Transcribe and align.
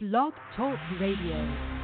Blog 0.00 0.32
Talk 0.54 0.78
Radio. 1.00 1.77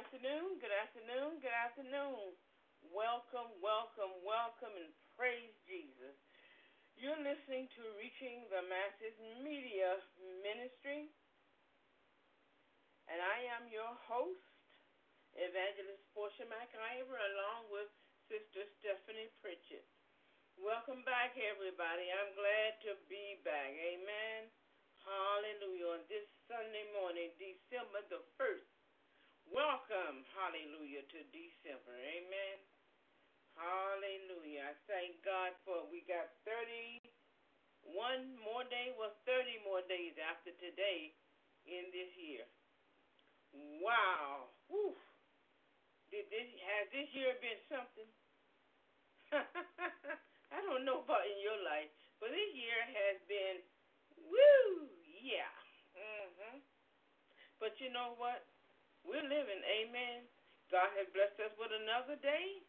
Afternoon, 0.00 0.56
good 0.64 0.72
afternoon, 0.72 1.44
good 1.44 1.52
afternoon. 1.52 2.32
Welcome, 2.88 3.52
welcome, 3.60 4.16
welcome, 4.24 4.72
and 4.72 4.88
praise 5.12 5.52
Jesus. 5.68 6.16
You're 6.96 7.20
listening 7.20 7.68
to 7.76 7.84
Reaching 8.00 8.48
the 8.48 8.64
Masses 8.64 9.12
Media 9.44 10.00
Ministry, 10.40 11.12
and 13.12 13.20
I 13.20 13.44
am 13.60 13.68
your 13.68 13.92
host, 14.08 14.40
Evangelist 15.36 16.00
Portia 16.16 16.48
McIver, 16.48 17.20
along 17.36 17.68
with 17.68 17.92
Sister 18.32 18.64
Stephanie 18.80 19.28
Pritchett. 19.44 19.84
Welcome 20.56 21.04
back, 21.04 21.36
everybody. 21.36 22.08
I'm 22.08 22.32
glad 22.40 22.80
to 22.88 22.96
be 23.12 23.36
back. 23.44 23.76
Amen. 23.76 24.48
Hallelujah. 25.04 26.00
On 26.00 26.02
this 26.08 26.24
Sunday 26.48 26.88
morning, 26.96 27.36
December 27.36 28.00
the 28.08 28.24
1st. 28.40 28.69
Welcome, 29.50 30.22
hallelujah, 30.32 31.02
to 31.10 31.20
December. 31.34 31.92
Amen. 31.98 32.56
Hallelujah. 33.58 34.72
I 34.72 34.74
thank 34.86 35.22
God 35.26 35.52
for 35.66 35.84
we 35.90 36.02
got 36.06 36.30
31 36.46 38.38
more 38.42 38.64
days, 38.68 38.94
well, 38.98 39.12
30 39.26 39.58
more 39.66 39.82
days 39.86 40.14
after 40.18 40.52
today 40.58 41.12
in 41.66 41.90
this 41.92 42.10
year. 42.16 42.46
Wow. 43.82 44.50
Whew. 44.68 44.94
Did 46.10 46.26
this 46.30 46.48
has 46.66 46.86
this 46.92 47.08
year 47.14 47.34
been 47.40 47.58
something? 47.70 48.10
I 50.54 50.58
don't 50.62 50.84
know 50.84 51.00
about 51.02 51.26
in 51.26 51.38
your 51.42 51.58
life, 51.62 51.90
but 52.20 52.30
this 52.34 52.50
year 52.54 52.78
has 52.94 53.16
been 53.30 53.62
woo, 54.18 54.90
yeah. 55.06 55.54
Mhm. 55.94 56.62
But 57.60 57.78
you 57.80 57.90
know 57.90 58.14
what? 58.18 58.42
We're 59.04 59.24
living, 59.24 59.62
amen. 59.64 60.26
God 60.70 60.90
has 60.98 61.10
blessed 61.10 61.40
us 61.42 61.54
with 61.58 61.74
another 61.74 62.14
day 62.22 62.62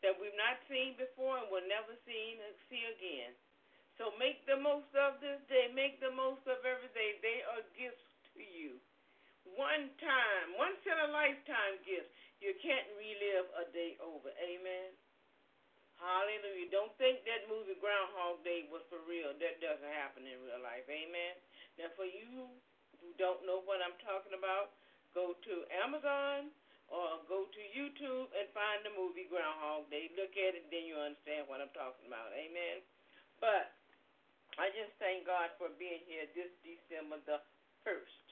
that 0.00 0.16
we've 0.16 0.36
not 0.40 0.56
seen 0.72 0.96
before 0.96 1.36
and 1.36 1.48
will 1.52 1.66
never 1.68 1.92
see 2.08 2.40
see 2.72 2.84
again. 2.96 3.36
So 4.00 4.16
make 4.16 4.40
the 4.48 4.56
most 4.56 4.88
of 4.96 5.20
this 5.20 5.36
day. 5.52 5.68
Make 5.76 6.00
the 6.00 6.08
most 6.08 6.40
of 6.48 6.64
every 6.64 6.88
day. 6.96 7.20
They 7.20 7.44
are 7.44 7.60
gifts 7.76 8.08
to 8.32 8.40
you. 8.40 8.80
One 9.60 9.92
time, 10.00 10.56
once 10.56 10.80
in 10.88 10.96
a 10.96 11.12
lifetime 11.12 11.76
gifts. 11.84 12.16
You 12.40 12.56
can't 12.64 12.88
relive 12.96 13.52
a 13.60 13.68
day 13.68 14.00
over. 14.00 14.32
Amen. 14.40 14.96
Hallelujah. 16.00 16.72
Don't 16.72 16.96
think 16.96 17.20
that 17.28 17.44
movie 17.52 17.76
Groundhog 17.76 18.40
Day 18.40 18.64
was 18.72 18.80
for 18.88 18.96
real. 19.04 19.36
That 19.36 19.60
doesn't 19.60 19.92
happen 19.92 20.24
in 20.24 20.40
real 20.40 20.64
life. 20.64 20.88
Amen. 20.88 21.36
Now, 21.76 21.92
for 21.92 22.08
you 22.08 22.48
who 23.04 23.12
don't 23.20 23.44
know 23.44 23.60
what 23.68 23.84
I'm 23.84 24.00
talking 24.00 24.32
about, 24.32 24.72
go 25.14 25.34
to 25.34 25.54
Amazon 25.82 26.50
or 26.90 27.22
go 27.30 27.46
to 27.46 27.62
YouTube 27.70 28.28
and 28.34 28.50
find 28.50 28.82
the 28.82 28.90
movie 28.94 29.30
Groundhog 29.30 29.86
Day. 29.88 30.10
Look 30.18 30.34
at 30.34 30.58
it, 30.58 30.66
then 30.74 30.86
you 30.86 30.98
understand 30.98 31.46
what 31.46 31.62
I'm 31.62 31.70
talking 31.70 32.10
about. 32.10 32.34
Amen. 32.34 32.82
But 33.38 33.70
I 34.58 34.74
just 34.74 34.90
thank 34.98 35.24
God 35.24 35.54
for 35.56 35.70
being 35.78 36.02
here 36.10 36.26
this 36.34 36.50
December 36.66 37.22
the 37.24 37.38
1st. 37.86 38.26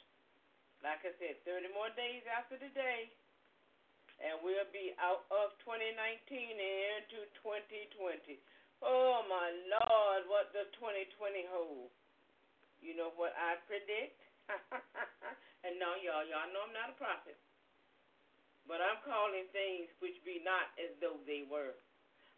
Like 0.83 1.03
I 1.06 1.15
said, 1.19 1.38
30 1.47 1.71
more 1.75 1.91
days 1.94 2.22
after 2.31 2.59
today, 2.59 3.11
and 4.19 4.43
we'll 4.43 4.67
be 4.75 4.94
out 4.99 5.27
of 5.31 5.55
2019 5.62 5.94
and 5.94 6.78
into 7.03 7.22
2020. 7.43 8.38
Oh, 8.82 9.23
my 9.26 9.50
Lord, 9.70 10.26
what 10.31 10.50
does 10.55 10.70
2020 10.79 11.47
hold? 11.50 11.91
You 12.79 12.94
know 12.94 13.11
what 13.19 13.35
I 13.35 13.58
predict? 13.67 14.19
and 15.66 15.75
no, 15.78 15.99
y'all, 15.99 16.26
y'all 16.26 16.50
know 16.55 16.66
I'm 16.66 16.75
not 16.76 16.94
a 16.94 16.99
prophet. 16.99 17.38
But 18.69 18.84
I'm 18.84 19.00
calling 19.00 19.49
things 19.50 19.88
which 20.05 20.20
be 20.28 20.44
not 20.44 20.70
as 20.76 20.93
though 21.00 21.19
they 21.25 21.49
were. 21.49 21.72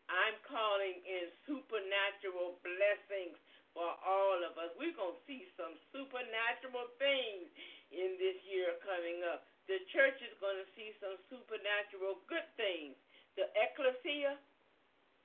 I'm 0.06 0.38
calling 0.46 1.02
in 1.06 1.31
supernatural 1.46 2.58
blessings 2.62 3.38
for 3.75 3.87
all 4.02 4.38
of 4.43 4.58
us. 4.58 4.70
We're 4.78 4.94
going 4.94 5.14
to 5.14 5.25
see 5.26 5.46
some 5.55 5.75
supernatural 5.94 6.90
things 6.99 7.46
in 7.94 8.19
this 8.19 8.38
year 8.46 8.78
coming 8.82 9.22
up. 9.26 9.46
The 9.70 9.78
church 9.94 10.19
is 10.19 10.34
going 10.43 10.58
to 10.58 10.69
see 10.75 10.90
some 10.99 11.14
supernatural 11.31 12.22
good 12.26 12.46
things. 12.58 12.99
The 13.38 13.46
ecclesia, 13.55 14.34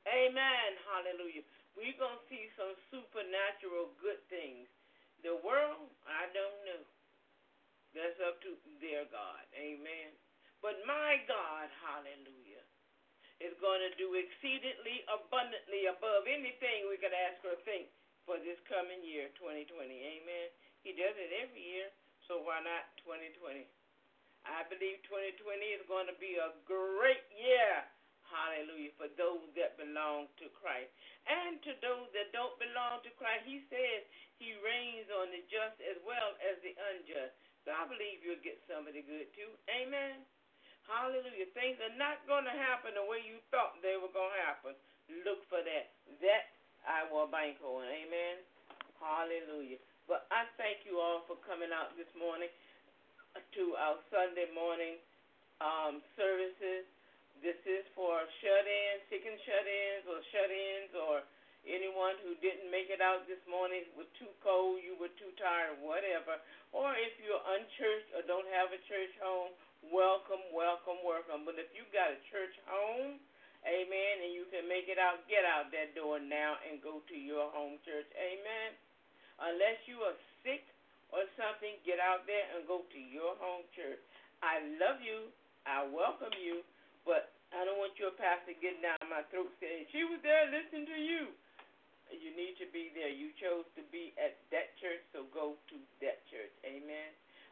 amen, 0.06 0.69
hallelujah. 0.86 1.42
We're 1.74 1.97
going 1.97 2.21
to 2.21 2.27
see 2.30 2.45
some 2.53 2.77
supernatural 2.94 3.94
good 3.97 4.21
things. 4.30 4.69
The 5.25 5.42
world, 5.42 5.89
I 6.06 6.30
don't 6.30 6.59
know. 6.69 6.83
That's 7.97 8.19
up 8.21 8.38
to 8.45 8.53
their 8.83 9.09
God. 9.09 9.42
Amen. 9.57 10.13
But 10.62 10.77
my 11.16 11.24
God, 11.32 11.72
hallelujah, 11.80 12.60
is 13.40 13.56
going 13.64 13.80
to 13.80 13.96
do 13.96 14.20
exceedingly 14.20 15.00
abundantly 15.08 15.88
above 15.88 16.28
anything 16.28 16.92
we 16.92 17.00
could 17.00 17.16
ask 17.16 17.40
or 17.48 17.56
think 17.64 17.88
for 18.28 18.36
this 18.44 18.60
coming 18.68 19.00
year, 19.00 19.32
2020. 19.40 19.80
Amen. 19.96 20.48
He 20.84 20.92
does 20.92 21.16
it 21.16 21.32
every 21.40 21.64
year, 21.64 21.88
so 22.28 22.44
why 22.44 22.60
not 22.68 22.92
2020? 23.08 23.64
I 24.44 24.68
believe 24.68 25.00
2020 25.08 25.40
is 25.72 25.88
going 25.88 26.12
to 26.12 26.18
be 26.20 26.36
a 26.36 26.52
great 26.68 27.24
year. 27.32 27.88
Hallelujah. 28.28 28.92
For 29.00 29.08
those 29.16 29.48
that 29.56 29.80
belong 29.80 30.28
to 30.44 30.52
Christ. 30.52 30.92
And 31.32 31.64
to 31.64 31.80
those 31.80 32.12
that 32.12 32.36
don't 32.36 32.60
belong 32.60 33.00
to 33.08 33.12
Christ, 33.16 33.48
he 33.48 33.64
says 33.72 34.04
he 34.36 34.52
rains 34.60 35.08
on 35.16 35.32
the 35.32 35.48
just 35.48 35.80
as 35.80 35.96
well 36.04 36.36
as 36.44 36.60
the 36.60 36.76
unjust. 36.92 37.40
So 37.64 37.72
I 37.72 37.88
believe 37.88 38.20
you'll 38.20 38.44
get 38.44 38.60
somebody 38.68 39.00
good 39.00 39.32
too. 39.32 39.56
Amen. 39.72 40.28
Hallelujah. 40.86 41.50
Things 41.58 41.82
are 41.82 41.98
not 41.98 42.22
going 42.30 42.46
to 42.46 42.54
happen 42.54 42.94
the 42.94 43.06
way 43.06 43.22
you 43.26 43.42
thought 43.50 43.78
they 43.82 43.98
were 43.98 44.14
going 44.14 44.30
to 44.30 44.44
happen. 44.46 44.74
Look 45.26 45.42
for 45.50 45.62
that. 45.62 45.86
That 46.22 46.46
I 46.86 47.10
will 47.10 47.26
bank 47.26 47.58
on. 47.66 47.86
Amen. 47.86 48.42
Hallelujah. 49.02 49.82
But 50.06 50.30
I 50.30 50.46
thank 50.62 50.86
you 50.86 51.02
all 51.02 51.26
for 51.26 51.42
coming 51.50 51.74
out 51.74 51.98
this 51.98 52.10
morning 52.14 52.50
to 53.58 53.64
our 53.82 53.98
Sunday 54.14 54.46
morning 54.54 55.02
um, 55.58 56.06
services. 56.14 56.86
This 57.42 57.58
is 57.66 57.84
for 57.98 58.22
shut-ins, 58.40 59.02
sick 59.10 59.26
and 59.26 59.38
shut-ins, 59.44 60.06
or 60.08 60.22
shut-ins, 60.30 60.94
or 60.94 61.26
anyone 61.66 62.16
who 62.22 62.38
didn't 62.40 62.70
make 62.70 62.94
it 62.94 63.02
out 63.02 63.26
this 63.26 63.42
morning 63.50 63.84
was 63.98 64.08
too 64.22 64.30
cold, 64.46 64.80
you 64.86 64.96
were 65.02 65.12
too 65.18 65.34
tired, 65.42 65.76
whatever. 65.81 66.38
Or 66.72 66.94
if 66.96 67.18
you're 67.20 67.42
unchurched 67.42 68.10
or 68.14 68.22
don't 68.30 68.48
have 68.54 68.70
a 68.72 68.80
church 68.86 69.14
home, 69.20 69.52
welcome, 69.94 70.42
welcome, 70.54 71.00
welcome. 71.06 71.44
But 71.46 71.58
if 71.62 71.70
you 71.76 71.86
got 71.92 72.14
a 72.14 72.20
church 72.32 72.54
home, 72.70 73.18
amen, 73.66 74.14
and 74.26 74.32
you 74.34 74.46
can 74.54 74.70
make 74.70 74.88
it 74.90 75.02
out, 75.02 75.26
get 75.26 75.46
out 75.46 75.74
that 75.74 75.94
door 75.98 76.22
now 76.22 76.58
and 76.66 76.82
go 76.82 77.02
to 77.06 77.16
your 77.18 77.50
home 77.54 77.82
church, 77.84 78.08
amen. 78.18 78.70
Unless 79.42 79.84
you 79.90 80.00
are 80.06 80.16
sick 80.46 80.64
or 81.12 81.28
something, 81.36 81.76
get 81.84 82.00
out 82.00 82.24
there 82.26 82.46
and 82.56 82.64
go 82.66 82.88
to 82.88 83.00
your 83.00 83.36
home 83.42 83.68
church. 83.76 84.00
I 84.40 84.64
love 84.80 85.04
you. 85.04 85.30
I 85.68 85.84
welcome 85.90 86.34
you. 86.40 86.62
But 87.04 87.34
I 87.54 87.66
don't 87.68 87.78
want 87.78 87.98
your 88.00 88.16
pastor 88.16 88.56
getting 88.58 88.81
down 88.81 88.98
my 89.08 89.26
throat 89.30 89.52
saying, 89.62 89.90
she 89.94 90.06
was 90.08 90.22
there 90.26 90.50
listening 90.50 90.90
to 90.90 90.98
you. 90.98 91.34
You 92.14 92.31
need 92.38 92.56
to 92.62 92.70
be 92.70 92.94
there. 92.94 93.10
You 93.10 93.34
chose 93.42 93.66
to 93.76 93.84
be 93.90 94.14
at 94.22 94.38
that 94.54 94.78
church, 94.78 95.02
so 95.10 95.26
go 95.34 95.58
to 95.74 95.78
that 96.06 96.22
church. 96.30 96.54
Amen. 96.62 97.10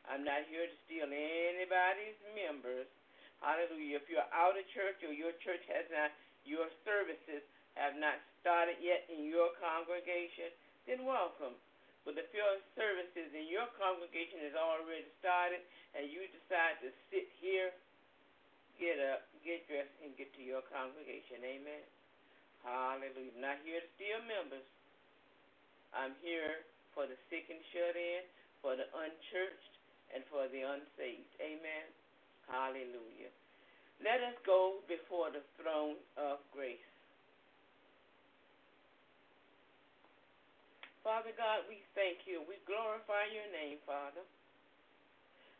I'm 0.09 0.23
not 0.27 0.43
here 0.51 0.67
to 0.67 0.77
steal 0.85 1.07
anybody's 1.07 2.19
members. 2.35 2.87
Hallelujah. 3.39 3.99
If 3.99 4.07
you're 4.11 4.31
out 4.31 4.55
of 4.55 4.63
church 4.71 4.99
or 5.03 5.15
your 5.15 5.35
church 5.43 5.63
has 5.71 5.87
not, 5.91 6.11
your 6.43 6.67
services 6.83 7.43
have 7.79 7.95
not 7.95 8.19
started 8.43 8.79
yet 8.83 9.07
in 9.07 9.27
your 9.27 9.55
congregation, 9.59 10.51
then 10.87 11.07
welcome. 11.07 11.55
But 12.03 12.19
if 12.19 12.27
your 12.35 12.59
services 12.75 13.31
in 13.31 13.47
your 13.47 13.67
congregation 13.79 14.43
has 14.43 14.55
already 14.59 15.07
started 15.23 15.63
and 15.95 16.11
you 16.11 16.27
decide 16.35 16.75
to 16.83 16.91
sit 17.07 17.31
here, 17.39 17.71
get 18.75 18.99
up, 18.99 19.23
get 19.47 19.63
dressed, 19.71 19.95
and 20.03 20.11
get 20.19 20.27
to 20.35 20.43
your 20.43 20.63
congregation. 20.67 21.39
Amen. 21.39 21.83
Hallelujah. 22.67 23.31
I'm 23.39 23.43
not 23.43 23.59
here 23.63 23.79
to 23.79 23.89
steal 23.95 24.19
members. 24.27 24.67
I'm 25.95 26.15
here 26.19 26.67
for 26.91 27.07
the 27.07 27.15
sick 27.31 27.47
and 27.47 27.63
shut 27.71 27.95
in, 27.95 28.27
for 28.59 28.75
the 28.75 28.87
unchurched, 28.91 29.72
and 30.13 30.23
for 30.29 30.45
the 30.49 30.61
unsaved. 30.61 31.33
Amen. 31.41 31.85
Hallelujah. 32.47 33.33
Let 34.01 34.21
us 34.21 34.37
go 34.45 34.83
before 34.85 35.33
the 35.33 35.41
throne 35.57 35.97
of 36.17 36.41
grace. 36.53 36.81
Father 41.03 41.35
God, 41.35 41.67
we 41.67 41.83
thank 41.99 42.23
you. 42.23 42.39
We 42.47 42.55
glorify 42.63 43.27
your 43.27 43.47
name, 43.51 43.83
Father. 43.83 44.23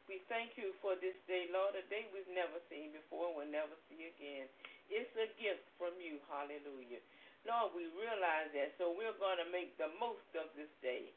We 0.08 0.24
thank 0.32 0.56
you 0.60 0.76
for 0.84 0.96
this 1.00 1.16
day, 1.28 1.48
Lord, 1.52 1.76
a 1.76 1.84
day 1.88 2.08
we've 2.12 2.28
never 2.32 2.60
seen 2.68 2.92
before 2.92 3.32
and 3.32 3.36
will 3.40 3.52
never 3.52 3.76
see 3.88 4.08
again. 4.08 4.48
It's 4.92 5.12
a 5.16 5.28
gift 5.40 5.64
from 5.80 5.96
you. 6.00 6.20
Hallelujah. 6.28 7.00
Lord, 7.48 7.76
we 7.76 7.88
realize 7.96 8.52
that, 8.56 8.76
so 8.80 8.96
we're 8.96 9.16
going 9.20 9.40
to 9.40 9.48
make 9.52 9.76
the 9.80 9.92
most 10.00 10.28
of 10.36 10.52
this 10.56 10.72
day. 10.84 11.12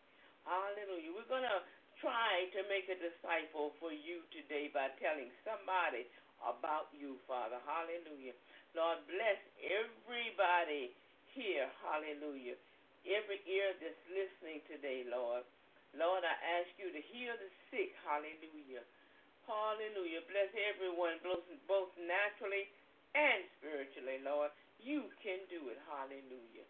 Hallelujah. 0.47 1.11
We're 1.15 1.31
going 1.31 1.47
to 1.47 1.63
try 2.01 2.49
to 2.53 2.61
make 2.69 2.89
a 2.93 2.99
disciple 2.99 3.73
for 3.81 3.93
you 3.93 4.25
today 4.33 4.69
by 4.73 4.93
telling 5.01 5.33
somebody 5.45 6.07
about 6.45 6.93
you, 6.93 7.17
Father. 7.25 7.59
Hallelujah. 7.65 8.37
Lord, 8.77 9.01
bless 9.09 9.41
everybody 9.65 10.93
here. 11.33 11.69
Hallelujah. 11.81 12.57
Every 13.07 13.41
ear 13.49 13.73
that's 13.81 14.03
listening 14.13 14.61
today, 14.69 15.07
Lord. 15.09 15.47
Lord, 15.97 16.27
I 16.27 16.37
ask 16.61 16.69
you 16.77 16.93
to 16.93 17.01
heal 17.01 17.33
the 17.41 17.49
sick. 17.73 17.97
Hallelujah. 18.05 18.85
Hallelujah. 19.49 20.21
Bless 20.29 20.51
everyone, 20.75 21.23
both 21.23 21.93
naturally 21.97 22.69
and 23.15 23.47
spiritually, 23.57 24.21
Lord. 24.27 24.53
You 24.83 25.09
can 25.23 25.41
do 25.49 25.71
it. 25.73 25.79
Hallelujah. 25.89 26.67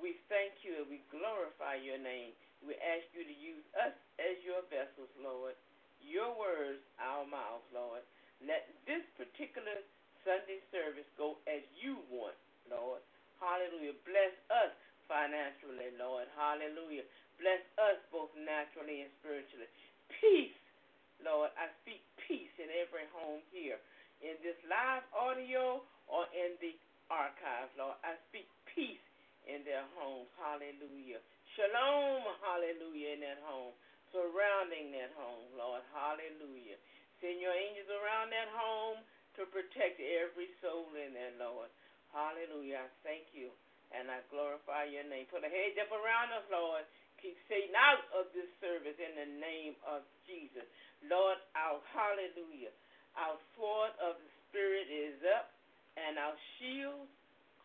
We 0.00 0.18
thank 0.28 0.64
you 0.66 0.82
and 0.82 0.88
we 0.90 1.04
glorify 1.12 1.78
your 1.78 2.00
name. 2.00 2.34
We 2.66 2.76
ask 2.82 3.06
you 3.14 3.22
to 3.24 3.36
use 3.36 3.64
us 3.78 3.94
as 4.18 4.36
your 4.42 4.66
vessels, 4.68 5.10
Lord. 5.18 5.54
Your 6.02 6.34
words, 6.36 6.82
our 7.00 7.24
mouths, 7.26 7.66
Lord. 7.72 8.02
Let 8.42 8.66
this 8.86 9.04
particular 9.16 9.80
Sunday 10.26 10.60
service 10.74 11.08
go 11.16 11.38
as 11.46 11.62
you 11.78 12.02
want, 12.10 12.36
Lord. 12.68 13.00
Hallelujah. 13.40 13.96
Bless 14.04 14.34
us 14.50 14.72
financially, 15.08 15.94
Lord. 15.96 16.26
Hallelujah. 16.36 17.06
Bless 17.40 17.62
us 17.78 17.98
both 18.12 18.32
naturally 18.36 19.06
and 19.06 19.12
spiritually. 19.22 19.70
Peace, 20.20 20.58
Lord. 21.22 21.54
I 21.56 21.70
speak 21.84 22.02
peace 22.28 22.52
in 22.58 22.68
every 22.74 23.06
home 23.14 23.42
here. 23.54 23.78
In 24.24 24.36
this 24.42 24.58
live 24.66 25.04
audio 25.14 25.82
or 26.10 26.26
in 26.34 26.58
the 26.60 26.74
archives, 27.12 27.72
Lord. 27.78 27.96
I 28.04 28.18
speak 28.30 28.48
peace 28.74 29.02
in 29.46 29.62
their 29.64 29.84
homes. 29.98 30.28
Hallelujah. 30.40 31.22
Shalom, 31.56 32.20
hallelujah, 32.44 33.16
in 33.16 33.24
that 33.24 33.40
home. 33.48 33.72
Surrounding 34.12 34.92
that 34.92 35.16
home, 35.16 35.48
Lord. 35.56 35.80
Hallelujah. 35.96 36.76
Send 37.24 37.40
your 37.40 37.56
angels 37.56 37.88
around 37.88 38.28
that 38.30 38.52
home 38.52 39.00
to 39.40 39.48
protect 39.48 39.96
every 39.96 40.52
soul 40.60 40.92
in 40.92 41.16
there, 41.16 41.32
Lord. 41.40 41.72
Hallelujah. 42.12 42.84
I 42.84 42.88
thank 43.00 43.32
you 43.32 43.48
and 43.96 44.12
I 44.12 44.20
glorify 44.28 44.84
your 44.84 45.08
name. 45.08 45.24
Put 45.32 45.48
a 45.48 45.50
hedge 45.50 45.80
up 45.80 45.88
around 45.96 46.36
us, 46.36 46.44
Lord 46.52 46.84
Keep 47.20 47.36
Satan 47.48 47.72
out 47.72 48.04
of 48.12 48.28
this 48.36 48.48
service 48.60 48.96
in 49.00 49.12
the 49.16 49.28
name 49.40 49.72
of 49.88 50.04
Jesus. 50.28 50.68
Lord, 51.08 51.40
our 51.56 51.80
hallelujah. 51.92 52.72
Our 53.16 53.40
sword 53.56 53.96
of 54.04 54.20
the 54.20 54.30
Spirit 54.52 54.92
is 54.92 55.16
up, 55.32 55.56
and 55.96 56.20
our 56.20 56.36
shield, 56.56 57.08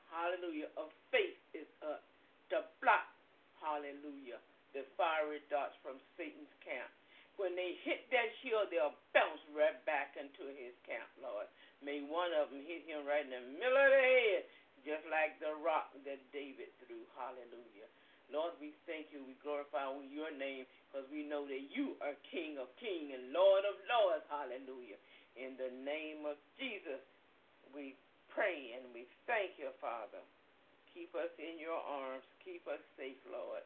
hallelujah, 0.08 0.72
of 0.80 0.88
faith 1.12 1.36
is 1.52 1.68
up 1.84 2.08
to 2.56 2.64
block, 2.80 3.11
hallelujah, 3.62 4.42
the 4.74 4.84
fiery 4.98 5.40
darts 5.48 5.78
from 5.86 6.02
Satan's 6.18 6.52
camp. 6.66 6.90
When 7.40 7.56
they 7.56 7.80
hit 7.88 8.12
that 8.12 8.28
shield, 8.44 8.68
they'll 8.74 8.98
bounce 9.16 9.42
right 9.56 9.80
back 9.88 10.20
into 10.20 10.52
his 10.52 10.76
camp, 10.84 11.08
Lord. 11.22 11.48
May 11.80 12.04
one 12.04 12.36
of 12.36 12.52
them 12.52 12.62
hit 12.62 12.84
him 12.86 13.08
right 13.08 13.24
in 13.24 13.32
the 13.32 13.46
middle 13.58 13.80
of 13.80 13.90
the 13.90 14.04
head, 14.04 14.42
just 14.84 15.06
like 15.08 15.40
the 15.40 15.56
rock 15.64 15.96
that 16.06 16.22
David 16.36 16.70
threw. 16.84 17.02
Hallelujah. 17.16 17.88
Lord, 18.30 18.56
we 18.64 18.72
thank 18.88 19.12
you. 19.12 19.24
We 19.28 19.36
glorify 19.44 19.92
your 20.08 20.32
name 20.32 20.64
because 20.88 21.04
we 21.12 21.28
know 21.28 21.44
that 21.48 21.64
you 21.72 22.00
are 22.00 22.16
King 22.32 22.56
of 22.62 22.72
kings 22.80 23.12
and 23.12 23.36
Lord 23.36 23.68
of 23.68 23.76
lords. 23.88 24.24
Hallelujah. 24.32 25.00
In 25.36 25.56
the 25.60 25.72
name 25.84 26.28
of 26.28 26.40
Jesus, 26.56 27.00
we 27.76 27.96
pray 28.32 28.76
and 28.76 28.88
we 28.96 29.08
thank 29.28 29.60
you, 29.60 29.72
Father. 29.84 30.24
Keep 30.92 31.16
us 31.16 31.32
in 31.40 31.58
your 31.58 31.80
arms. 31.80 32.28
Keep 32.44 32.68
us 32.68 32.82
safe, 33.00 33.20
Lord. 33.28 33.64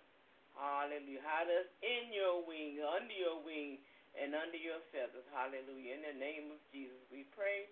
Hallelujah. 0.56 1.20
Hide 1.26 1.52
us 1.52 1.70
in 1.84 2.16
your 2.16 2.46
wing, 2.46 2.80
under 2.80 3.18
your 3.18 3.42
wing, 3.44 3.82
and 4.16 4.32
under 4.32 4.58
your 4.58 4.80
feathers. 4.96 5.26
Hallelujah. 5.36 6.00
In 6.00 6.04
the 6.06 6.18
name 6.18 6.54
of 6.54 6.62
Jesus, 6.72 7.02
we 7.12 7.28
pray. 7.36 7.68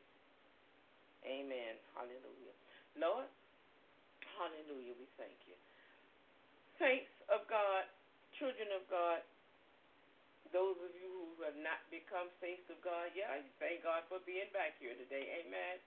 Amen. 1.24 1.80
Hallelujah. 1.96 2.56
Lord, 3.00 3.30
hallelujah. 4.36 4.92
We 5.00 5.08
thank 5.16 5.40
you 5.48 5.56
saints 6.84 7.16
of 7.30 7.46
God, 7.48 7.88
children 8.36 8.68
of 8.74 8.84
God, 8.90 9.22
those 10.52 10.78
of 10.84 10.92
you 11.00 11.10
who 11.34 11.48
have 11.48 11.58
not 11.64 11.82
become 11.90 12.30
saints 12.38 12.68
of 12.70 12.78
God, 12.86 13.10
yeah, 13.18 13.42
thank 13.58 13.82
God 13.82 14.06
for 14.12 14.22
being 14.28 14.52
back 14.54 14.78
here 14.78 14.94
today. 14.94 15.42
Amen. 15.42 15.80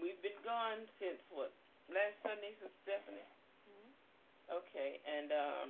We've 0.00 0.18
been 0.24 0.38
gone 0.42 0.82
since 0.98 1.20
what? 1.30 1.52
Last 1.90 2.22
Sunday, 2.22 2.54
Sister 2.62 2.70
Stephanie? 2.86 3.26
Mm-hmm. 3.66 3.90
Okay, 4.62 5.02
and 5.02 5.28
um 5.34 5.68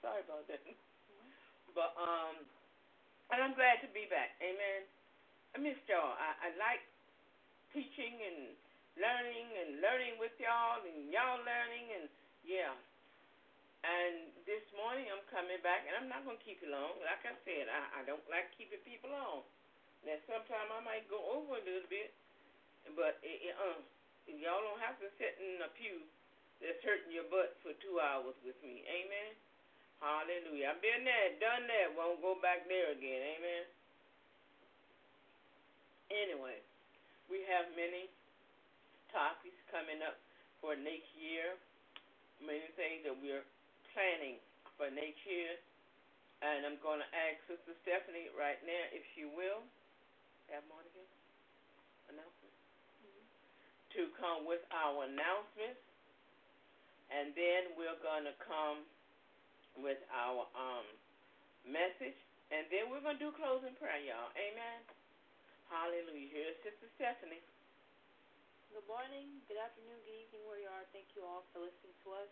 sorry 0.00 0.24
about 0.24 0.48
that. 0.48 0.64
Mm-hmm. 0.64 1.28
But 1.76 1.92
um 2.00 2.40
and 3.32 3.38
I'm 3.44 3.52
glad 3.52 3.84
to 3.84 3.88
be 3.92 4.08
back. 4.08 4.36
Amen. 4.40 4.88
I 5.52 5.60
missed 5.60 5.84
y'all. 5.86 6.16
I, 6.16 6.48
I 6.48 6.48
like 6.56 6.82
teaching 7.76 8.16
and 8.16 8.56
learning 8.96 9.48
and 9.60 9.70
learning 9.84 10.16
with 10.16 10.32
y'all 10.40 10.80
and 10.82 11.12
y'all 11.12 11.44
learning 11.44 11.92
and 12.00 12.04
yeah. 12.48 12.72
And 13.84 14.32
this 14.48 14.64
morning 14.72 15.12
I'm 15.12 15.20
coming 15.28 15.60
back, 15.60 15.84
and 15.84 15.92
I'm 15.92 16.08
not 16.08 16.24
going 16.24 16.40
to 16.40 16.44
keep 16.44 16.64
you 16.64 16.72
long. 16.72 16.96
Like 17.04 17.20
I 17.28 17.36
said, 17.44 17.68
I, 17.68 18.00
I 18.00 18.08
don't 18.08 18.24
like 18.32 18.48
keeping 18.56 18.80
people 18.80 19.12
on. 19.12 19.44
Now, 20.08 20.16
sometimes 20.24 20.72
I 20.72 20.80
might 20.80 21.04
go 21.12 21.20
over 21.20 21.60
a 21.60 21.64
little 21.64 21.84
bit, 21.92 22.16
but 22.96 23.20
it, 23.20 23.52
it, 23.52 23.56
uh, 23.60 23.76
y'all 24.28 24.64
don't 24.64 24.80
have 24.80 24.96
to 25.00 25.08
sit 25.20 25.36
in 25.40 25.60
a 25.64 25.70
pew 25.76 26.00
that's 26.62 26.80
hurting 26.84 27.12
your 27.12 27.28
butt 27.28 27.56
for 27.60 27.76
two 27.84 28.00
hours 28.00 28.36
with 28.44 28.56
me. 28.64 28.84
Amen? 28.88 29.32
Hallelujah. 30.00 30.74
I've 30.74 30.82
been 30.84 31.04
there, 31.04 31.36
done 31.40 31.64
that, 31.64 31.96
won't 31.96 32.20
go 32.20 32.36
back 32.40 32.68
there 32.68 32.92
again. 32.92 33.20
Amen? 33.36 33.64
Anyway, 36.12 36.60
we 37.32 37.40
have 37.48 37.66
many 37.74 38.12
topics 39.08 39.56
coming 39.72 40.04
up 40.04 40.20
for 40.60 40.76
next 40.76 41.08
year, 41.16 41.56
many 42.44 42.68
things 42.76 43.04
that 43.08 43.16
we're 43.16 43.44
planning 43.96 44.36
for 44.76 44.90
next 44.92 45.20
year. 45.24 45.56
And 46.44 46.68
I'm 46.68 46.76
going 46.84 47.00
to 47.00 47.10
ask 47.14 47.40
Sister 47.48 47.72
Stephanie 47.80 48.28
right 48.36 48.60
now, 48.68 48.84
if 48.92 49.00
she 49.16 49.24
will, 49.24 49.64
have 50.52 50.60
more 50.68 50.84
again? 50.84 51.08
Announcements? 52.12 52.60
Mm-hmm. 53.00 53.24
To 53.94 54.10
come 54.18 54.42
with 54.42 54.58
our 54.74 55.06
announcements. 55.06 55.78
And 57.14 57.30
then 57.38 57.78
we're 57.78 57.94
going 58.02 58.26
to 58.26 58.34
come 58.42 58.82
with 59.78 60.02
our 60.10 60.50
um 60.58 60.86
message. 61.62 62.18
And 62.50 62.66
then 62.74 62.90
we're 62.90 63.02
going 63.06 63.22
to 63.22 63.24
do 63.24 63.32
closing 63.38 63.70
prayer, 63.78 64.02
y'all. 64.02 64.34
Amen. 64.34 64.82
Hallelujah. 65.70 66.26
Here's 66.26 66.58
Sister 66.66 66.90
Stephanie. 66.98 67.42
Good 68.74 68.90
morning, 68.90 69.38
good 69.46 69.62
afternoon, 69.62 70.02
good 70.02 70.18
evening, 70.26 70.42
where 70.50 70.58
you 70.58 70.66
are. 70.66 70.82
Thank 70.90 71.06
you 71.14 71.22
all 71.22 71.46
for 71.54 71.62
listening 71.62 71.94
to 72.02 72.18
us. 72.18 72.26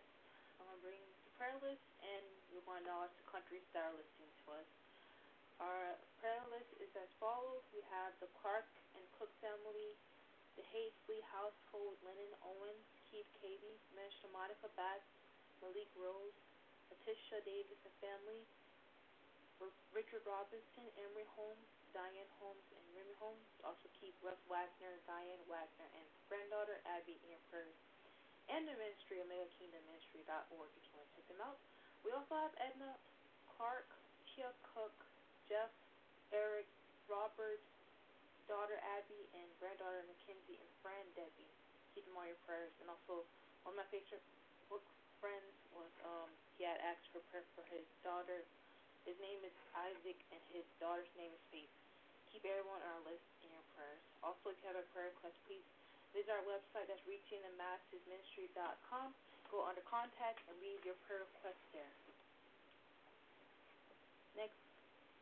I'm 0.59 0.67
going 0.67 0.75
to 0.75 0.83
bring 0.83 0.99
the 0.99 1.33
prayer 1.39 1.55
list, 1.63 1.87
and 2.03 2.23
we're 2.51 2.67
going 2.67 2.83
to 2.83 2.91
know 2.91 3.07
the 3.07 3.27
countries 3.31 3.63
that 3.71 3.87
are 3.87 3.95
listening 3.95 4.27
to 4.43 4.59
us. 4.59 4.67
Our 5.63 5.95
prayer 6.19 6.43
list 6.51 6.67
is 6.83 6.91
as 6.99 7.07
follows. 7.23 7.63
We 7.71 7.87
have 7.95 8.11
the 8.19 8.27
Clark 8.43 8.67
and 8.99 9.07
Cook 9.15 9.31
family, 9.39 9.95
the 10.57 10.65
Hazley 10.69 11.21
household, 11.33 11.97
Lennon 12.05 12.33
Owens, 12.45 12.87
Keith 13.09 13.29
Cavey, 13.41 13.81
Minister 13.95 14.29
Monica 14.29 14.69
Batts, 14.77 15.09
Malik 15.61 15.89
Rose, 15.97 16.37
Letitia 16.93 17.41
Davis 17.47 17.81
and 17.85 17.95
family, 18.03 18.45
Richard 19.95 20.25
Robinson, 20.27 20.91
Emery 20.99 21.29
Holmes, 21.37 21.69
Diane 21.95 22.29
Holmes, 22.41 22.67
and 22.75 22.85
Remy 22.97 23.15
Holmes. 23.21 23.47
Also 23.63 23.87
keep 24.01 24.17
Russ 24.25 24.41
Wagner, 24.51 24.99
Diane 25.07 25.45
Wagner, 25.47 25.89
and 25.95 26.07
granddaughter 26.27 26.81
Abby 26.89 27.21
your 27.23 27.39
prayers. 27.53 27.77
And 28.51 28.67
the 28.67 28.75
ministry, 28.75 29.23
OmegaKingdomMinistry.org, 29.23 30.71
if 30.75 30.83
you 30.83 30.93
want 30.99 31.07
to 31.07 31.15
check 31.15 31.27
them 31.31 31.41
out. 31.45 31.61
We 32.03 32.11
also 32.11 32.35
have 32.35 32.51
Edna 32.59 32.99
Clark, 33.47 33.87
Tia 34.27 34.51
Cook, 34.75 34.97
Jeff, 35.47 35.71
Eric, 36.35 36.67
Robert, 37.07 37.63
daughter 38.53 38.77
Abby, 39.01 39.33
and 39.33 39.49
granddaughter 39.57 40.05
Mackenzie, 40.05 40.61
and 40.61 40.69
friend 40.85 41.09
Debbie. 41.17 41.49
Keep 41.97 42.05
them 42.05 42.21
on 42.21 42.29
your 42.29 42.37
prayers. 42.45 42.77
And 42.85 42.93
also, 42.93 43.25
one 43.65 43.73
of 43.73 43.81
my 43.81 43.89
favorite 43.89 44.21
book 44.69 44.85
friends 45.25 45.57
was, 45.73 45.89
um, 46.05 46.29
he 46.61 46.69
had 46.69 46.77
asked 46.85 47.09
for 47.09 47.25
prayer 47.33 47.49
for 47.57 47.65
his 47.73 47.89
daughter. 48.05 48.45
His 49.09 49.17
name 49.25 49.41
is 49.41 49.57
Isaac, 49.73 50.21
and 50.29 50.43
his 50.53 50.69
daughter's 50.77 51.09
name 51.17 51.33
is 51.33 51.41
Faith 51.49 51.73
keep 52.33 52.49
everyone 52.49 52.81
on 52.81 52.89
our 52.97 53.05
list 53.05 53.29
in 53.45 53.53
your 53.53 53.61
prayers. 53.77 54.01
Also, 54.25 54.49
if 54.49 54.57
you 54.65 54.73
have 54.73 54.81
a 54.81 54.89
prayer 54.97 55.13
request, 55.13 55.37
please 55.45 55.61
visit 56.17 56.33
our 56.33 56.41
website. 56.49 56.89
That's 56.89 57.05
reachingthemassesministry.com. 57.05 59.13
Go 59.53 59.69
under 59.69 59.85
contact 59.85 60.41
and 60.49 60.57
leave 60.65 60.81
your 60.81 60.97
prayer 61.05 61.29
request 61.29 61.61
there. 61.77 61.93
Next, 64.33 64.57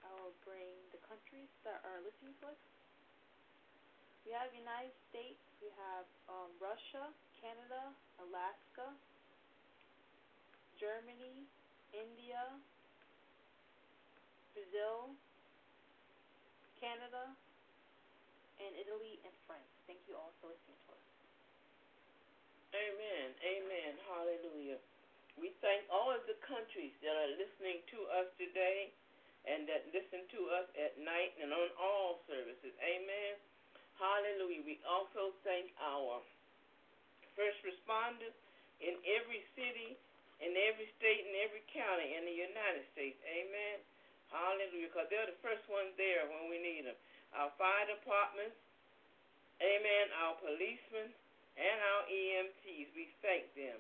I 0.06 0.14
will 0.22 0.38
bring 0.46 0.78
the 0.94 1.02
countries 1.02 1.50
that 1.66 1.82
are 1.82 1.98
listening 2.06 2.38
to 2.46 2.54
us. 2.54 2.62
We 4.24 4.36
have 4.36 4.52
United 4.52 4.92
States. 5.08 5.40
We 5.60 5.72
have 5.76 6.06
um, 6.28 6.50
Russia, 6.60 7.08
Canada, 7.40 7.92
Alaska, 8.20 8.92
Germany, 10.76 11.44
India, 11.92 12.40
Brazil, 14.56 15.12
Canada, 16.80 17.32
and 18.60 18.72
Italy 18.76 19.20
and 19.24 19.34
France. 19.48 19.72
Thank 19.88 20.00
you 20.08 20.16
all 20.16 20.32
for 20.40 20.52
listening 20.52 20.80
to 20.88 20.96
us. 20.96 21.06
Amen. 22.76 23.28
Amen. 23.40 23.92
Hallelujah. 24.08 24.78
We 25.36 25.52
thank 25.64 25.84
all 25.88 26.12
of 26.12 26.24
the 26.28 26.36
countries 26.44 26.92
that 27.00 27.16
are 27.16 27.32
listening 27.40 27.80
to 27.96 27.98
us 28.20 28.28
today 28.36 28.92
and 29.48 29.64
that 29.64 29.88
listen 29.92 30.20
to 30.36 30.40
us 30.52 30.68
at 30.76 31.00
night 31.00 31.32
and 31.40 31.48
on 31.52 31.68
all 31.80 32.20
services. 32.28 32.76
Amen. 32.84 33.40
Hallelujah. 34.00 34.64
We 34.64 34.80
also 34.88 35.36
thank 35.44 35.68
our 35.76 36.24
first 37.36 37.60
responders 37.60 38.32
in 38.80 38.96
every 39.04 39.44
city, 39.52 40.00
in 40.40 40.56
every 40.56 40.88
state, 40.96 41.28
in 41.28 41.36
every 41.44 41.60
county 41.68 42.16
in 42.16 42.24
the 42.24 42.32
United 42.32 42.88
States. 42.96 43.20
Amen. 43.28 43.76
Hallelujah. 44.32 44.88
Because 44.88 45.04
they're 45.12 45.28
the 45.28 45.36
first 45.44 45.60
ones 45.68 45.92
there 46.00 46.24
when 46.32 46.48
we 46.48 46.56
need 46.56 46.88
them. 46.88 46.96
Our 47.36 47.52
fire 47.60 47.86
departments, 47.92 48.56
amen, 49.60 50.06
our 50.24 50.34
policemen, 50.40 51.12
and 51.60 51.78
our 51.78 52.02
EMTs. 52.08 52.88
We 52.96 53.12
thank 53.20 53.52
them. 53.52 53.76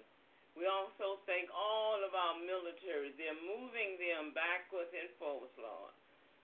We 0.52 0.68
also 0.68 1.24
thank 1.24 1.48
all 1.54 2.04
of 2.04 2.12
our 2.12 2.36
military. 2.44 3.16
They're 3.16 3.40
moving 3.40 3.96
them 3.96 4.36
backwards 4.36 4.92
and 4.92 5.08
forwards, 5.16 5.56
Lord. 5.56 5.96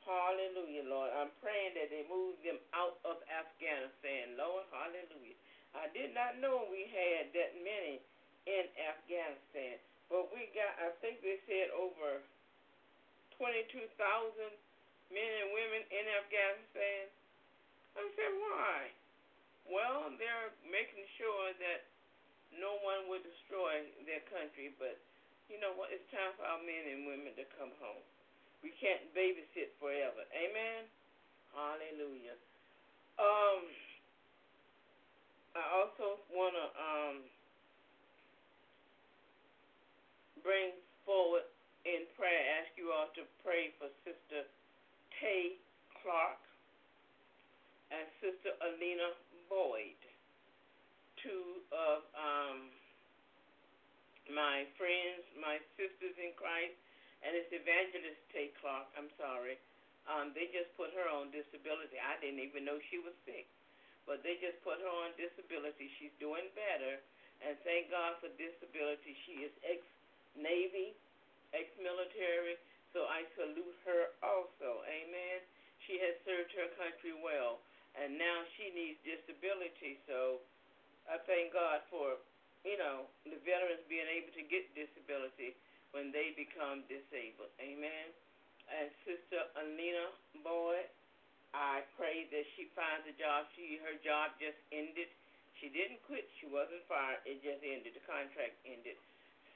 Hallelujah, 0.07 0.87
Lord. 0.87 1.11
I'm 1.19 1.35
praying 1.43 1.75
that 1.75 1.91
they 1.91 2.07
move 2.07 2.39
them 2.47 2.63
out 2.71 3.03
of 3.03 3.19
Afghanistan, 3.27 4.39
Lord. 4.39 4.63
Hallelujah. 4.71 5.35
I 5.75 5.91
did 5.91 6.15
not 6.15 6.39
know 6.39 6.71
we 6.71 6.87
had 6.95 7.35
that 7.35 7.59
many 7.59 7.99
in 8.47 8.71
Afghanistan. 8.79 9.83
But 10.07 10.31
we 10.31 10.47
got, 10.55 10.79
I 10.79 10.95
think 11.03 11.19
they 11.27 11.43
said 11.51 11.75
over 11.75 12.23
22,000 13.43 13.91
men 15.11 15.31
and 15.43 15.51
women 15.51 15.83
in 15.91 16.05
Afghanistan. 16.23 17.11
I 17.99 18.07
said, 18.15 18.33
why? 18.39 18.95
Well, 19.67 20.15
they're 20.15 20.55
making 20.71 21.03
sure 21.19 21.51
that 21.59 21.91
no 22.55 22.79
one 22.87 23.11
will 23.11 23.25
destroy 23.27 23.83
their 24.07 24.23
country, 24.31 24.71
but 24.79 24.95
you 25.51 25.59
know 25.59 25.75
what? 25.75 25.91
It's 25.91 26.07
time 26.15 26.31
for 26.39 26.47
our 26.47 26.63
men 26.63 26.95
and 26.95 27.11
women 27.11 27.35
to 27.35 27.45
come 27.59 27.75
home. 27.83 28.07
We 28.67 28.75
can't 28.83 29.07
babysit 29.15 29.79
forever. 29.79 30.27
Amen? 30.35 30.91
Hallelujah. 31.55 32.35
Um, 33.15 33.63
I 35.55 35.63
also 35.71 36.19
want 36.35 36.59
to 36.59 36.67
um, 36.75 37.17
bring 40.43 40.75
forward 41.07 41.47
in 41.87 42.11
prayer, 42.19 42.43
ask 42.59 42.75
you 42.75 42.91
all 42.91 43.07
to 43.15 43.23
pray 43.47 43.71
for 43.79 43.87
Sister 44.03 44.51
Tay 45.23 45.63
Clark 46.03 46.43
and 47.95 48.03
Sister 48.19 48.51
Alina 48.67 49.15
Boyd, 49.47 50.03
two 51.23 51.63
of 51.71 52.03
um, 52.19 52.67
my 54.35 54.67
friends, 54.75 55.23
my 55.39 55.63
sisters 55.79 56.19
in 56.19 56.35
Christ, 56.35 56.75
and 57.25 57.33
it's 57.37 57.53
Evangelist 57.53 58.21
Tay 58.33 58.53
Clark. 58.61 58.89
I'm 58.99 59.13
sorry. 59.17 59.57
Um, 60.07 60.31
they 60.37 60.51
just 60.55 60.71
put 60.79 60.95
her 60.95 61.09
on 61.11 61.35
disability. 61.35 61.99
I 61.99 62.19
didn't 62.23 62.43
even 62.43 62.63
know 62.63 62.79
she 62.93 63.03
was 63.03 63.15
sick, 63.27 63.49
but 64.07 64.23
they 64.23 64.39
just 64.39 64.59
put 64.63 64.79
her 64.79 64.93
on 65.03 65.17
disability. 65.19 65.91
She's 65.99 66.15
doing 66.23 66.47
better, 66.55 67.03
and 67.43 67.59
thank 67.67 67.91
God 67.91 68.19
for 68.23 68.31
disability. 68.39 69.17
She 69.27 69.43
is 69.47 69.53
ex 69.67 69.83
Navy 70.39 70.95
ex-military, 71.55 72.59
so 72.91 73.07
I 73.07 73.25
salute 73.37 73.77
her 73.87 74.13
also. 74.25 74.83
Amen. 74.85 75.39
She 75.85 76.01
has 76.03 76.17
served 76.27 76.51
her 76.57 76.69
country 76.81 77.15
well, 77.15 77.63
and 77.95 78.17
now 78.19 78.43
she 78.57 78.73
needs 78.75 78.99
disability. 79.07 80.01
So 80.09 80.43
I 81.07 81.21
thank 81.29 81.55
God 81.55 81.85
for, 81.93 82.19
you 82.67 82.77
know, 82.81 83.07
the 83.29 83.39
veterans 83.47 83.85
being 83.87 84.09
able 84.09 84.33
to 84.35 84.45
get 84.49 84.67
disability 84.75 85.55
when 85.93 86.11
they 86.11 86.35
become 86.35 86.87
disabled. 86.91 87.53
Amen. 87.63 88.09
And 88.67 88.91
Sister 89.07 89.47
Alina 89.55 90.11
Boyd, 90.43 90.91
I 91.55 91.87
pray 91.95 92.27
that 92.35 92.45
she 92.59 92.69
finds 92.75 93.07
a 93.07 93.15
job. 93.15 93.47
She 93.55 93.79
her 93.81 93.97
job 94.03 94.35
just 94.43 94.59
ended. 94.75 95.09
She 95.63 95.71
didn't 95.73 96.03
quit. 96.05 96.27
She 96.43 96.51
wasn't 96.51 96.83
fired. 96.91 97.23
It 97.25 97.41
just 97.41 97.63
ended. 97.63 97.97
The 97.97 98.05
contract 98.05 98.59
ended. 98.67 98.99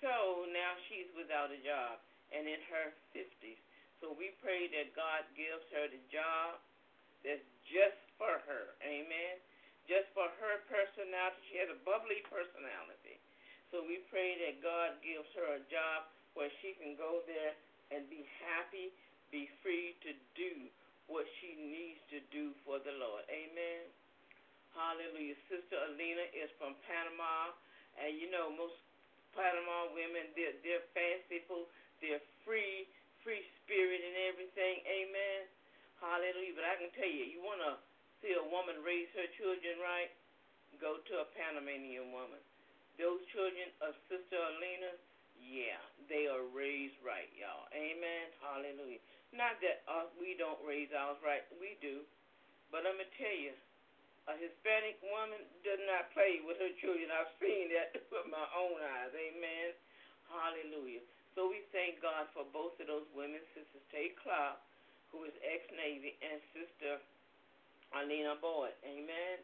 So 0.01 0.49
now 0.49 0.79
she's 0.89 1.11
without 1.13 1.53
a 1.53 1.61
job 1.61 2.01
and 2.33 2.49
in 2.49 2.63
her 2.73 2.95
50s. 3.13 3.61
So 4.01 4.17
we 4.17 4.33
pray 4.41 4.71
that 4.73 4.97
God 4.97 5.29
gives 5.37 5.67
her 5.77 5.93
the 5.93 6.01
job 6.09 6.57
that's 7.21 7.45
just 7.69 8.01
for 8.17 8.41
her. 8.49 8.73
Amen. 8.81 9.37
Just 9.85 10.09
for 10.17 10.25
her 10.41 10.65
personality. 10.73 11.41
She 11.53 11.61
has 11.61 11.69
a 11.69 11.77
bubbly 11.85 12.25
personality. 12.33 13.21
So 13.69 13.85
we 13.85 14.01
pray 14.09 14.41
that 14.41 14.65
God 14.65 14.97
gives 15.05 15.29
her 15.37 15.61
a 15.61 15.63
job 15.69 16.09
where 16.35 16.51
she 16.63 16.77
can 16.79 16.95
go 16.95 17.23
there 17.27 17.55
and 17.91 18.07
be 18.07 18.23
happy, 18.43 18.95
be 19.35 19.51
free 19.63 19.95
to 20.07 20.15
do 20.39 20.71
what 21.11 21.27
she 21.43 21.59
needs 21.59 21.99
to 22.15 22.23
do 22.31 22.55
for 22.63 22.79
the 22.83 22.95
Lord. 23.03 23.27
Amen. 23.27 23.83
Hallelujah. 24.71 25.35
Sister 25.51 25.75
Alina 25.91 26.27
is 26.31 26.51
from 26.55 26.79
Panama, 26.87 27.51
and 27.99 28.15
you 28.15 28.31
know 28.31 28.55
most 28.55 28.79
Panama 29.35 29.91
women 29.95 30.31
they're 30.39 30.55
they're 30.63 30.87
fanciful, 30.95 31.67
they're 31.99 32.23
free, 32.47 32.87
free 33.27 33.43
spirit 33.63 34.01
and 34.03 34.17
everything. 34.31 34.83
Amen. 34.87 35.51
Hallelujah. 35.99 36.55
But 36.55 36.67
I 36.67 36.75
can 36.79 36.91
tell 36.95 37.11
you, 37.11 37.27
you 37.27 37.43
want 37.43 37.61
to 37.67 37.75
see 38.23 38.33
a 38.39 38.47
woman 38.47 38.79
raise 38.87 39.11
her 39.19 39.29
children 39.37 39.83
right, 39.83 40.11
go 40.79 41.03
to 41.03 41.15
a 41.21 41.27
Panamanian 41.35 42.15
woman. 42.15 42.41
Those 42.97 43.21
children 43.33 43.69
of 43.83 43.97
Sister 44.07 44.39
Alina, 44.39 44.95
yeah, 45.41 45.81
they 46.07 46.29
are 46.29 46.45
raised 46.53 46.97
right, 47.01 47.29
y'all. 47.35 47.67
Amen. 47.73 48.29
Hallelujah. 48.45 49.01
Not 49.33 49.59
that 49.65 49.87
uh, 49.87 50.07
we 50.21 50.35
don't 50.37 50.59
raise 50.67 50.91
ours 50.93 51.19
right, 51.25 51.45
we 51.57 51.79
do. 51.81 52.05
But 52.71 52.87
I'm 52.87 52.99
to 52.99 53.09
tell 53.19 53.35
you, 53.35 53.55
a 54.31 54.35
Hispanic 54.39 55.01
woman 55.03 55.43
does 55.67 55.83
not 55.91 56.13
play 56.15 56.39
with 56.45 56.61
her 56.63 56.71
children. 56.79 57.11
I've 57.11 57.31
seen 57.43 57.71
that 57.75 57.99
with 58.15 58.29
my 58.31 58.47
own 58.55 58.79
eyes. 58.79 59.11
Amen. 59.15 59.75
Hallelujah. 60.31 61.03
So 61.35 61.51
we 61.51 61.63
thank 61.75 61.99
God 62.03 62.31
for 62.35 62.47
both 62.55 62.79
of 62.79 62.87
those 62.87 63.07
women, 63.15 63.43
Sister 63.55 63.81
Tate 63.91 64.15
Clark, 64.23 64.59
who 65.11 65.27
is 65.27 65.35
ex-Navy, 65.43 66.15
and 66.23 66.39
Sister 66.55 67.03
Alina 67.95 68.39
Boyd. 68.39 68.75
Amen. 68.87 69.43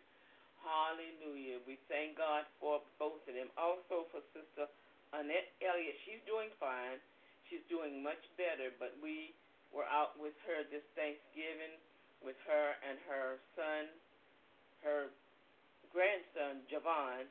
Hallelujah. 0.62 1.62
We 1.66 1.78
thank 1.86 2.18
God 2.18 2.46
for 2.58 2.82
both 2.98 3.22
of 3.26 3.34
them. 3.34 3.50
Also 3.58 4.06
for 4.10 4.22
Sister 4.34 4.70
Annette 5.14 5.54
Elliott. 5.62 5.96
She's 6.06 6.22
doing 6.26 6.50
fine. 6.58 6.98
She's 7.46 7.62
doing 7.70 8.02
much 8.02 8.20
better, 8.34 8.74
but 8.80 8.94
we 8.98 9.34
were 9.70 9.86
out 9.86 10.18
with 10.18 10.34
her 10.46 10.66
this 10.66 10.82
Thanksgiving 10.98 11.78
with 12.24 12.38
her 12.48 12.66
and 12.82 12.98
her 13.06 13.38
son, 13.54 13.92
her 14.82 15.14
grandson, 15.94 16.66
Javon, 16.66 17.28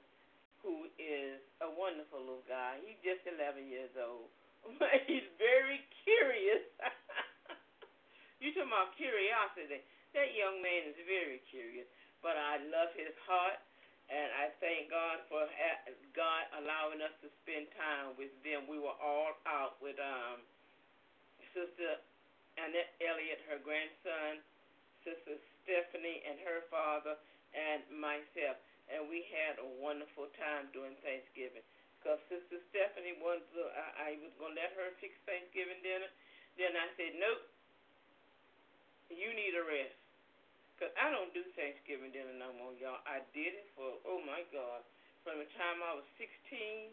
who 0.63 0.88
is 0.96 1.41
a 1.60 1.70
wonderful 1.72 2.24
little 2.24 2.48
guy. 2.48 2.79
He's 2.86 3.00
just 3.03 3.27
11 3.27 3.67
years 3.67 3.94
old. 4.00 4.32
But 4.82 5.05
he's 5.05 5.29
very 5.38 5.77
curious. 6.01 6.65
you 8.41 8.50
talking 8.50 8.65
about 8.65 8.98
curiosity. 8.98 9.86
That 10.17 10.34
young 10.34 10.58
man 10.58 10.89
is 10.89 10.98
very 11.05 11.38
curious 11.53 11.86
but 12.25 12.41
I 12.41 12.58
love 12.74 12.89
his 12.98 13.13
heart, 13.29 13.62
and 14.09 14.29
I 14.38 14.53
thank 14.62 14.93
God 14.93 15.25
for 15.25 15.41
God 16.13 16.43
allowing 16.62 17.01
us 17.01 17.13
to 17.25 17.29
spend 17.41 17.65
time 17.74 18.13
with 18.15 18.29
them. 18.45 18.69
We 18.69 18.77
were 18.77 18.95
all 19.01 19.33
out 19.50 19.81
with 19.81 19.97
um, 19.97 20.45
Sister 21.57 21.97
Annette 22.62 22.93
Elliott, 23.01 23.41
her 23.50 23.57
grandson, 23.65 24.45
Sister 25.01 25.41
Stephanie 25.65 26.21
and 26.29 26.38
her 26.45 26.62
father, 26.69 27.17
and 27.57 27.81
myself, 27.97 28.62
and 28.91 29.09
we 29.09 29.25
had 29.33 29.57
a 29.57 29.69
wonderful 29.81 30.29
time 30.38 30.69
during 30.75 30.93
Thanksgiving. 31.01 31.65
Because 31.97 32.21
Sister 32.29 32.62
Stephanie 32.69 33.17
wanted 33.17 33.50
to, 33.57 33.65
I, 33.74 34.13
I 34.13 34.21
was 34.21 34.29
going 34.38 34.53
to 34.53 34.62
let 34.62 34.77
her 34.77 34.93
fix 35.01 35.17
Thanksgiving 35.25 35.81
dinner. 35.81 36.05
Then 36.53 36.77
I 36.77 36.85
said, 36.93 37.17
nope, 37.17 37.41
you 39.09 39.33
need 39.33 39.57
a 39.57 39.65
rest. 39.65 40.04
Because 40.75 40.91
I 41.00 41.08
don't 41.08 41.32
do 41.32 41.39
Thanksgiving 41.55 42.12
dinner 42.12 42.36
no 42.36 42.51
more, 42.60 42.75
y'all. 42.75 43.00
I 43.08 43.24
did 43.32 43.55
it 43.55 43.72
for, 43.79 43.96
oh 44.03 44.20
my 44.27 44.44
God, 44.51 44.84
from 45.24 45.39
the 45.39 45.48
time 45.55 45.79
I 45.79 45.96
was 45.96 46.03
16 46.20 46.91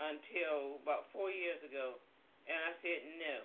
until 0.00 0.80
about 0.80 1.12
four 1.12 1.28
years 1.28 1.60
ago. 1.60 2.00
And 2.48 2.56
I 2.56 2.72
said, 2.80 3.00
no. 3.20 3.36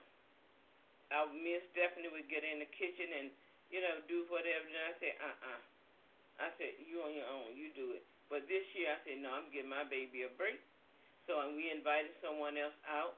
I, 1.11 1.27
me 1.35 1.59
and 1.59 1.65
Stephanie 1.75 2.07
would 2.07 2.31
get 2.31 2.47
in 2.47 2.63
the 2.63 2.69
kitchen 2.71 3.11
and, 3.19 3.27
you 3.67 3.83
know, 3.83 3.99
do 4.07 4.23
whatever. 4.31 4.63
And 4.63 4.79
I 4.79 4.93
said, 5.03 5.13
uh-uh. 5.19 5.61
I 6.39 6.47
said, 6.55 6.79
you 6.79 7.03
on 7.03 7.11
your 7.11 7.27
own. 7.27 7.51
You 7.51 7.67
do 7.75 7.99
it. 7.99 8.03
But 8.31 8.47
this 8.47 8.63
year, 8.77 8.95
I 8.95 8.97
said, 9.03 9.19
no, 9.19 9.35
I'm 9.35 9.51
giving 9.51 9.73
my 9.73 9.83
baby 9.83 10.23
a 10.23 10.31
break. 10.39 10.63
So 11.29 11.37
and 11.45 11.53
we 11.53 11.69
invited 11.69 12.09
someone 12.25 12.57
else 12.57 12.73
out, 12.89 13.13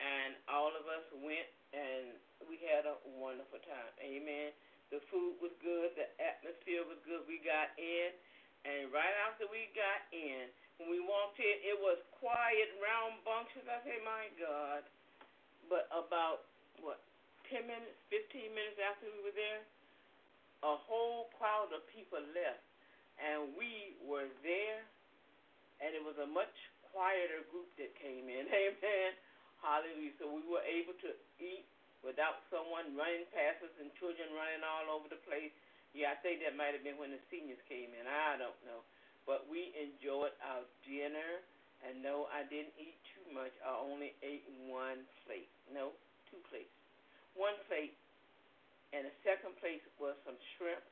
and 0.00 0.32
all 0.48 0.72
of 0.72 0.88
us 0.88 1.04
went, 1.20 1.44
and 1.76 2.16
we 2.48 2.56
had 2.64 2.88
a 2.88 2.96
wonderful 3.20 3.60
time. 3.68 3.92
Amen. 4.00 4.48
The 4.94 5.02
food 5.10 5.34
was 5.42 5.50
good. 5.58 5.90
The 5.98 6.06
atmosphere 6.22 6.86
was 6.86 7.02
good. 7.02 7.26
We 7.26 7.42
got 7.42 7.74
in, 7.74 8.14
and 8.62 8.94
right 8.94 9.10
after 9.26 9.42
we 9.50 9.66
got 9.74 10.06
in, 10.14 10.46
when 10.78 10.86
we 10.86 11.02
walked 11.02 11.42
in, 11.42 11.50
it 11.66 11.74
was 11.82 11.98
quiet, 12.22 12.70
round 12.78 13.18
bunctions. 13.26 13.66
I 13.66 13.82
say, 13.82 13.98
my 14.06 14.30
God. 14.38 14.86
But 15.66 15.90
about, 15.90 16.46
what, 16.78 17.02
10 17.50 17.66
minutes, 17.66 17.98
15 18.14 18.54
minutes 18.54 18.78
after 18.78 19.10
we 19.10 19.18
were 19.26 19.34
there, 19.34 19.66
a 20.62 20.78
whole 20.86 21.26
crowd 21.42 21.74
of 21.74 21.82
people 21.90 22.22
left. 22.30 22.62
And 23.18 23.50
we 23.58 23.98
were 23.98 24.30
there, 24.46 24.86
and 25.82 25.90
it 25.90 26.06
was 26.06 26.22
a 26.22 26.30
much 26.30 26.54
quieter 26.94 27.42
group 27.50 27.66
that 27.82 27.90
came 27.98 28.30
in. 28.30 28.46
Amen. 28.70 29.10
Hallelujah. 29.58 30.14
So 30.22 30.30
we 30.30 30.46
were 30.46 30.62
able 30.62 30.94
to 31.02 31.10
eat 31.42 31.66
without 32.04 32.44
someone 32.52 32.92
running 32.94 33.24
past 33.32 33.64
us 33.64 33.72
and 33.80 33.88
children 33.96 34.28
running 34.36 34.62
all 34.62 34.92
over 34.92 35.08
the 35.08 35.18
place. 35.24 35.50
Yeah, 35.96 36.12
I 36.12 36.20
think 36.20 36.44
that 36.44 36.54
might 36.54 36.76
have 36.76 36.84
been 36.84 37.00
when 37.00 37.10
the 37.10 37.22
seniors 37.32 37.60
came 37.66 37.90
in. 37.96 38.04
I 38.04 38.36
don't 38.36 38.60
know. 38.68 38.84
But 39.24 39.48
we 39.48 39.72
enjoyed 39.74 40.36
our 40.44 40.62
dinner. 40.84 41.40
And 41.84 42.00
no, 42.00 42.28
I 42.32 42.44
didn't 42.48 42.72
eat 42.80 42.96
too 43.12 43.26
much. 43.32 43.52
I 43.60 43.76
only 43.76 44.16
ate 44.24 44.44
one 44.68 45.04
plate. 45.24 45.50
No, 45.68 45.92
two 46.32 46.40
plates. 46.48 46.72
One 47.36 47.56
plate. 47.68 47.96
And 48.96 49.04
the 49.04 49.14
second 49.26 49.58
plate 49.58 49.84
was 50.00 50.16
some 50.24 50.38
shrimp 50.56 50.84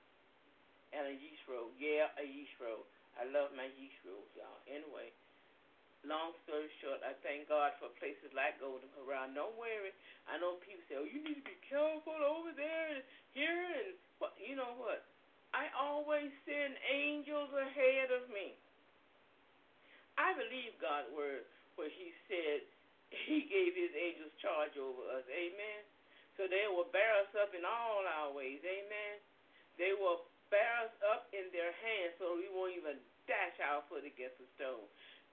and 0.92 1.09
a 1.09 1.14
yeast 1.16 1.44
roll. 1.48 1.72
Yeah, 1.81 2.12
a 2.20 2.27
yeast 2.27 2.53
roll. 2.61 2.85
I 3.16 3.29
love 3.29 3.53
my 3.57 3.68
yeast 3.77 3.96
rolls, 4.05 4.29
y'all. 4.37 4.61
Anyway, 4.68 5.12
long 6.07 6.35
story 6.47 6.67
short, 6.83 6.99
I 7.07 7.15
thank 7.23 7.47
God 7.47 7.75
for 7.79 7.91
places 8.03 8.31
like 8.35 8.59
Golden 8.59 8.91
Corral. 8.99 9.31
Don't 9.35 9.55
worry. 9.55 9.95
I 10.27 10.38
know 10.38 10.59
people 10.62 10.83
say, 10.91 10.99
oh, 10.99 11.07
you 11.07 11.23
need 11.23 11.38
to 11.38 11.47
be 11.47 11.59
careful 11.71 12.19
over 12.19 12.51
there 12.55 12.99
and 12.99 13.03
here. 13.35 13.62
And 13.83 13.95
but 14.19 14.35
you 14.38 14.59
know 14.59 14.75
what? 14.79 15.07
I 15.53 15.69
always 15.77 16.33
send 16.49 16.75
angels 16.88 17.53
ahead 17.53 18.09
of 18.11 18.27
me. 18.33 18.57
I 20.17 20.33
believe 20.37 20.77
God's 20.81 21.11
word 21.12 21.45
where 21.77 21.93
he 21.93 22.12
said 22.29 22.65
he 23.29 23.45
gave 23.49 23.77
his 23.77 23.93
angels 23.93 24.33
charge 24.41 24.75
over 24.81 25.03
us. 25.12 25.27
Amen. 25.29 25.81
So 26.41 26.49
they 26.49 26.65
will 26.69 26.88
bear 26.88 27.12
us 27.21 27.33
up 27.37 27.53
in 27.53 27.65
all 27.69 28.05
our 28.09 28.33
ways. 28.33 28.65
Amen. 28.65 29.15
They 29.77 29.93
will 29.93 30.25
bear 30.49 30.88
us 30.88 30.95
up 31.12 31.29
in 31.37 31.49
their 31.53 31.73
hands 31.73 32.17
so 32.17 32.37
we 32.37 32.49
won't 32.49 32.77
even 32.77 32.97
dash 33.29 33.57
our 33.61 33.85
foot 33.88 34.05
against 34.05 34.41
a 34.41 34.49
stone. 34.57 34.88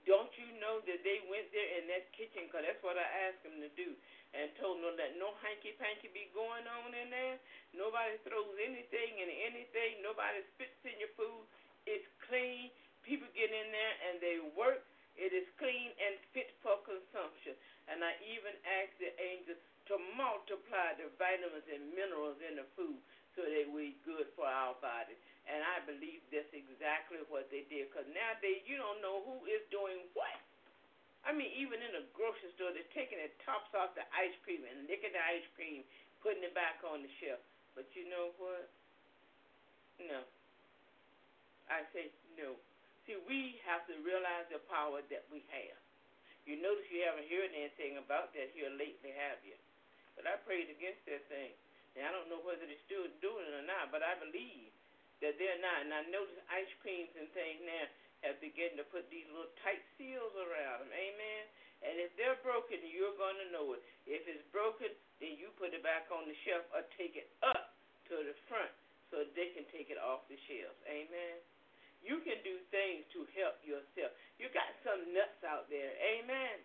Don't 0.10 0.34
you 0.42 0.50
know 0.58 0.82
that 0.90 1.06
they 1.06 1.22
went 1.30 1.54
there 1.54 1.70
in 1.78 1.86
that 1.94 2.10
kitchen? 2.18 2.50
Because 2.50 2.66
that's 2.66 2.82
what 2.82 2.98
I 2.98 3.06
asked 3.30 3.46
them 3.46 3.62
to 3.62 3.70
do. 3.78 3.94
And 4.34 4.50
told 4.58 4.82
them 4.82 4.98
that 4.98 5.22
no 5.22 5.38
hanky 5.46 5.78
panky 5.78 6.10
be 6.10 6.34
going 6.34 6.66
on 6.66 6.98
in 6.98 7.14
there. 7.14 7.38
Nobody 7.78 8.18
throws 8.26 8.58
anything 8.58 9.22
in 9.22 9.30
anything. 9.30 10.02
Nobody 10.02 10.42
spits 10.58 10.82
in 10.82 10.98
your 10.98 11.14
food. 11.14 11.46
It's 11.86 12.10
clean. 12.26 12.74
People 13.06 13.30
get 13.38 13.54
in 13.54 13.70
there 13.70 13.96
and 14.10 14.18
they 14.18 14.42
work. 14.58 14.82
It 15.14 15.30
is 15.30 15.46
clean 15.62 15.94
and 16.02 16.18
fit 16.34 16.58
for 16.66 16.82
consumption. 16.90 17.54
And 17.86 18.02
I 18.02 18.18
even 18.26 18.58
asked 18.82 18.98
the 18.98 19.14
angels 19.22 19.62
to 19.94 20.02
multiply 20.18 20.98
the 20.98 21.14
vitamins 21.22 21.70
and 21.70 21.94
minerals 21.94 22.42
in 22.42 22.58
the 22.58 22.66
food 22.74 22.98
so 23.38 23.46
that 23.46 23.70
we 23.70 23.94
good 24.10 24.26
for 24.34 24.50
our 24.50 24.74
bodies. 24.82 25.22
And 25.50 25.66
I 25.66 25.82
believe 25.82 26.22
that's 26.30 26.54
exactly 26.54 27.26
what 27.26 27.50
they 27.50 27.66
did. 27.74 27.90
Because 27.90 28.06
nowadays, 28.14 28.62
you 28.70 28.78
don't 28.78 29.02
know 29.02 29.26
who 29.26 29.42
is 29.50 29.66
doing 29.74 30.06
what. 30.14 30.38
I 31.26 31.34
mean, 31.34 31.50
even 31.58 31.82
in 31.82 31.92
the 31.98 32.06
grocery 32.14 32.54
store, 32.54 32.70
they're 32.72 32.94
taking 32.94 33.18
the 33.18 33.34
tops 33.44 33.74
off 33.74 33.98
the 33.98 34.06
ice 34.14 34.38
cream 34.46 34.62
and 34.62 34.86
licking 34.86 35.12
the 35.12 35.20
ice 35.20 35.44
cream, 35.58 35.82
putting 36.22 36.46
it 36.46 36.54
back 36.54 36.80
on 36.86 37.02
the 37.02 37.12
shelf. 37.18 37.42
But 37.74 37.90
you 37.98 38.06
know 38.08 38.30
what? 38.38 38.70
No. 40.00 40.22
I 41.68 41.84
say 41.92 42.14
no. 42.38 42.56
See, 43.10 43.18
we 43.26 43.58
have 43.66 43.84
to 43.90 43.98
realize 44.06 44.46
the 44.54 44.62
power 44.70 45.02
that 45.10 45.26
we 45.34 45.42
have. 45.50 45.78
You 46.46 46.62
notice 46.62 46.86
you 46.94 47.04
haven't 47.04 47.30
heard 47.30 47.52
anything 47.52 47.98
about 47.98 48.32
that 48.38 48.54
here 48.54 48.70
lately, 48.74 49.12
have 49.18 49.42
you? 49.42 49.58
But 50.14 50.30
I 50.30 50.38
prayed 50.46 50.70
against 50.70 51.04
that 51.10 51.26
thing. 51.30 51.54
And 51.98 52.06
I 52.06 52.14
don't 52.14 52.30
know 52.30 52.42
whether 52.46 52.64
they're 52.64 52.86
still 52.86 53.10
doing 53.20 53.50
it 53.50 53.54
or 53.54 53.66
not, 53.66 53.90
but 53.90 54.06
I 54.06 54.14
believe 54.18 54.72
that 55.24 55.36
they're 55.40 55.62
not. 55.62 55.86
And 55.86 55.92
I 55.92 56.02
notice 56.12 56.36
ice 56.52 56.72
creams 56.84 57.12
and 57.16 57.28
things 57.36 57.60
now 57.64 57.86
have 58.28 58.38
begun 58.44 58.76
to 58.76 58.86
put 58.92 59.08
these 59.08 59.28
little 59.32 59.52
tight 59.64 59.84
seals 59.96 60.36
around 60.36 60.84
them. 60.84 60.92
Amen. 60.92 61.44
And 61.80 61.96
if 62.04 62.12
they're 62.20 62.40
broken, 62.44 62.84
you're 62.84 63.16
going 63.16 63.40
to 63.40 63.48
know 63.56 63.72
it. 63.72 63.82
If 64.04 64.28
it's 64.28 64.44
broken, 64.52 64.92
then 65.24 65.40
you 65.40 65.52
put 65.56 65.72
it 65.72 65.80
back 65.80 66.12
on 66.12 66.28
the 66.28 66.36
shelf 66.44 66.68
or 66.76 66.84
take 67.00 67.16
it 67.16 67.32
up 67.40 67.72
to 68.12 68.20
the 68.20 68.36
front 68.52 68.72
so 69.08 69.24
they 69.36 69.56
can 69.56 69.64
take 69.72 69.88
it 69.88 70.00
off 70.00 70.28
the 70.28 70.36
shelves. 70.52 70.80
Amen. 70.92 71.40
You 72.04 72.20
can 72.24 72.40
do 72.44 72.56
things 72.72 73.08
to 73.16 73.28
help 73.36 73.60
yourself. 73.64 74.12
You 74.40 74.48
got 74.52 74.72
some 74.84 75.04
nuts 75.12 75.40
out 75.44 75.68
there. 75.72 75.92
Amen. 76.00 76.60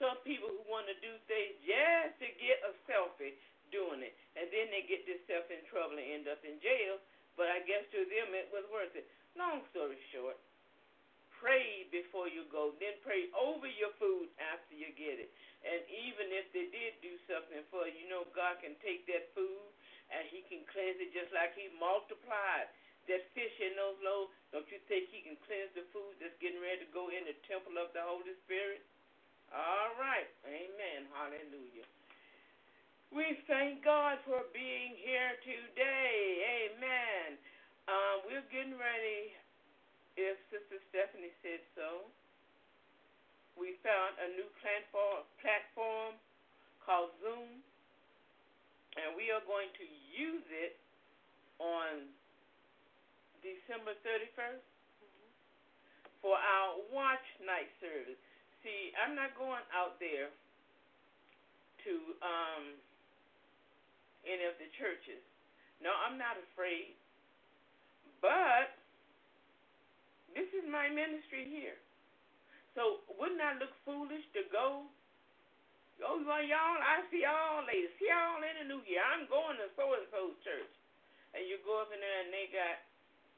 Some 0.00 0.20
people 0.26 0.50
who 0.52 0.64
want 0.68 0.88
to 0.90 0.96
do 1.00 1.12
things 1.30 1.54
just 1.64 2.18
to 2.20 2.28
get 2.40 2.60
a 2.66 2.72
selfie 2.84 3.36
doing 3.72 4.04
it, 4.04 4.12
and 4.36 4.50
then 4.52 4.68
they 4.68 4.84
get 4.84 5.06
themselves 5.08 5.48
in 5.48 5.62
trouble 5.70 5.96
and 5.96 6.04
end 6.04 6.26
up 6.28 6.42
in 6.44 6.60
jail. 6.60 7.00
But 7.34 7.50
I 7.50 7.62
guess 7.66 7.82
to 7.90 8.00
them 8.06 8.34
it 8.34 8.50
was 8.54 8.66
worth 8.70 8.94
it. 8.94 9.06
Long 9.34 9.66
story 9.74 9.98
short, 10.14 10.38
pray 11.42 11.90
before 11.90 12.30
you 12.30 12.46
go, 12.48 12.72
then 12.78 12.94
pray 13.02 13.26
over 13.34 13.66
your 13.66 13.90
food 13.98 14.30
after 14.38 14.72
you 14.78 14.94
get 14.94 15.18
it. 15.18 15.30
And 15.66 15.82
even 15.90 16.30
if 16.30 16.46
they 16.54 16.70
did 16.70 16.94
do 17.02 17.14
something 17.26 17.66
for 17.68 17.90
you, 17.90 18.04
you 18.04 18.06
know 18.06 18.24
God 18.36 18.62
can 18.62 18.78
take 18.78 19.02
that 19.10 19.26
food 19.34 19.68
and 20.14 20.22
He 20.30 20.46
can 20.46 20.62
cleanse 20.70 21.02
it 21.02 21.10
just 21.10 21.34
like 21.34 21.52
He 21.58 21.66
multiplied 21.76 22.70
that 23.10 23.26
fish 23.36 23.52
in 23.60 23.74
those 23.76 23.98
loaves. 24.00 24.32
Don't 24.54 24.68
you 24.70 24.78
think 24.86 25.10
He 25.10 25.20
can 25.26 25.36
cleanse 25.44 25.74
the 25.74 25.84
food 25.90 26.14
that's 26.22 26.36
getting 26.38 26.62
ready 26.62 26.86
to 26.86 26.90
go 26.94 27.10
in 27.10 27.26
the 27.26 27.36
temple 27.50 27.76
of 27.76 27.90
the 27.92 28.04
Holy 28.04 28.36
Spirit? 28.46 28.86
All 29.50 29.92
right. 30.00 30.30
Amen. 30.46 31.10
Hallelujah. 31.12 31.84
We 33.14 33.38
thank 33.46 33.86
God 33.86 34.18
for 34.26 34.42
being 34.50 34.98
here 34.98 35.38
today. 35.46 36.66
Amen. 36.66 37.38
Um, 37.86 38.26
we're 38.26 38.42
getting 38.50 38.74
ready 38.74 39.30
if 40.18 40.34
Sister 40.50 40.82
Stephanie 40.90 41.30
said 41.38 41.62
so. 41.78 42.10
We 43.54 43.78
found 43.86 44.18
a 44.18 44.34
new 44.34 44.50
platform 44.58 46.18
called 46.82 47.14
Zoom, 47.22 47.62
and 48.98 49.14
we 49.14 49.30
are 49.30 49.46
going 49.46 49.70
to 49.78 49.86
use 50.10 50.46
it 50.50 50.74
on 51.62 52.10
December 53.46 53.94
31st 54.02 54.58
mm-hmm. 54.58 55.30
for 56.18 56.34
our 56.34 56.82
watch 56.90 57.22
night 57.46 57.70
service. 57.78 58.18
See, 58.66 58.90
I'm 58.98 59.14
not 59.14 59.38
going 59.38 59.62
out 59.70 60.02
there 60.02 60.34
to 61.86 61.94
um, 62.26 62.74
any 64.24 64.44
of 64.48 64.56
the 64.58 64.68
churches. 64.76 65.20
No, 65.80 65.92
I'm 65.92 66.16
not 66.16 66.40
afraid. 66.52 66.96
But 68.24 68.72
this 70.32 70.48
is 70.56 70.64
my 70.66 70.88
ministry 70.88 71.46
here. 71.46 71.78
So 72.74 73.04
wouldn't 73.20 73.40
I 73.40 73.54
look 73.60 73.72
foolish 73.86 74.24
to 74.34 74.42
go? 74.50 74.88
Oh, 76.02 76.18
well, 76.26 76.42
y'all, 76.42 76.82
I 76.82 77.06
see 77.06 77.22
y'all 77.22 77.62
later. 77.62 77.86
See 78.02 78.10
y'all 78.10 78.42
in 78.42 78.66
the 78.66 78.66
new 78.66 78.82
year. 78.82 79.04
I'm 79.04 79.30
going 79.30 79.54
to 79.62 79.70
so 79.78 79.94
and 79.94 80.08
so 80.10 80.34
church. 80.42 80.74
And 81.38 81.46
you 81.46 81.62
go 81.62 81.78
up 81.78 81.94
in 81.94 82.02
there 82.02 82.18
and 82.26 82.34
they 82.34 82.50
got 82.50 82.82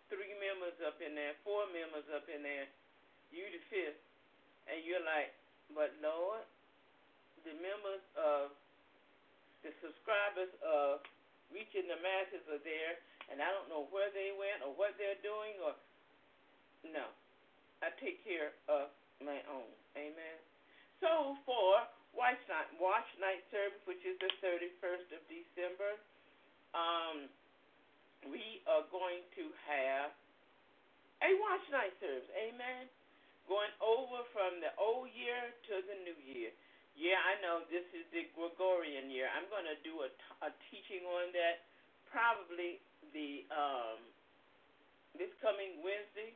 three 0.08 0.32
members 0.40 0.76
up 0.84 0.96
in 1.04 1.12
there, 1.12 1.36
four 1.44 1.68
members 1.68 2.06
up 2.14 2.24
in 2.32 2.40
there, 2.40 2.68
you 3.34 3.44
the 3.52 3.60
fifth. 3.68 4.00
And 4.72 4.80
you're 4.82 5.04
like, 5.04 5.36
but 5.76 5.92
Lord, 6.00 6.46
the 7.44 7.54
members 7.60 8.02
of 8.16 8.54
subscribers 9.86 10.50
of 10.66 10.98
reaching 11.54 11.86
the 11.86 11.98
masses 12.02 12.42
are 12.50 12.62
there, 12.66 12.98
and 13.30 13.38
I 13.38 13.54
don't 13.54 13.70
know 13.70 13.86
where 13.94 14.10
they 14.10 14.34
went 14.34 14.66
or 14.66 14.74
what 14.74 14.98
they're 14.98 15.18
doing 15.22 15.54
or 15.62 15.78
no. 16.90 17.06
I 17.78 17.94
take 18.02 18.18
care 18.26 18.50
of 18.66 18.90
my 19.22 19.38
own. 19.46 19.70
Amen. 19.94 20.38
So 20.98 21.38
for 21.46 21.86
watch 22.16 22.40
night, 22.50 22.70
watch 22.82 23.06
night 23.22 23.44
service, 23.54 23.78
which 23.86 24.02
is 24.02 24.18
the 24.18 24.32
31st 24.42 25.06
of 25.14 25.22
December, 25.30 25.92
um, 26.74 27.30
we 28.26 28.64
are 28.66 28.82
going 28.90 29.22
to 29.38 29.44
have 29.68 30.10
a 31.22 31.30
watch 31.38 31.64
night 31.70 31.94
service. 32.02 32.26
Amen. 32.34 32.90
Going 33.46 33.70
over 33.78 34.26
from 34.34 34.58
the 34.58 34.74
old 34.74 35.06
year 35.14 35.54
to 35.70 35.74
the 35.86 35.96
new 36.02 36.18
year. 36.26 36.50
Yeah, 36.96 37.20
I 37.20 37.36
know 37.44 37.62
this 37.68 37.84
is 37.92 38.08
the 38.10 38.24
Gregorian 38.34 39.12
year. 39.12 39.28
I'm 39.36 39.46
going 39.52 39.68
to 39.68 39.78
do 39.84 40.02
a, 40.02 40.10
t- 40.10 40.40
a 40.42 40.50
teaching 40.72 41.04
on 41.04 41.30
that 41.36 41.60
probably 42.08 42.80
the 43.12 43.44
um, 43.52 44.00
this 45.16 45.30
coming 45.40 45.80
Wednesday 45.84 46.32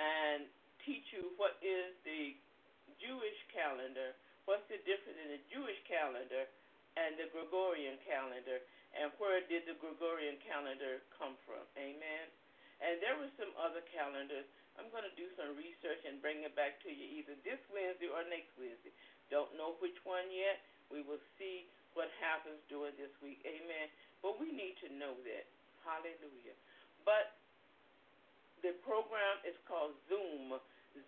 and 0.00 0.48
teach 0.84 1.04
you 1.12 1.32
what 1.38 1.56
is 1.62 1.92
the 2.06 2.34
Jewish 3.00 3.38
calendar, 3.52 4.14
what's 4.48 4.64
the 4.72 4.80
difference 4.88 5.18
in 5.20 5.30
the 5.36 5.42
Jewish 5.52 5.78
calendar 5.88 6.48
and 6.98 7.16
the 7.16 7.28
Gregorian 7.32 7.96
calendar, 8.04 8.60
and 8.96 9.12
where 9.16 9.40
did 9.48 9.64
the 9.64 9.76
Gregorian 9.80 10.36
calendar 10.44 11.00
come 11.16 11.36
from. 11.48 11.64
Amen. 11.80 12.26
And 12.82 13.00
there 13.00 13.16
were 13.16 13.30
some 13.40 13.52
other 13.56 13.80
calendars. 13.88 14.44
I'm 14.80 14.88
going 14.88 15.04
to 15.04 15.16
do 15.20 15.28
some 15.36 15.52
research 15.54 16.00
and 16.08 16.22
bring 16.24 16.44
it 16.44 16.56
back 16.56 16.80
to 16.84 16.88
you 16.88 17.20
either 17.20 17.36
this 17.44 17.60
Wednesday 17.68 18.08
or 18.08 18.24
next 18.28 18.52
Wednesday. 18.56 18.92
Don't 19.28 19.52
know 19.56 19.76
which 19.84 19.96
one 20.04 20.28
yet. 20.32 20.64
We 20.88 21.04
will 21.04 21.20
see 21.36 21.68
what 21.92 22.08
happens 22.20 22.60
during 22.72 22.96
this 22.96 23.12
week. 23.20 23.40
Amen. 23.44 23.88
But 24.24 24.40
we 24.40 24.52
need 24.52 24.76
to 24.84 24.88
know 24.96 25.12
that. 25.28 25.44
Hallelujah. 25.84 26.56
But 27.04 27.36
the 28.62 28.72
program 28.86 29.42
is 29.42 29.58
called 29.66 29.92
Zoom, 30.06 30.56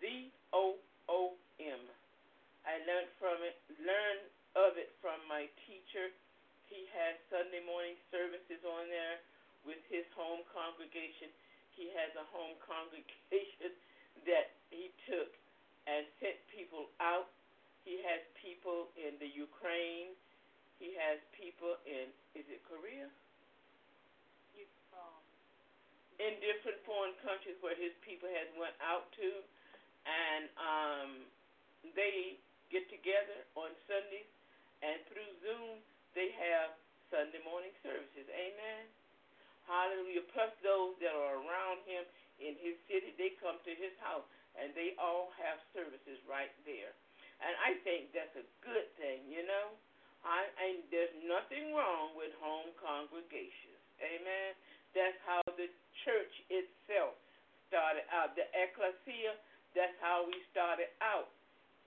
Z 0.01 0.03
O 0.51 0.75
O 1.07 1.33
M. 1.61 1.81
I 2.65 2.81
learned 2.83 3.13
from 3.21 3.39
it, 3.45 3.55
learned 3.79 4.25
of 4.57 4.75
it 4.75 4.91
from 4.99 5.21
my 5.29 5.47
teacher. 5.63 6.11
He 6.67 6.89
has 6.91 7.15
Sunday 7.29 7.61
morning 7.63 7.95
services 8.09 8.59
on 8.65 8.89
there 8.89 9.21
with 9.63 9.79
his 9.87 10.03
home 10.17 10.41
congregation. 10.51 11.29
He 11.75 11.91
has 11.93 12.11
a 12.15 12.25
home 12.31 12.55
congregation 12.63 13.71
that 14.29 14.55
he 14.71 14.91
took 15.07 15.31
and 15.85 16.07
sent 16.17 16.39
people 16.49 16.89
out. 16.97 17.29
He 17.85 18.01
has 18.01 18.23
people 18.39 18.89
in 18.97 19.19
the 19.21 19.29
Ukraine. 19.29 20.17
He 20.81 20.97
has 20.97 21.21
people 21.37 21.77
in 21.85 22.09
is 22.33 22.47
it 22.49 22.63
Korea? 22.65 23.07
in 26.19 26.39
different 26.39 26.79
foreign 26.87 27.15
countries 27.23 27.59
where 27.59 27.75
his 27.75 27.91
people 27.99 28.31
had 28.31 28.47
went 28.55 28.75
out 28.79 29.11
to, 29.19 29.29
and 30.07 30.43
um, 30.55 31.09
they 31.95 32.39
get 32.71 32.87
together 32.87 33.43
on 33.59 33.71
Sundays, 33.87 34.29
and 34.79 34.95
through 35.11 35.31
Zoom 35.43 35.83
they 36.15 36.31
have 36.39 36.71
Sunday 37.11 37.43
morning 37.43 37.73
services. 37.83 38.27
Amen. 38.31 38.83
Hallelujah. 39.65 40.25
Plus 40.33 40.53
those 40.61 40.93
that 41.01 41.13
are 41.13 41.41
around 41.41 41.81
him 41.89 42.05
in 42.37 42.53
his 42.61 42.77
city, 42.89 43.13
they 43.17 43.33
come 43.41 43.57
to 43.65 43.73
his 43.73 43.93
house, 44.01 44.25
and 44.57 44.71
they 44.77 44.93
all 45.01 45.33
have 45.41 45.57
services 45.73 46.21
right 46.29 46.53
there. 46.63 46.93
And 47.43 47.53
I 47.65 47.75
think 47.83 48.13
that's 48.15 48.35
a 48.39 48.47
good 48.63 48.87
thing, 48.95 49.27
you 49.27 49.43
know. 49.43 49.75
I, 50.25 50.47
and 50.57 50.81
there's 50.89 51.13
nothing 51.29 51.75
wrong 51.75 52.17
with 52.17 52.33
home 52.41 52.73
congregations. 52.81 53.77
Amen. 54.01 54.57
That's 54.97 55.17
how 55.27 55.41
the 55.53 55.69
church 56.07 56.33
itself 56.49 57.13
started 57.69 58.07
out. 58.09 58.33
The 58.33 58.47
ecclesia, 58.55 59.37
that's 59.77 59.93
how 60.01 60.25
we 60.25 60.33
started 60.49 60.89
out 61.03 61.29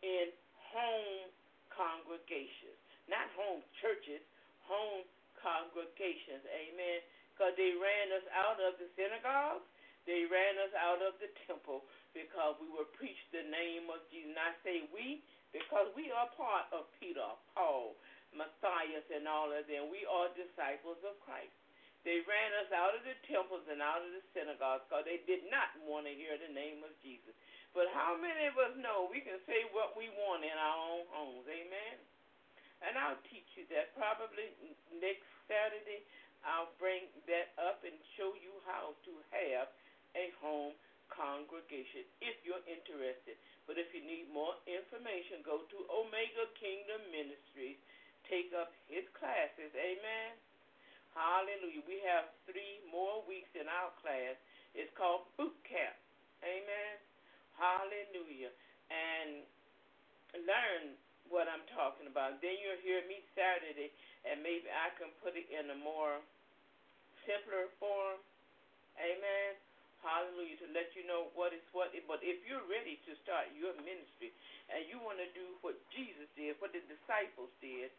in 0.06 0.30
home 0.70 1.26
congregations. 1.72 2.78
Not 3.10 3.26
home 3.34 3.64
churches, 3.80 4.20
home 4.68 5.02
congregations. 5.40 6.44
Amen. 6.46 6.98
Because 7.38 7.54
they 7.54 7.70
ran 7.78 8.10
us 8.18 8.26
out 8.34 8.58
of 8.58 8.82
the 8.82 8.90
synagogues, 8.98 9.62
they 10.10 10.26
ran 10.26 10.58
us 10.58 10.74
out 10.74 10.98
of 10.98 11.14
the 11.22 11.30
temple 11.46 11.86
because 12.10 12.58
we 12.58 12.66
were 12.66 12.90
preached 12.98 13.30
the 13.30 13.46
name 13.46 13.86
of 13.86 14.02
Jesus. 14.10 14.34
And 14.34 14.42
I 14.42 14.58
say 14.66 14.90
we 14.90 15.22
because 15.54 15.86
we 15.94 16.10
are 16.10 16.26
part 16.34 16.66
of 16.74 16.90
Peter, 16.98 17.30
Paul, 17.54 17.94
Matthias, 18.34 19.06
and 19.14 19.30
all 19.30 19.54
of 19.54 19.70
them. 19.70 19.86
We 19.86 20.02
are 20.02 20.34
disciples 20.34 20.98
of 21.06 21.14
Christ. 21.22 21.54
They 22.02 22.26
ran 22.26 22.50
us 22.58 22.74
out 22.74 22.98
of 22.98 23.06
the 23.06 23.14
temples 23.30 23.62
and 23.70 23.78
out 23.78 24.02
of 24.02 24.10
the 24.10 24.24
synagogues 24.34 24.82
because 24.90 25.06
they 25.06 25.22
did 25.30 25.46
not 25.46 25.70
want 25.86 26.10
to 26.10 26.14
hear 26.18 26.34
the 26.42 26.50
name 26.50 26.82
of 26.82 26.90
Jesus. 27.06 27.38
But 27.70 27.86
how 27.94 28.18
many 28.18 28.50
of 28.50 28.58
us 28.58 28.74
know 28.82 29.06
we 29.06 29.22
can 29.22 29.38
say 29.46 29.62
what 29.70 29.94
we 29.94 30.10
want 30.26 30.42
in 30.42 30.58
our 30.58 30.78
own 30.90 31.06
homes? 31.14 31.46
Amen. 31.46 32.02
And 32.82 32.94
I'll 32.98 33.20
teach 33.30 33.46
you 33.58 33.66
that 33.74 33.94
probably 33.94 34.50
next 34.98 35.26
Saturday. 35.50 36.06
I'll 36.46 36.72
bring 36.78 37.06
that 37.26 37.54
up 37.58 37.82
and 37.82 37.94
show 38.14 38.34
you 38.38 38.54
how 38.66 38.94
to 39.06 39.12
have 39.34 39.68
a 40.14 40.30
home 40.38 40.74
congregation 41.10 42.06
if 42.22 42.36
you're 42.46 42.62
interested. 42.68 43.36
But 43.66 43.76
if 43.76 43.90
you 43.92 44.04
need 44.04 44.30
more 44.32 44.54
information, 44.64 45.44
go 45.44 45.66
to 45.66 45.78
Omega 45.90 46.48
Kingdom 46.56 47.02
Ministries. 47.12 47.80
Take 48.28 48.52
up 48.52 48.72
his 48.88 49.04
classes. 49.16 49.72
Amen. 49.72 50.36
Hallelujah. 51.16 51.82
We 51.88 51.98
have 52.04 52.28
three 52.44 52.84
more 52.86 53.24
weeks 53.24 53.48
in 53.56 53.64
our 53.66 53.90
class. 54.04 54.36
It's 54.76 54.92
called 54.94 55.26
boot 55.40 55.56
camp. 55.64 55.96
Amen. 56.44 56.94
Hallelujah. 57.56 58.52
And 58.92 59.42
learn 60.44 60.94
what 61.28 61.48
I'm 61.48 61.64
talking 61.72 62.08
about. 62.08 62.40
Then 62.40 62.56
you'll 62.60 62.82
hear 62.84 63.04
me 63.06 63.22
Saturday, 63.36 63.92
and 64.26 64.40
maybe 64.40 64.68
I 64.68 64.92
can 64.96 65.12
put 65.20 65.36
it 65.36 65.48
in 65.48 65.70
a 65.72 65.78
more 65.78 66.20
simpler 67.24 67.68
form. 67.80 68.20
Amen. 68.98 69.56
Hallelujah, 70.02 70.58
to 70.62 70.68
let 70.70 70.94
you 70.94 71.02
know 71.04 71.28
what 71.34 71.50
is 71.50 71.64
what. 71.74 71.90
But 72.06 72.22
if 72.22 72.38
you're 72.46 72.62
ready 72.70 73.02
to 73.06 73.18
start 73.26 73.50
your 73.58 73.74
ministry 73.82 74.30
and 74.70 74.86
you 74.86 75.02
want 75.02 75.18
to 75.18 75.28
do 75.34 75.58
what 75.60 75.74
Jesus 75.90 76.30
did, 76.38 76.54
what 76.62 76.70
the 76.70 76.82
disciples 76.86 77.50
did, 77.58 77.90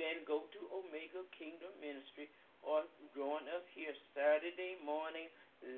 then 0.00 0.24
go 0.24 0.48
to 0.56 0.60
Omega 0.72 1.20
Kingdom 1.36 1.70
Ministry 1.78 2.32
or 2.64 2.88
join 3.12 3.44
us 3.52 3.62
here 3.76 3.92
Saturday 4.16 4.80
morning 4.80 5.28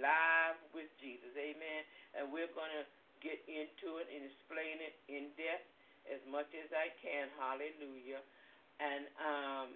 live 0.01 0.59
with 0.71 0.89
Jesus. 1.03 1.35
Amen. 1.35 1.83
And 2.15 2.31
we're 2.31 2.51
going 2.55 2.73
to 2.73 2.87
get 3.19 3.43
into 3.51 3.99
it 3.99 4.07
and 4.07 4.23
explain 4.23 4.79
it 4.79 4.95
in 5.11 5.35
depth 5.35 5.67
as 6.11 6.23
much 6.31 6.49
as 6.55 6.69
I 6.73 6.93
can. 7.01 7.29
Hallelujah. 7.39 8.23
And 8.79 9.05
um, 9.19 9.69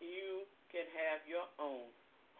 you 0.00 0.48
can 0.72 0.88
have 0.96 1.20
your 1.28 1.46
own 1.60 1.86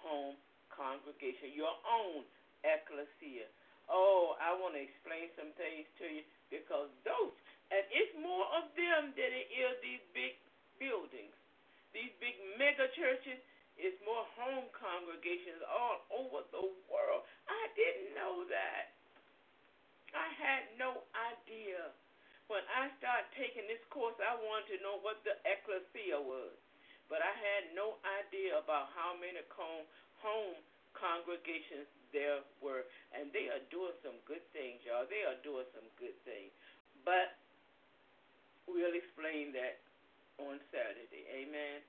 home 0.01 0.37
congregation, 0.73 1.53
your 1.53 1.75
own 1.85 2.25
ecclesia. 2.65 3.47
Oh, 3.91 4.39
I 4.39 4.55
want 4.57 4.79
to 4.79 4.83
explain 4.83 5.29
some 5.37 5.53
things 5.59 5.85
to 6.01 6.07
you 6.07 6.25
because 6.49 6.89
those, 7.05 7.35
and 7.69 7.85
it's 7.93 8.15
more 8.19 8.47
of 8.57 8.73
them 8.79 9.13
than 9.15 9.31
it 9.31 9.49
is 9.53 9.75
these 9.85 10.05
big 10.17 10.39
buildings, 10.81 11.35
these 11.93 12.13
big 12.23 12.39
mega 12.57 12.89
churches. 12.97 13.39
It's 13.81 13.97
more 14.05 14.29
home 14.37 14.69
congregations 14.77 15.65
all 15.65 16.05
over 16.13 16.45
the 16.53 16.65
world. 16.93 17.25
I 17.49 17.63
didn't 17.73 18.13
know 18.13 18.45
that. 18.47 18.93
I 20.13 20.29
had 20.37 20.63
no 20.77 21.09
idea. 21.17 21.89
When 22.53 22.69
I 22.69 22.93
started 23.01 23.33
taking 23.33 23.65
this 23.65 23.81
course, 23.89 24.13
I 24.21 24.37
wanted 24.37 24.77
to 24.77 24.85
know 24.85 25.01
what 25.01 25.25
the 25.25 25.41
ecclesia 25.49 26.21
was. 26.21 26.53
But 27.09 27.25
I 27.25 27.33
had 27.33 27.73
no 27.73 27.97
idea 28.05 28.61
about 28.61 28.93
how 28.93 29.17
many 29.17 29.41
home 29.49 30.61
congregations 30.93 31.89
there 32.13 32.45
were. 32.61 32.85
And 33.17 33.33
they 33.33 33.49
are 33.49 33.65
doing 33.73 33.97
some 34.05 34.21
good 34.29 34.45
things, 34.53 34.85
y'all. 34.85 35.09
They 35.09 35.25
are 35.25 35.41
doing 35.41 35.65
some 35.73 35.89
good 35.97 36.13
things. 36.29 36.53
But 37.09 37.41
we'll 38.69 39.01
explain 39.01 39.57
that 39.57 39.81
on 40.37 40.61
Saturday. 40.69 41.25
Amen. 41.33 41.81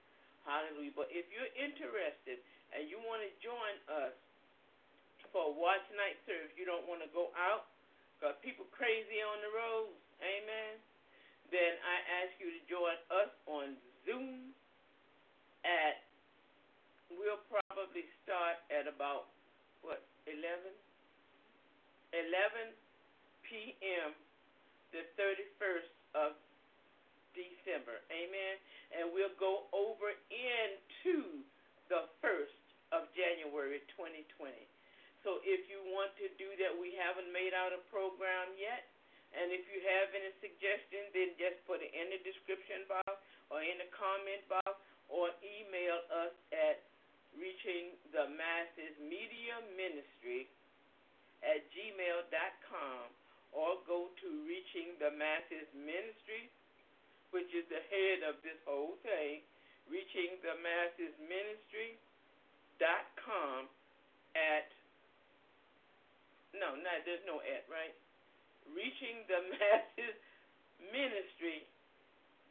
Hallelujah. 0.48 0.96
But 0.96 1.12
if 1.12 1.28
you're 1.28 1.52
interested 1.60 2.40
and 2.72 2.88
you 2.88 3.04
want 3.04 3.20
to 3.20 3.32
join 3.44 3.76
us 4.00 4.16
for 5.36 5.52
a 5.52 5.54
watch 5.60 5.84
night 6.00 6.24
service, 6.24 6.56
you 6.56 6.64
don't 6.64 6.88
want 6.88 7.04
to 7.04 7.12
go 7.12 7.36
out 7.36 7.68
because 8.16 8.40
people 8.40 8.64
crazy 8.72 9.20
on 9.20 9.44
the 9.44 9.52
roads. 9.52 10.03
Amen. 10.24 10.80
Then 11.52 11.76
I 11.84 11.96
ask 12.24 12.32
you 12.40 12.50
to 12.50 12.62
join 12.72 12.96
us 13.12 13.32
on 13.46 13.76
Zoom 14.08 14.56
at 15.68 16.00
we'll 17.12 17.44
probably 17.52 18.08
start 18.24 18.58
at 18.74 18.88
about 18.90 19.30
what 19.84 20.02
11 20.26 20.40
11 22.14 22.72
p.m. 23.46 24.14
the 24.94 25.04
31st 25.18 25.92
of 26.14 26.38
December. 27.34 28.00
Amen. 28.14 28.56
And 28.94 29.10
we'll 29.10 29.34
go 29.42 29.66
over 29.74 30.14
into 30.30 31.42
the 31.90 32.06
1st 32.22 32.58
of 32.94 33.10
January 33.18 33.82
2020. 33.98 34.54
So 35.26 35.42
if 35.42 35.66
you 35.66 35.82
want 35.90 36.14
to 36.22 36.30
do 36.38 36.54
that, 36.62 36.70
we 36.78 36.94
haven't 36.94 37.34
made 37.34 37.58
out 37.58 37.74
a 37.74 37.82
program 37.90 38.54
yet. 38.62 38.93
And 39.34 39.50
if 39.50 39.66
you 39.70 39.82
have 39.82 40.14
any 40.14 40.32
suggestions, 40.40 41.10
then 41.14 41.34
just 41.42 41.58
put 41.66 41.82
it 41.82 41.90
in 41.92 42.14
the 42.14 42.22
description 42.22 42.86
box 42.86 43.18
or 43.50 43.66
in 43.66 43.82
the 43.82 43.90
comment 43.94 44.46
box 44.50 44.78
or 45.10 45.34
email 45.42 45.98
us 46.14 46.34
at 46.54 46.86
reaching 47.34 47.98
the 48.14 48.30
masses 48.38 48.94
media 49.02 49.58
ministry 49.74 50.46
at 51.42 51.66
gmail.com 51.74 53.04
or 53.54 53.82
go 53.90 54.14
to 54.22 54.30
reaching 54.46 54.94
the 55.02 55.10
masses 55.18 55.66
ministry 55.74 56.54
which 57.34 57.50
is 57.58 57.66
the 57.74 57.82
head 57.90 58.22
of 58.30 58.38
this 58.46 58.62
whole 58.70 58.94
thing, 59.02 59.42
reaching 59.90 60.38
the 60.46 60.54
masses 60.62 61.18
ministry 61.18 61.98
dot 62.78 63.10
com 63.18 63.66
at 64.38 64.70
no, 66.54 66.78
no, 66.78 66.94
there's 67.02 67.26
no 67.26 67.42
at, 67.42 67.66
right? 67.66 67.98
Reaching 68.72 69.28
the 69.28 69.40
masses 69.54 70.16
ministry 70.92 71.68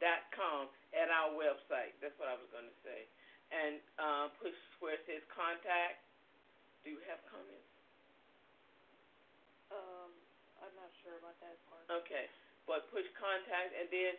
dot 0.01 0.27
com 0.35 0.69
at 0.93 1.09
our 1.09 1.33
website. 1.33 1.95
That's 2.03 2.15
what 2.21 2.29
I 2.29 2.37
was 2.37 2.49
going 2.53 2.67
to 2.67 2.79
say. 2.85 3.07
And 3.53 3.77
uh, 3.97 4.25
push 4.41 4.55
where 4.81 4.97
it 4.97 5.03
says 5.05 5.21
contact. 5.29 6.01
Do 6.83 6.91
you 6.91 6.99
have 7.07 7.21
comments? 7.31 7.69
Um, 9.71 10.11
I'm 10.59 10.75
not 10.75 10.91
sure 11.01 11.15
about 11.17 11.37
that 11.39 11.55
part. 11.71 12.03
Okay, 12.03 12.27
but 12.67 12.85
push 12.91 13.07
contact 13.15 13.71
and 13.73 13.87
then 13.89 14.13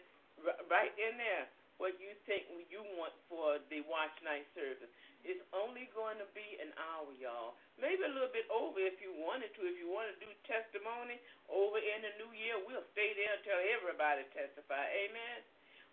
right 0.66 0.90
in 0.96 1.14
there 1.20 1.46
what 1.78 1.98
you 1.98 2.14
think 2.24 2.46
you 2.70 2.80
want 2.94 3.12
for 3.26 3.58
the 3.68 3.82
watch 3.90 4.14
night 4.22 4.46
service. 4.54 4.90
It's 5.24 5.40
only 5.56 5.88
going 5.96 6.20
to 6.20 6.28
be 6.36 6.60
an 6.60 6.68
hour, 6.76 7.08
y'all. 7.16 7.56
Maybe 7.80 8.04
a 8.04 8.12
little 8.12 8.28
bit 8.28 8.44
over 8.52 8.76
if 8.76 9.00
you 9.00 9.16
wanted 9.16 9.56
to. 9.56 9.64
If 9.64 9.80
you 9.80 9.88
want 9.88 10.12
to 10.12 10.16
do 10.20 10.28
testimony 10.44 11.16
over 11.48 11.80
in 11.80 12.04
the 12.04 12.12
new 12.20 12.28
year, 12.36 12.60
we'll 12.60 12.84
stay 12.92 13.16
there 13.16 13.32
until 13.40 13.56
everybody 13.72 14.28
testify. 14.36 14.84
Amen. 14.84 15.40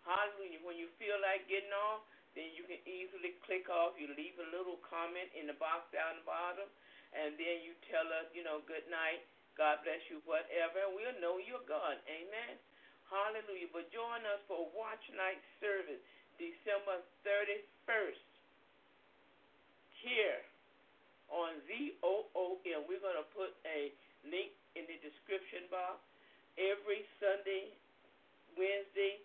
Hallelujah. 0.03 0.59
When 0.67 0.75
you 0.75 0.91
feel 0.99 1.15
like 1.23 1.47
getting 1.47 1.71
off, 1.71 2.03
then 2.35 2.51
you 2.59 2.67
can 2.67 2.83
easily 2.83 3.39
click 3.47 3.71
off. 3.71 3.95
You 3.95 4.11
leave 4.19 4.35
a 4.35 4.51
little 4.51 4.83
comment 4.83 5.31
in 5.31 5.47
the 5.47 5.55
box 5.55 5.87
down 5.95 6.19
the 6.19 6.27
bottom, 6.27 6.67
and 7.15 7.39
then 7.39 7.63
you 7.63 7.71
tell 7.87 8.07
us, 8.11 8.27
you 8.35 8.43
know, 8.43 8.59
good 8.67 8.83
night, 8.91 9.23
God 9.55 9.79
bless 9.87 10.03
you, 10.11 10.19
whatever, 10.27 10.91
and 10.91 10.91
we'll 10.91 11.19
know 11.23 11.39
you're 11.39 11.63
gone. 11.71 11.99
Amen. 12.03 12.59
Hallelujah. 13.07 13.71
But 13.71 13.91
join 13.95 14.23
us 14.27 14.43
for 14.47 14.67
a 14.67 14.67
watch 14.75 15.03
night 15.15 15.39
service 15.63 16.03
December 16.35 17.03
31st 17.23 18.30
here 20.01 20.41
on 21.29 21.57
ZOOM. 21.69 22.85
We're 22.89 23.01
going 23.01 23.21
to 23.21 23.29
put 23.31 23.53
a 23.63 23.93
link 24.27 24.51
in 24.75 24.85
the 24.89 24.97
description 25.01 25.65
box 25.71 26.01
every 26.59 27.07
Sunday, 27.21 27.71
Wednesday, 28.57 29.21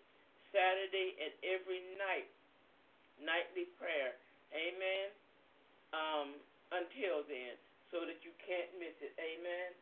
Saturday, 0.53 1.17
and 1.19 1.33
every 1.43 1.83
night. 1.99 2.29
Nightly 3.17 3.65
prayer. 3.81 4.13
Amen. 4.53 5.09
Um, 5.91 6.37
until 6.69 7.25
then, 7.25 7.57
so 7.89 8.05
that 8.05 8.21
you 8.21 8.31
can't 8.45 8.69
miss 8.77 8.93
it. 9.01 9.15
Amen. 9.17 9.73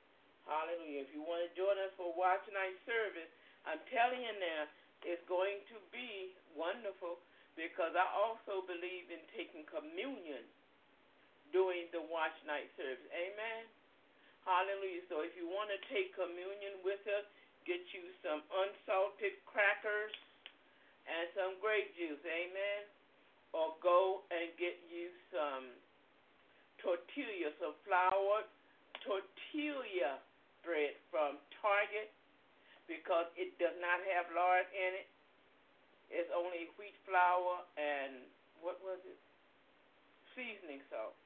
Hallelujah. 0.47 1.03
If 1.03 1.11
you 1.11 1.25
want 1.25 1.43
to 1.43 1.51
join 1.57 1.75
us 1.81 1.91
for 1.97 2.13
watch 2.13 2.45
night 2.53 2.77
service, 2.85 3.29
I'm 3.65 3.81
telling 3.89 4.21
you 4.21 4.35
now, 4.37 4.69
it's 5.03 5.21
going 5.25 5.59
to 5.73 5.77
be 5.89 6.33
wonderful 6.53 7.19
because 7.57 7.97
I 7.97 8.05
also 8.13 8.61
believe 8.69 9.09
in 9.09 9.21
taking 9.33 9.65
communion 9.67 10.45
during 11.53 11.89
the 11.93 12.01
watch 12.09 12.35
night 12.45 12.69
service. 12.77 13.05
Amen. 13.13 13.63
Hallelujah. 14.45 15.01
So 15.09 15.25
if 15.25 15.33
you 15.33 15.49
want 15.49 15.73
to 15.73 15.79
take 15.89 16.13
communion 16.13 16.81
with 16.85 17.01
us, 17.09 17.25
get 17.65 17.81
you 17.91 18.05
some 18.21 18.45
unsalted 18.53 19.41
crackers 19.49 20.13
and 21.09 21.25
some 21.33 21.57
grape 21.57 21.89
juice. 21.97 22.21
Amen. 22.21 22.85
Or 23.57 23.73
go 23.81 24.21
and 24.29 24.53
get 24.61 24.77
you 24.85 25.09
some 25.33 25.73
tortilla, 26.77 27.49
some 27.57 27.73
flour 27.87 28.45
tortilla 29.01 30.21
bread 30.61 30.97
from 31.09 31.41
Target 31.61 32.13
because 32.85 33.25
it 33.33 33.57
does 33.57 33.73
not 33.81 34.01
have 34.13 34.29
lard 34.33 34.65
in 34.73 34.91
it. 35.01 35.09
It's 36.13 36.29
only 36.33 36.69
wheat 36.77 36.93
flour 37.09 37.65
and 37.77 38.21
what 38.61 38.77
was 38.85 39.01
it? 39.05 39.17
Seasoning 40.37 40.85
salt. 40.93 41.17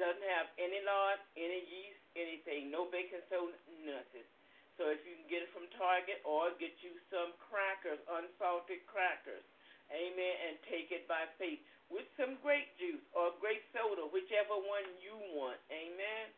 Doesn't 0.00 0.28
have 0.34 0.48
any 0.56 0.80
lard, 0.82 1.20
any 1.36 1.62
yeast, 1.68 2.00
anything, 2.16 2.72
no 2.72 2.88
baking 2.88 3.22
soda, 3.28 3.54
nothing. 3.84 4.26
So 4.80 4.88
if 4.88 5.04
you 5.04 5.14
can 5.20 5.28
get 5.28 5.44
it 5.44 5.50
from 5.52 5.68
Target 5.76 6.24
or 6.24 6.50
get 6.56 6.72
you 6.80 6.96
some 7.12 7.36
crackers, 7.38 8.00
unsalted 8.08 8.82
crackers, 8.88 9.44
amen, 9.92 10.34
and 10.48 10.54
take 10.66 10.90
it 10.90 11.04
by 11.04 11.28
faith 11.36 11.60
with 11.92 12.08
some 12.16 12.40
grape 12.40 12.72
juice 12.80 13.04
or 13.12 13.36
grape 13.36 13.62
soda, 13.76 14.08
whichever 14.08 14.56
one 14.56 14.88
you 15.04 15.12
want, 15.36 15.60
amen. 15.68 16.32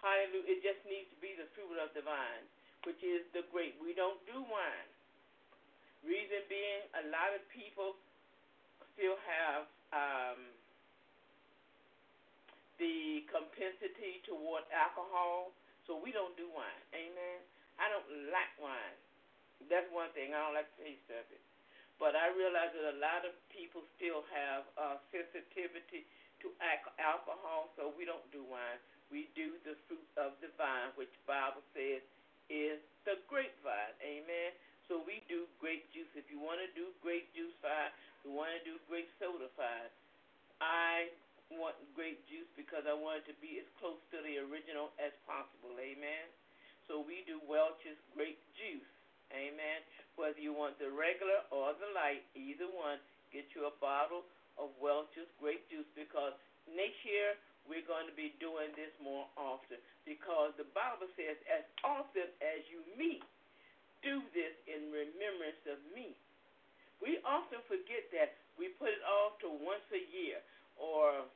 Hallelujah. 0.00 0.48
It 0.48 0.64
just 0.64 0.80
needs 0.88 1.12
to 1.12 1.18
be 1.20 1.36
the 1.36 1.46
fruit 1.52 1.76
of 1.76 1.92
the 1.92 2.00
vine 2.00 2.46
which 2.86 3.00
is 3.02 3.26
the 3.34 3.42
grape. 3.50 3.74
We 3.82 3.96
don't 3.96 4.20
do 4.28 4.38
wine. 4.46 4.90
Reason 6.06 6.40
being, 6.46 6.82
a 6.94 7.04
lot 7.10 7.34
of 7.34 7.42
people 7.50 7.98
still 8.94 9.18
have 9.26 9.66
um, 9.90 10.38
the 12.78 13.26
compensity 13.28 14.22
toward 14.24 14.64
alcohol, 14.70 15.52
so 15.86 15.98
we 15.98 16.14
don't 16.14 16.34
do 16.38 16.46
wine. 16.50 16.84
Amen. 16.94 17.38
I 17.78 17.90
don't 17.90 18.30
like 18.30 18.54
wine. 18.58 18.96
That's 19.66 19.86
one 19.90 20.10
thing. 20.14 20.34
I 20.34 20.38
don't 20.46 20.54
like 20.54 20.70
the 20.78 20.86
taste 20.86 21.10
of 21.10 21.26
it. 21.30 21.42
But 21.98 22.14
I 22.14 22.30
realize 22.30 22.70
that 22.74 22.94
a 22.94 22.98
lot 23.02 23.26
of 23.26 23.34
people 23.50 23.82
still 23.98 24.22
have 24.30 24.62
uh, 24.78 24.96
sensitivity 25.10 26.06
to 26.46 26.54
alcohol, 27.02 27.74
so 27.74 27.90
we 27.98 28.06
don't 28.06 28.22
do 28.30 28.46
wine. 28.46 28.78
we 29.10 29.26
do 29.34 29.56
the 29.66 29.74
fruit 29.88 30.06
of 30.14 30.36
the 30.38 30.52
vine, 30.54 30.94
which 30.94 31.10
Bible 31.26 31.64
says 31.74 32.04
is 32.46 32.78
the 33.02 33.18
grapevine. 33.26 33.96
Amen. 34.04 34.54
So 34.86 35.02
we 35.04 35.20
do 35.28 35.44
grape 35.60 35.84
juice. 35.92 36.08
If 36.14 36.30
you 36.32 36.38
want 36.38 36.62
to 36.62 36.70
do 36.78 36.94
grape 37.04 37.28
juice 37.34 37.52
fine, 37.60 37.92
you 38.24 38.32
want 38.32 38.54
to 38.56 38.62
do 38.64 38.80
grape 38.86 39.10
soda 39.20 39.50
fine. 39.58 39.90
I 40.62 41.12
want 41.52 41.76
grape 41.96 42.20
juice 42.28 42.48
because 42.56 42.84
I 42.84 42.92
want 42.92 43.24
it 43.24 43.32
to 43.32 43.36
be 43.40 43.60
as 43.60 43.68
close 43.80 44.00
to 44.12 44.18
the 44.20 44.40
original 44.44 44.92
as 45.00 45.12
possible. 45.24 45.72
Amen. 45.80 46.26
So 46.88 47.00
we 47.04 47.24
do 47.24 47.40
Welch's 47.44 48.00
grape 48.12 48.40
juice. 48.56 48.92
Amen. 49.32 49.84
Whether 50.16 50.40
you 50.40 50.56
want 50.56 50.80
the 50.80 50.88
regular 50.88 51.44
or 51.52 51.76
the 51.76 51.88
light, 51.92 52.24
either 52.32 52.68
one, 52.68 53.00
get 53.32 53.44
you 53.52 53.68
a 53.68 53.74
bottle 53.80 54.24
of 54.56 54.72
Welch's 54.80 55.28
grape 55.36 55.64
juice 55.68 55.88
because 55.92 56.32
next 56.68 56.98
year 57.04 57.36
we're 57.68 57.84
going 57.84 58.08
to 58.08 58.16
be 58.16 58.32
doing 58.40 58.72
this 58.72 58.92
more 58.96 59.28
often 59.36 59.76
because 60.08 60.56
the 60.56 60.68
Bible 60.72 61.08
says, 61.14 61.36
as 61.52 61.64
often 61.84 62.28
as 62.40 62.64
you 62.72 62.80
meet, 62.96 63.24
do 64.00 64.24
this 64.32 64.54
in 64.64 64.88
remembrance 64.88 65.60
of 65.68 65.76
me. 65.92 66.16
We 67.04 67.20
often 67.22 67.60
forget 67.68 68.08
that. 68.16 68.34
We 68.56 68.74
put 68.80 68.90
it 68.90 69.04
off 69.06 69.38
to 69.44 69.52
once 69.62 69.84
a 69.94 70.02
year 70.10 70.42
or 70.80 71.28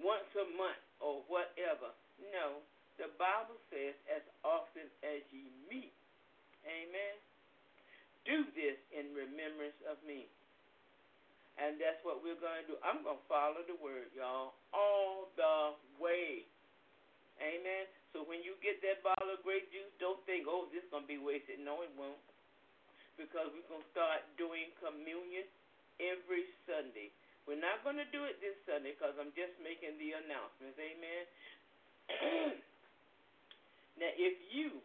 once 0.00 0.26
a 0.34 0.46
month 0.56 0.82
or 0.98 1.22
whatever. 1.30 1.92
No, 2.32 2.62
the 2.98 3.10
Bible 3.18 3.58
says, 3.70 3.94
as 4.10 4.22
often 4.46 4.86
as 5.02 5.22
ye 5.34 5.50
meet. 5.66 5.94
Amen. 6.64 7.14
Do 8.24 8.46
this 8.56 8.78
in 8.94 9.12
remembrance 9.12 9.76
of 9.84 10.00
me. 10.06 10.30
And 11.60 11.78
that's 11.78 12.02
what 12.02 12.18
we're 12.24 12.38
going 12.40 12.66
to 12.66 12.74
do. 12.74 12.76
I'm 12.82 13.06
going 13.06 13.20
to 13.20 13.28
follow 13.30 13.62
the 13.62 13.78
word, 13.78 14.10
y'all, 14.16 14.58
all 14.74 15.30
the 15.38 15.78
way. 16.02 16.42
Amen. 17.38 17.86
So 18.10 18.26
when 18.26 18.42
you 18.42 18.58
get 18.62 18.82
that 18.82 19.02
bottle 19.06 19.30
of 19.30 19.42
grape 19.46 19.70
juice, 19.70 19.90
don't 20.02 20.18
think, 20.26 20.46
oh, 20.50 20.66
this 20.70 20.82
is 20.82 20.90
going 20.90 21.06
to 21.06 21.10
be 21.10 21.18
wasted. 21.18 21.62
No, 21.62 21.82
it 21.82 21.90
won't. 21.94 22.18
Because 23.14 23.50
we're 23.54 23.66
going 23.70 23.86
to 23.86 23.92
start 23.94 24.26
doing 24.34 24.70
communion 24.82 25.46
every 26.02 26.50
Sunday. 26.66 27.14
We're 27.44 27.60
not 27.60 27.84
going 27.84 28.00
to 28.00 28.08
do 28.08 28.24
it 28.24 28.40
this 28.40 28.56
Sunday 28.64 28.96
because 28.96 29.12
I'm 29.20 29.32
just 29.36 29.52
making 29.60 30.00
the 30.00 30.16
announcements. 30.16 30.80
Amen. 30.80 31.24
now, 34.00 34.12
if 34.16 34.36
you 34.48 34.80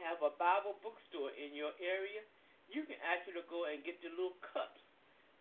have 0.00 0.24
a 0.24 0.32
Bible 0.40 0.80
bookstore 0.80 1.36
in 1.36 1.52
your 1.52 1.76
area, 1.80 2.24
you 2.72 2.88
can 2.88 2.96
actually 3.04 3.44
go 3.52 3.68
and 3.68 3.84
get 3.84 4.00
the 4.00 4.08
little 4.16 4.40
cups 4.40 4.80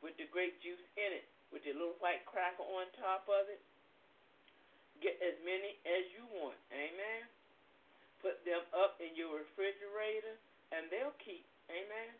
with 0.04 0.20
the 0.20 0.28
grape 0.28 0.60
juice 0.60 0.84
in 1.00 1.16
it, 1.16 1.26
with 1.56 1.64
the 1.64 1.72
little 1.72 1.96
white 2.04 2.28
cracker 2.28 2.68
on 2.68 2.92
top 3.00 3.26
of 3.32 3.48
it. 3.48 3.64
Get 5.00 5.16
as 5.24 5.40
many 5.44 5.80
as 5.88 6.04
you 6.12 6.24
want. 6.36 6.60
Amen. 6.72 7.28
Put 8.20 8.44
them 8.44 8.64
up 8.76 9.00
in 9.00 9.16
your 9.16 9.44
refrigerator 9.44 10.36
and 10.72 10.88
they'll 10.92 11.16
keep. 11.20 11.44
Amen. 11.72 12.12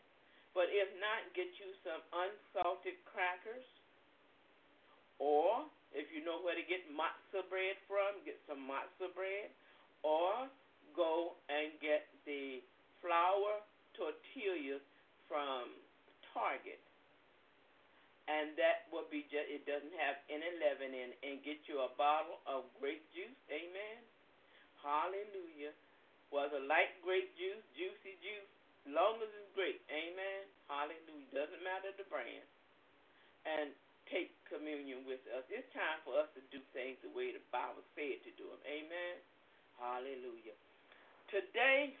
But 0.56 0.72
if 0.72 0.88
not, 0.96 1.20
get 1.36 1.52
you 1.60 1.68
some 1.84 2.00
unsalted 2.16 2.96
crackers. 3.04 3.68
Or 5.20 5.68
if 5.92 6.08
you 6.08 6.24
know 6.24 6.40
where 6.40 6.56
to 6.56 6.64
get 6.64 6.80
matzah 6.88 7.44
bread 7.52 7.76
from, 7.84 8.16
get 8.24 8.40
some 8.48 8.64
matzah 8.64 9.12
bread. 9.12 9.52
Or 10.00 10.48
go 10.96 11.36
and 11.52 11.76
get 11.84 12.08
the 12.24 12.64
flour 13.04 13.60
tortillas 13.92 14.80
from 15.28 15.76
Target. 16.32 16.80
And 18.32 18.56
that 18.56 18.88
will 18.88 19.06
be 19.12 19.28
just, 19.28 19.52
it 19.52 19.68
doesn't 19.68 19.92
have 20.00 20.16
any 20.32 20.56
leaven 20.56 20.96
in 20.96 21.12
it. 21.12 21.20
And 21.20 21.44
get 21.44 21.68
you 21.68 21.84
a 21.84 21.92
bottle 22.00 22.40
of 22.48 22.64
grape 22.80 23.04
juice. 23.12 23.36
Amen. 23.52 24.00
Hallelujah. 24.80 25.76
Whether 26.32 26.64
light 26.64 26.96
grape 27.04 27.28
juice, 27.36 27.60
juicy 27.76 28.16
juice, 28.24 28.55
long 28.90 29.18
as 29.22 29.30
it's 29.30 29.50
grape. 29.54 29.82
Amen. 29.90 30.46
Hallelujah. 30.70 31.30
Doesn't 31.34 31.62
matter 31.62 31.90
the 31.94 32.06
brand. 32.10 32.46
And 33.46 33.70
take 34.10 34.34
communion 34.50 35.06
with 35.06 35.22
us. 35.34 35.46
It's 35.50 35.66
time 35.74 36.02
for 36.02 36.18
us 36.18 36.30
to 36.38 36.42
do 36.50 36.62
things 36.74 36.98
the 37.02 37.10
way 37.10 37.34
the 37.34 37.42
Bible 37.54 37.82
said 37.94 38.22
to 38.26 38.30
do 38.34 38.46
them. 38.46 38.62
Amen. 38.66 39.14
Hallelujah. 39.78 40.54
Today, 41.30 41.94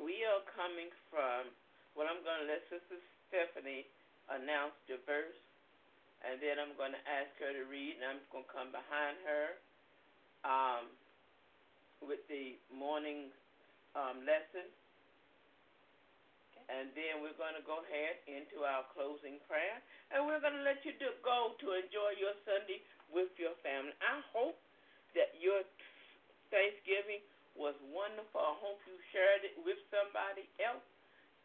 we 0.00 0.24
are 0.28 0.44
coming 0.56 0.92
from 1.08 1.48
well, 1.96 2.12
I'm 2.12 2.20
going 2.20 2.44
to 2.44 2.48
let 2.52 2.60
Sister 2.68 3.00
Stephanie 3.32 3.88
announce 4.28 4.76
the 4.84 5.00
verse, 5.08 5.40
and 6.20 6.36
then 6.44 6.60
I'm 6.60 6.76
going 6.76 6.92
to 6.92 7.04
ask 7.08 7.32
her 7.40 7.56
to 7.56 7.64
read, 7.72 7.96
and 7.96 8.04
I'm 8.04 8.22
going 8.28 8.44
to 8.44 8.52
come 8.52 8.68
behind 8.68 9.16
her 9.24 9.56
um, 10.44 10.84
with 12.04 12.20
the 12.28 12.60
morning 12.68 13.32
um, 13.96 14.28
lesson. 14.28 14.68
And 16.66 16.90
then 16.98 17.22
we're 17.22 17.38
going 17.38 17.54
to 17.54 17.62
go 17.62 17.78
ahead 17.86 18.18
into 18.26 18.66
our 18.66 18.82
closing 18.90 19.38
prayer, 19.46 19.78
and 20.10 20.26
we're 20.26 20.42
going 20.42 20.58
to 20.58 20.66
let 20.66 20.82
you 20.82 20.90
do, 20.98 21.14
go 21.22 21.54
to 21.62 21.66
enjoy 21.78 22.18
your 22.18 22.34
Sunday 22.42 22.82
with 23.14 23.30
your 23.38 23.54
family. 23.62 23.94
I 24.02 24.18
hope 24.34 24.58
that 25.14 25.30
your 25.38 25.62
Thanksgiving 26.50 27.22
was 27.54 27.78
wonderful. 27.94 28.42
I 28.42 28.58
hope 28.58 28.82
you 28.90 28.98
shared 29.14 29.46
it 29.46 29.54
with 29.62 29.78
somebody 29.94 30.50
else 30.58 30.82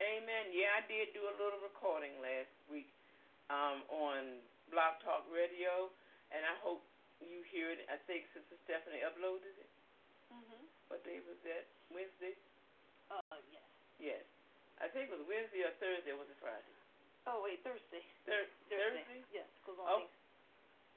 Amen. 0.01 0.49
Yeah, 0.49 0.73
I 0.73 0.81
did 0.89 1.13
do 1.13 1.29
a 1.29 1.35
little 1.37 1.61
recording 1.61 2.09
last 2.25 2.49
week 2.65 2.89
um, 3.53 3.85
on 3.93 4.41
Blog 4.73 4.97
Talk 5.05 5.29
Radio, 5.29 5.93
and 6.33 6.41
I 6.41 6.57
hope 6.65 6.81
you 7.21 7.45
hear 7.53 7.69
it. 7.69 7.85
I 7.85 8.01
think 8.09 8.25
Sister 8.33 8.57
Stephanie 8.65 9.05
uploaded 9.05 9.53
it. 9.61 9.69
Mm-hmm. 10.33 10.65
What 10.89 11.05
day 11.05 11.21
was 11.21 11.37
that? 11.45 11.69
Wednesday? 11.93 12.33
Uh, 13.13 13.21
yes. 13.53 13.69
Yes. 14.01 14.25
I 14.81 14.89
think 14.89 15.13
it 15.13 15.15
was 15.15 15.21
Wednesday 15.29 15.61
or 15.63 15.73
Thursday. 15.77 16.11
Or 16.11 16.17
was 16.19 16.29
it 16.29 16.37
Friday? 16.41 16.73
Oh 17.29 17.45
wait, 17.45 17.61
Thursday. 17.61 18.01
Thur- 18.25 18.49
Thursday. 18.65 19.05
Thursday? 19.05 19.21
Yes, 19.29 19.47
because 19.61 19.77
on 19.77 19.85
Oh. 19.87 19.97
Thanks- 20.01 20.17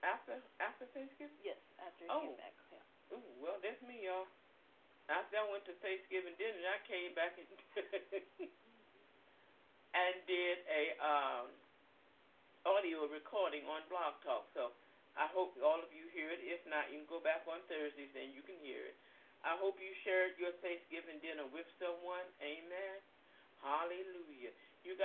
After 0.04 0.36
after 0.60 0.84
Thanksgiving? 0.92 1.36
Yes, 1.44 1.56
after 1.80 2.04
Oh. 2.08 2.20
came 2.20 2.36
back. 2.36 2.52
Yeah. 2.72 3.16
Ooh, 3.16 3.30
well, 3.40 3.56
that's 3.60 3.80
me, 3.84 4.04
y'all. 4.04 4.28
After 5.08 5.36
I 5.36 5.44
went 5.52 5.64
to 5.68 5.74
Thanksgiving 5.84 6.34
dinner, 6.36 6.60
I 6.68 6.78
came 6.88 7.12
back 7.12 7.36
and 7.36 7.48
and 9.94 10.14
did 10.26 10.58
a 10.68 10.82
um, 11.00 11.46
audio 12.64 13.06
recording 13.06 13.64
on 13.68 13.84
Blog 13.88 14.16
Talk. 14.24 14.48
So 14.56 14.72
I 15.16 15.28
hope 15.28 15.54
all 15.62 15.80
of 15.80 15.92
you 15.92 16.08
hear 16.12 16.32
it. 16.32 16.40
If 16.42 16.64
not, 16.66 16.90
you 16.90 16.98
can 17.04 17.08
go 17.08 17.20
back 17.20 17.44
on 17.46 17.60
Thursdays 17.68 18.10
and 18.16 18.32
you 18.32 18.42
can 18.42 18.56
hear 18.64 18.80
it. 18.92 18.96
I 19.44 19.56
hope 19.60 19.76
you 19.78 19.92
shared 20.04 20.36
your 20.40 20.52
Thanksgiving 20.64 21.20
dinner 21.20 21.44
with 21.52 21.68
someone. 21.78 22.24
Amen. 22.40 22.96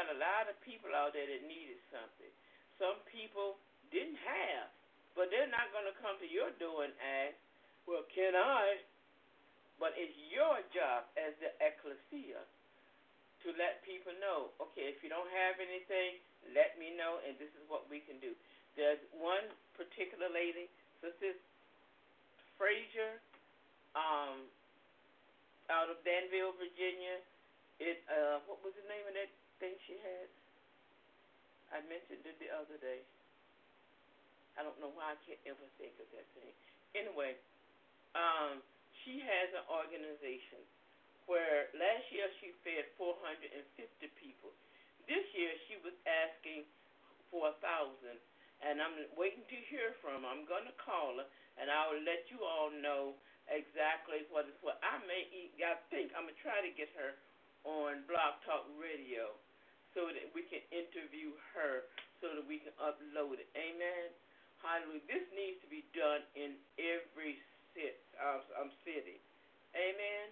A 0.09 0.15
lot 0.17 0.49
of 0.49 0.57
people 0.65 0.89
out 0.97 1.13
there 1.13 1.29
that 1.29 1.45
needed 1.45 1.77
something. 1.93 2.33
Some 2.81 2.97
people 3.05 3.61
didn't 3.93 4.17
have, 4.25 4.69
but 5.13 5.29
they're 5.29 5.51
not 5.51 5.69
going 5.69 5.85
to 5.85 5.95
come 6.01 6.17
to 6.17 6.29
your 6.29 6.49
door 6.57 6.85
and 6.87 6.93
ask, 6.97 7.37
well, 7.85 8.05
can 8.09 8.33
I? 8.33 8.81
But 9.77 9.93
it's 9.95 10.15
your 10.33 10.59
job 10.73 11.07
as 11.13 11.37
the 11.39 11.53
ecclesia 11.61 12.41
to 13.45 13.47
let 13.55 13.79
people 13.87 14.11
know, 14.19 14.51
okay, 14.59 14.91
if 14.91 14.99
you 14.99 15.07
don't 15.07 15.29
have 15.31 15.61
anything, 15.63 16.19
let 16.51 16.75
me 16.75 16.91
know, 16.99 17.23
and 17.23 17.39
this 17.39 17.51
is 17.55 17.63
what 17.71 17.87
we 17.87 18.03
can 18.03 18.19
do. 18.19 18.35
There's 18.75 18.99
one 19.15 19.47
particular 19.79 20.27
lady, 20.27 20.67
Sister 20.99 21.35
Frazier, 22.59 23.19
um, 23.95 24.43
out 25.71 25.87
of 25.87 26.01
Danville, 26.03 26.51
Virginia. 26.59 27.23
It 27.79 28.03
uh, 28.11 28.43
what 28.43 28.59
was 28.59 28.75
the 28.75 28.83
name 28.91 29.07
of 29.07 29.15
that 29.15 29.31
thing 29.59 29.75
she 29.85 29.99
had? 29.99 30.27
I 31.69 31.83
mentioned 31.85 32.25
it 32.25 32.39
the 32.41 32.49
other 32.49 32.79
day. 32.81 33.05
I 34.57 34.65
don't 34.65 34.75
know 34.81 34.91
why 34.91 35.13
I 35.13 35.17
can't 35.23 35.39
ever 35.45 35.67
think 35.77 35.93
of 36.01 36.09
that 36.11 36.27
thing. 36.35 36.51
Anyway, 36.97 37.37
um, 38.17 38.59
she 39.05 39.21
has 39.21 39.47
an 39.53 39.63
organization 39.69 40.59
where 41.29 41.69
last 41.77 42.09
year 42.09 42.25
she 42.41 42.51
fed 42.65 42.89
450 42.97 43.45
people. 44.17 44.51
This 45.05 45.23
year 45.37 45.53
she 45.69 45.77
was 45.85 45.93
asking 46.09 46.65
for 47.29 47.53
a 47.53 47.55
thousand, 47.61 48.17
and 48.65 48.81
I'm 48.81 48.97
waiting 49.13 49.45
to 49.45 49.59
hear 49.69 49.93
from 50.01 50.25
her. 50.25 50.29
I'm 50.29 50.49
gonna 50.49 50.73
call 50.81 51.21
her, 51.21 51.27
and 51.61 51.69
I 51.69 51.93
will 51.93 52.01
let 52.01 52.25
you 52.33 52.41
all 52.41 52.73
know 52.73 53.13
exactly 53.45 54.25
what 54.33 54.49
is 54.49 54.57
what. 54.65 54.81
I 54.81 54.97
may, 55.05 55.29
eat, 55.29 55.53
I 55.61 55.77
think 55.93 56.09
I'm 56.17 56.25
gonna 56.25 56.41
try 56.41 56.59
to 56.65 56.71
get 56.73 56.89
her 56.97 57.13
on 57.63 58.01
Blog 58.09 58.41
Talk 58.49 58.65
Radio 58.81 59.37
so 59.97 60.09
that 60.09 60.29
we 60.33 60.45
can 60.45 60.61
interview 60.69 61.33
her, 61.55 61.89
so 62.21 62.33
that 62.35 62.45
we 62.45 62.61
can 62.61 62.73
upload 62.77 63.41
it. 63.41 63.49
Amen. 63.57 64.13
Hallelujah. 64.61 65.05
This 65.07 65.25
needs 65.33 65.57
to 65.63 65.69
be 65.71 65.87
done 65.95 66.23
in 66.35 66.59
every 66.77 67.39
city. 67.73 67.95
Uh, 68.19 68.43
um, 68.59 68.69
city. 68.83 69.17
Amen. 69.73 70.27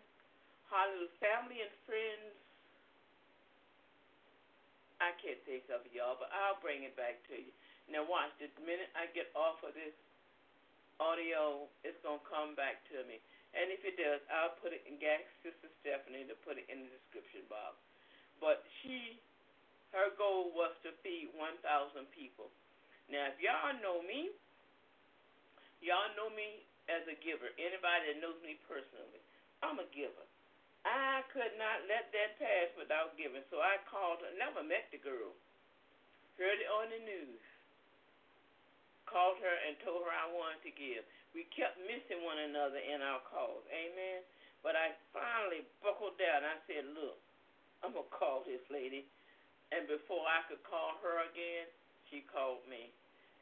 Hallelujah. 0.68 1.14
Family 1.24 1.64
and 1.64 1.74
friends. 1.88 2.36
I 5.00 5.14
can't 5.22 5.40
think 5.46 5.70
of 5.70 5.86
y'all, 5.94 6.18
but 6.18 6.34
I'll 6.34 6.58
bring 6.60 6.82
it 6.82 6.98
back 6.98 7.22
to 7.30 7.38
you. 7.38 7.54
Now, 7.88 8.04
watch. 8.04 8.34
The 8.42 8.50
minute 8.66 8.90
I 8.98 9.08
get 9.14 9.30
off 9.38 9.62
of 9.62 9.78
this 9.78 9.94
audio 10.98 11.70
it's 11.86 11.98
going 12.02 12.22
to 12.22 12.28
come 12.28 12.58
back 12.58 12.82
to 12.94 13.06
me. 13.06 13.22
And 13.56 13.72
if 13.74 13.82
it 13.86 13.96
does, 13.98 14.22
I'll 14.30 14.58
put 14.60 14.74
it 14.76 14.84
in 14.86 15.00
Gas 15.00 15.24
Sister 15.42 15.70
Stephanie 15.82 16.28
to 16.30 16.36
put 16.44 16.60
it 16.60 16.68
in 16.68 16.86
the 16.86 16.90
description 16.90 17.46
box. 17.48 17.80
But 18.38 18.62
she, 18.82 19.18
her 19.96 20.12
goal 20.20 20.52
was 20.52 20.76
to 20.84 20.92
feed 21.04 21.32
1,000 21.36 21.64
people. 22.12 22.52
Now, 23.08 23.32
if 23.32 23.40
y'all 23.40 23.76
know 23.80 24.04
me, 24.04 24.32
y'all 25.80 26.12
know 26.20 26.28
me 26.32 26.68
as 26.92 27.08
a 27.08 27.16
giver. 27.24 27.52
Anybody 27.56 28.12
that 28.12 28.20
knows 28.20 28.40
me 28.44 28.60
personally, 28.68 29.24
I'm 29.64 29.80
a 29.80 29.88
giver. 29.96 30.28
I 30.88 31.24
could 31.36 31.56
not 31.60 31.84
let 31.88 32.12
that 32.16 32.40
pass 32.40 32.72
without 32.80 33.16
giving. 33.20 33.44
So 33.52 33.60
I 33.60 33.80
called 33.92 34.24
her, 34.24 34.32
never 34.40 34.64
met 34.64 34.88
the 34.92 35.00
girl. 35.00 35.36
Heard 36.40 36.60
it 36.62 36.70
on 36.70 36.88
the 36.94 37.02
news. 37.04 37.44
Called 39.08 39.40
her 39.40 39.56
and 39.68 39.80
told 39.84 40.04
her 40.04 40.12
I 40.12 40.28
wanted 40.32 40.64
to 40.68 40.74
give. 40.76 41.04
We 41.36 41.48
kept 41.52 41.80
missing 41.84 42.24
one 42.24 42.40
another 42.40 42.80
in 42.80 43.04
our 43.04 43.24
calls. 43.28 43.64
Amen. 43.72 44.24
But 44.64 44.76
I 44.76 44.96
finally 45.16 45.64
buckled 45.80 46.20
down. 46.20 46.44
I 46.44 46.60
said, 46.68 46.88
Look, 46.92 47.20
I'm 47.84 47.96
going 47.96 48.08
to 48.08 48.16
call 48.16 48.44
this 48.44 48.64
lady. 48.72 49.08
And 49.76 49.84
before 49.88 50.24
I 50.24 50.48
could 50.48 50.64
call 50.64 50.96
her 51.04 51.28
again, 51.28 51.68
she 52.08 52.24
called 52.32 52.64
me. 52.72 52.92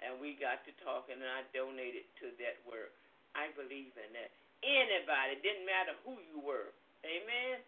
And 0.02 0.20
we 0.20 0.36
got 0.36 0.66
to 0.68 0.74
talking, 0.84 1.16
and 1.16 1.32
I 1.32 1.46
donated 1.56 2.10
to 2.20 2.34
that 2.44 2.60
work. 2.68 2.92
I 3.38 3.52
believe 3.56 3.94
in 3.96 4.10
that. 4.16 4.32
Anybody, 4.66 5.40
didn't 5.46 5.68
matter 5.68 5.94
who 6.04 6.18
you 6.26 6.42
were. 6.42 6.74
Amen. 7.06 7.62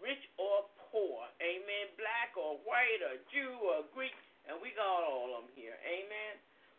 Rich 0.00 0.24
or 0.40 0.66
poor. 0.88 1.28
Amen. 1.42 1.84
Black 2.00 2.32
or 2.38 2.56
white 2.64 3.02
or 3.04 3.20
Jew 3.30 3.52
or 3.60 3.84
Greek. 3.92 4.14
And 4.48 4.56
we 4.64 4.72
got 4.72 5.04
all 5.04 5.36
of 5.36 5.44
them 5.44 5.52
here. 5.52 5.76
Amen. 5.84 6.34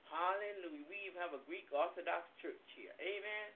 Hallelujah. 0.10 0.90
We 0.90 0.98
even 1.06 1.22
have 1.22 1.38
a 1.38 1.44
Greek 1.46 1.70
Orthodox 1.70 2.26
church 2.42 2.66
here. 2.74 2.96
Amen. 2.98 3.48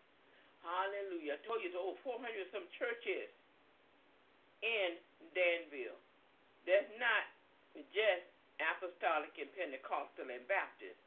Hallelujah. 0.61 1.35
I 1.35 1.39
told 1.43 1.65
you 1.65 1.73
there's 1.73 1.81
over 1.81 1.97
400 2.21 2.53
some 2.53 2.69
churches 2.77 3.27
in 4.61 5.01
Danville. 5.33 5.97
That's 6.63 6.87
not 7.01 7.25
just 7.73 8.25
Apostolic 8.61 9.33
and 9.41 9.49
Pentecostal 9.57 10.29
and 10.29 10.45
Baptist. 10.45 10.99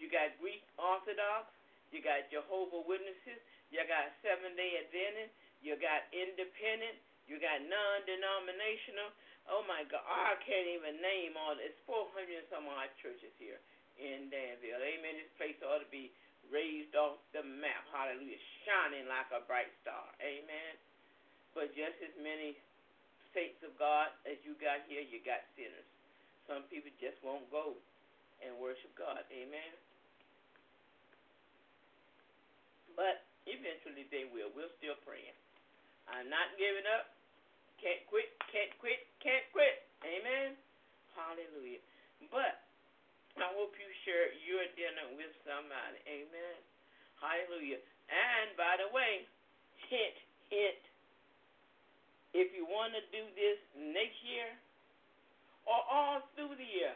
You 0.00 0.08
got 0.08 0.32
Greek 0.40 0.64
Orthodox. 0.80 1.52
You 1.92 2.00
got 2.00 2.28
Jehovah 2.32 2.84
Witnesses. 2.84 3.40
You 3.68 3.84
got 3.84 4.12
Seventh 4.24 4.56
Day 4.56 4.80
Adventist. 4.80 5.32
You 5.60 5.76
got 5.80 6.08
Independent. 6.12 6.96
You 7.26 7.42
got 7.42 7.58
non-denominational. 7.64 9.10
Oh 9.46 9.62
my 9.66 9.86
God, 9.86 10.02
I 10.02 10.34
can't 10.42 10.66
even 10.66 10.98
name 10.98 11.38
all. 11.38 11.54
It's 11.58 11.78
400 11.86 12.10
some 12.50 12.66
odd 12.66 12.90
churches 12.98 13.30
here 13.38 13.62
in 13.98 14.26
Danville. 14.30 14.82
Amen. 14.82 15.22
This 15.22 15.30
place 15.38 15.58
ought 15.62 15.82
to 15.82 15.90
be 15.90 16.10
raised 16.50 16.94
off 16.98 17.18
the 17.30 17.42
map. 17.46 17.86
Hallelujah. 17.94 18.38
Shining 18.66 19.06
like 19.06 19.30
a 19.30 19.42
bright 19.46 19.70
star. 19.82 20.06
Amen. 20.18 20.74
But 21.54 21.72
just 21.78 21.98
as 22.02 22.14
many 22.18 22.58
saints 23.34 23.62
of 23.62 23.74
God 23.78 24.10
as 24.26 24.38
you 24.42 24.58
got 24.58 24.82
here, 24.90 25.02
you 25.02 25.22
got 25.22 25.42
sinners. 25.54 25.86
Some 26.46 26.62
people 26.70 26.94
just 27.02 27.18
won't 27.26 27.46
go 27.50 27.74
and 28.42 28.54
worship 28.62 28.94
God. 28.94 29.22
Amen. 29.34 29.72
But 32.94 33.26
eventually 33.50 34.06
they 34.08 34.30
will. 34.30 34.48
We're 34.54 34.72
still 34.78 34.96
praying. 35.02 35.36
I'm 36.06 36.30
not 36.30 36.54
giving 36.54 36.86
up. 36.96 37.12
Can't 37.82 38.00
quit, 38.08 38.32
can't 38.48 38.72
quit, 38.80 39.04
can't 39.20 39.44
quit. 39.52 39.84
Amen. 40.00 40.56
Hallelujah. 41.12 41.82
But 42.32 42.62
I 43.36 43.52
hope 43.52 43.76
you 43.76 43.88
share 44.08 44.32
your 44.48 44.64
dinner 44.78 45.12
with 45.18 45.34
somebody. 45.44 46.00
Amen. 46.08 46.56
Hallelujah. 47.20 47.82
And 48.08 48.54
by 48.56 48.80
the 48.80 48.88
way, 48.94 49.28
hint, 49.92 50.16
hint. 50.48 50.82
If 52.32 52.52
you 52.56 52.64
want 52.68 52.96
to 52.96 53.02
do 53.12 53.24
this 53.36 53.58
next 53.76 54.16
year 54.24 54.48
or 55.66 55.80
all 55.90 56.22
through 56.34 56.54
the 56.56 56.64
year, 56.66 56.94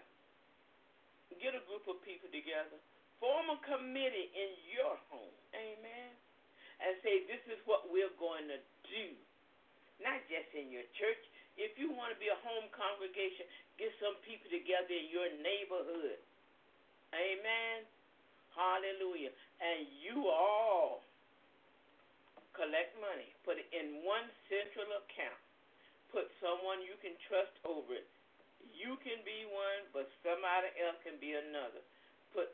get 1.42 1.52
a 1.58 1.62
group 1.66 1.84
of 1.90 1.98
people 2.06 2.30
together, 2.30 2.78
form 3.18 3.50
a 3.50 3.58
committee 3.66 4.30
in 4.32 4.50
your 4.70 4.94
home. 5.12 5.36
Amen. 5.52 6.10
And 6.80 6.96
say, 7.04 7.28
this 7.28 7.42
is 7.52 7.60
what 7.68 7.92
we're 7.92 8.12
going 8.16 8.48
to 8.48 8.60
do 8.88 9.12
not 10.00 10.20
just 10.32 10.48
in 10.56 10.72
your 10.72 10.84
church. 10.96 11.20
If 11.60 11.76
you 11.76 11.92
want 11.92 12.12
to 12.12 12.18
be 12.18 12.32
a 12.32 12.38
home 12.40 12.72
congregation, 12.72 13.44
get 13.76 13.92
some 14.00 14.16
people 14.24 14.48
together 14.48 14.92
in 14.92 15.12
your 15.12 15.28
neighborhood. 15.44 16.20
Amen. 17.12 17.84
Hallelujah. 18.56 19.32
And 19.60 19.84
you 20.00 20.26
all 20.32 21.04
collect 22.56 22.96
money, 22.98 23.28
put 23.44 23.60
it 23.60 23.68
in 23.70 24.02
one 24.02 24.26
central 24.48 24.88
account. 25.04 25.40
Put 26.10 26.26
someone 26.42 26.82
you 26.82 26.98
can 26.98 27.14
trust 27.30 27.54
over 27.62 27.94
it. 27.94 28.08
You 28.68 28.96
can 29.04 29.20
be 29.24 29.44
one, 29.48 29.88
but 29.92 30.08
somebody 30.24 30.72
else 30.80 30.98
can 31.04 31.20
be 31.20 31.36
another. 31.36 31.84
Put 32.32 32.52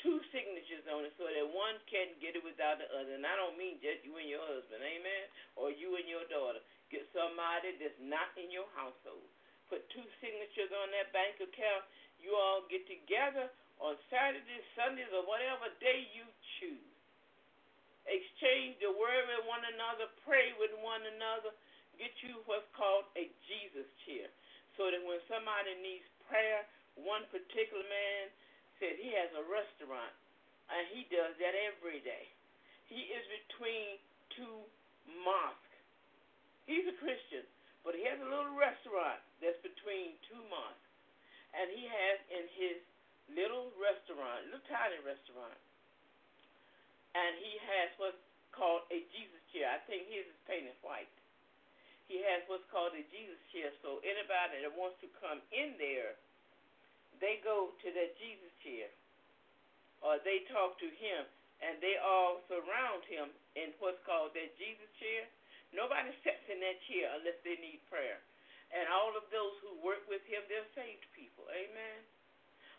two 0.00 0.20
signatures 0.32 0.84
on 0.88 1.04
it 1.04 1.12
so 1.20 1.28
that 1.28 1.46
one 1.52 1.76
can't 1.88 2.16
get 2.20 2.36
it 2.36 2.44
without 2.44 2.80
the 2.80 2.88
other. 2.92 3.16
And 3.16 3.24
I 3.24 3.36
don't 3.36 3.56
mean 3.60 3.80
just 3.84 4.04
you 4.04 4.16
and 4.16 4.28
your 4.28 4.44
husband, 4.44 4.80
amen, 4.80 5.24
or 5.56 5.68
you 5.72 5.96
and 6.00 6.08
your 6.08 6.24
daughter. 6.32 6.60
Get 6.88 7.04
somebody 7.12 7.76
that's 7.78 8.00
not 8.00 8.32
in 8.40 8.48
your 8.50 8.68
household. 8.74 9.28
Put 9.68 9.86
two 9.94 10.04
signatures 10.18 10.72
on 10.74 10.90
that 10.96 11.14
bank 11.14 11.38
account. 11.38 11.84
You 12.18 12.34
all 12.34 12.66
get 12.66 12.84
together 12.90 13.48
on 13.78 13.96
Saturdays, 14.12 14.66
Sundays, 14.76 15.08
or 15.14 15.24
whatever 15.24 15.70
day 15.78 16.04
you 16.12 16.26
choose. 16.58 16.90
Exchange 18.08 18.80
the 18.82 18.90
word 18.90 19.24
with 19.30 19.44
one 19.46 19.62
another, 19.70 20.10
pray 20.26 20.50
with 20.58 20.72
one 20.82 21.04
another. 21.04 21.54
Get 22.00 22.10
you 22.24 22.40
what's 22.48 22.66
called 22.72 23.06
a 23.14 23.28
Jesus 23.44 23.86
chair. 24.08 24.26
So 24.80 24.88
that 24.88 25.04
when 25.04 25.20
somebody 25.28 25.76
needs 25.84 26.08
prayer, 26.24 26.64
one 26.96 27.28
particular 27.28 27.84
man 27.84 28.32
said 28.80 28.96
he 28.96 29.12
has 29.12 29.28
a 29.36 29.44
restaurant, 29.44 30.16
and 30.72 30.88
he 30.88 31.04
does 31.12 31.36
that 31.36 31.52
every 31.52 32.00
day. 32.00 32.24
He 32.88 33.12
is 33.12 33.20
between 33.28 34.00
two 34.32 34.64
mosques. 35.20 35.76
He's 36.64 36.88
a 36.88 36.96
Christian, 36.96 37.44
but 37.84 37.92
he 37.92 38.08
has 38.08 38.16
a 38.24 38.24
little 38.24 38.56
restaurant 38.56 39.20
that's 39.44 39.60
between 39.60 40.16
two 40.32 40.40
mosques. 40.48 40.88
And 41.52 41.68
he 41.76 41.84
has 41.84 42.16
in 42.32 42.48
his 42.56 42.80
little 43.36 43.68
restaurant, 43.76 44.48
little 44.48 44.64
tiny 44.64 44.96
restaurant, 45.04 45.60
and 47.12 47.36
he 47.36 47.60
has 47.68 47.92
what's 48.00 48.24
called 48.56 48.88
a 48.88 49.04
Jesus 49.12 49.44
chair. 49.52 49.76
I 49.76 49.84
think 49.84 50.08
his 50.08 50.24
is 50.24 50.40
painted 50.48 50.72
white. 50.80 51.12
He 52.10 52.18
has 52.26 52.42
what's 52.50 52.66
called 52.74 52.90
a 52.98 53.06
Jesus 53.14 53.38
chair, 53.54 53.70
so 53.86 54.02
anybody 54.02 54.66
that 54.66 54.74
wants 54.74 54.98
to 54.98 55.08
come 55.22 55.38
in 55.54 55.78
there 55.78 56.18
they 57.20 57.38
go 57.44 57.76
to 57.84 57.88
that 57.92 58.16
Jesus 58.16 58.52
chair, 58.64 58.88
or 60.00 60.16
they 60.24 60.48
talk 60.48 60.80
to 60.80 60.88
him, 60.88 61.28
and 61.60 61.76
they 61.84 62.00
all 62.00 62.40
surround 62.48 63.04
him 63.04 63.28
in 63.54 63.76
what's 63.78 64.00
called 64.08 64.32
that 64.32 64.56
Jesus 64.56 64.88
chair. 64.96 65.28
Nobody 65.76 66.10
sits 66.24 66.40
in 66.48 66.58
that 66.64 66.80
chair 66.88 67.12
unless 67.20 67.36
they 67.44 67.60
need 67.60 67.84
prayer. 67.92 68.18
And 68.72 68.88
all 68.88 69.12
of 69.12 69.28
those 69.28 69.54
who 69.60 69.84
work 69.84 70.00
with 70.08 70.24
him, 70.24 70.40
they're 70.48 70.66
saved 70.72 71.04
people. 71.12 71.44
Amen. 71.52 72.00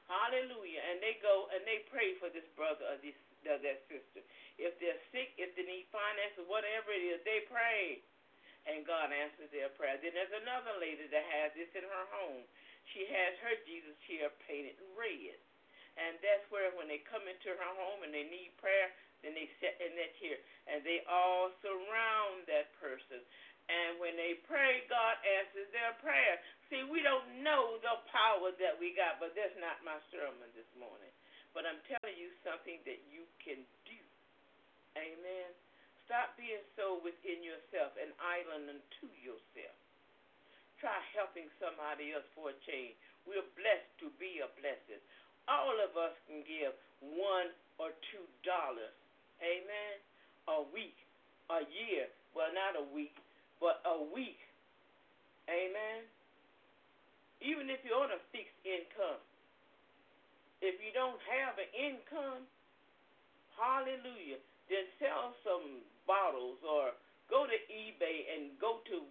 Hallelujah. 0.09 0.81
And 0.89 0.97
they 0.99 1.21
go 1.21 1.45
and 1.53 1.61
they 1.63 1.85
pray 1.93 2.17
for 2.17 2.33
this 2.33 2.47
brother 2.57 2.83
or 2.89 2.97
this 3.05 3.15
or 3.45 3.61
that 3.61 3.79
sister. 3.85 4.25
If 4.57 4.75
they're 4.81 4.99
sick, 5.13 5.37
if 5.37 5.53
they 5.53 5.65
need 5.67 5.87
finances, 5.93 6.47
whatever 6.49 6.89
it 6.91 7.03
is, 7.05 7.21
they 7.23 7.45
pray. 7.47 8.01
And 8.69 8.85
God 8.85 9.09
answers 9.09 9.49
their 9.49 9.73
prayer. 9.73 9.97
Then 9.97 10.13
there's 10.13 10.37
another 10.37 10.77
lady 10.77 11.09
that 11.09 11.25
has 11.25 11.49
this 11.57 11.71
in 11.73 11.81
her 11.81 12.05
home 12.13 12.45
she 12.89 13.05
has 13.07 13.37
her 13.45 13.55
Jesus 13.63 13.95
chair 14.09 14.33
painted 14.49 14.77
red. 14.97 15.37
And 15.99 16.17
that's 16.23 16.47
where 16.49 16.71
when 16.73 16.87
they 16.87 17.03
come 17.03 17.27
into 17.27 17.51
her 17.51 17.71
home 17.75 18.01
and 18.01 18.15
they 18.15 18.25
need 18.25 18.55
prayer, 18.57 18.89
then 19.21 19.35
they 19.35 19.51
sit 19.59 19.75
in 19.83 19.93
that 19.99 20.11
chair. 20.17 20.39
And 20.71 20.81
they 20.81 21.03
all 21.05 21.51
surround 21.61 22.47
that 22.47 22.71
person. 22.79 23.21
And 23.69 24.01
when 24.01 24.17
they 24.17 24.41
pray, 24.49 24.83
God 24.89 25.15
answers 25.21 25.69
their 25.71 25.93
prayer. 26.01 26.41
See, 26.71 26.83
we 26.87 27.03
don't 27.03 27.43
know 27.43 27.77
the 27.83 28.01
power 28.09 28.49
that 28.55 28.75
we 28.79 28.95
got, 28.97 29.21
but 29.21 29.35
that's 29.37 29.55
not 29.61 29.83
my 29.85 29.99
sermon 30.09 30.47
this 30.57 30.67
morning. 30.79 31.11
But 31.51 31.67
I'm 31.67 31.79
telling 31.85 32.15
you 32.15 32.31
something 32.41 32.79
that 32.87 32.99
you 33.11 33.27
can 33.43 33.59
do. 33.83 33.99
Amen. 34.95 35.51
Stop 36.11 36.35
being 36.35 36.59
so 36.75 36.99
within 37.07 37.39
yourself 37.39 37.95
and 37.95 38.11
island 38.19 38.67
unto 38.67 39.07
yourself. 39.23 39.79
Try 40.83 40.91
helping 41.15 41.47
somebody 41.55 42.11
else 42.11 42.27
for 42.35 42.51
a 42.51 42.57
change. 42.67 42.99
We're 43.23 43.47
blessed 43.55 43.87
to 44.03 44.11
be 44.19 44.43
a 44.43 44.51
blessing. 44.59 44.99
All 45.47 45.71
of 45.79 45.95
us 45.95 46.11
can 46.27 46.43
give 46.43 46.75
one 46.99 47.55
or 47.79 47.95
two 48.11 48.27
dollars. 48.43 48.91
Amen. 49.39 49.95
A 50.51 50.67
week, 50.75 50.99
a 51.47 51.63
year. 51.71 52.11
Well, 52.35 52.51
not 52.51 52.75
a 52.75 52.83
week, 52.91 53.15
but 53.63 53.79
a 53.87 54.03
week. 54.11 54.43
Amen. 55.47 56.03
Even 57.39 57.71
if 57.71 57.79
you're 57.87 58.03
on 58.03 58.11
a 58.11 58.19
fixed 58.35 58.59
income, 58.67 59.23
if 60.59 60.75
you 60.83 60.91
don't 60.91 61.23
have 61.39 61.55
an 61.55 61.71
income, 61.71 62.43
hallelujah, 63.55 64.43
then 64.67 64.83
sell 64.99 65.31
some 65.47 65.87
bottles 66.05 66.59
or 66.63 66.95
go 67.29 67.47
to 67.47 67.57
eBay 67.71 68.27
and 68.35 68.55
go 68.59 68.83
to 68.91 69.05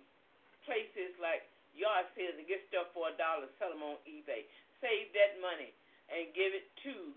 places 0.68 1.16
like 1.18 1.46
yard 1.72 2.06
sales 2.14 2.36
and 2.36 2.46
get 2.46 2.60
stuff 2.68 2.92
for 2.92 3.08
a 3.10 3.14
dollar, 3.16 3.48
sell 3.56 3.72
them 3.72 3.82
on 3.82 3.96
eBay. 4.04 4.44
Save 4.82 5.12
that 5.16 5.40
money 5.40 5.72
and 6.10 6.32
give 6.36 6.52
it 6.52 6.66
to 6.84 7.14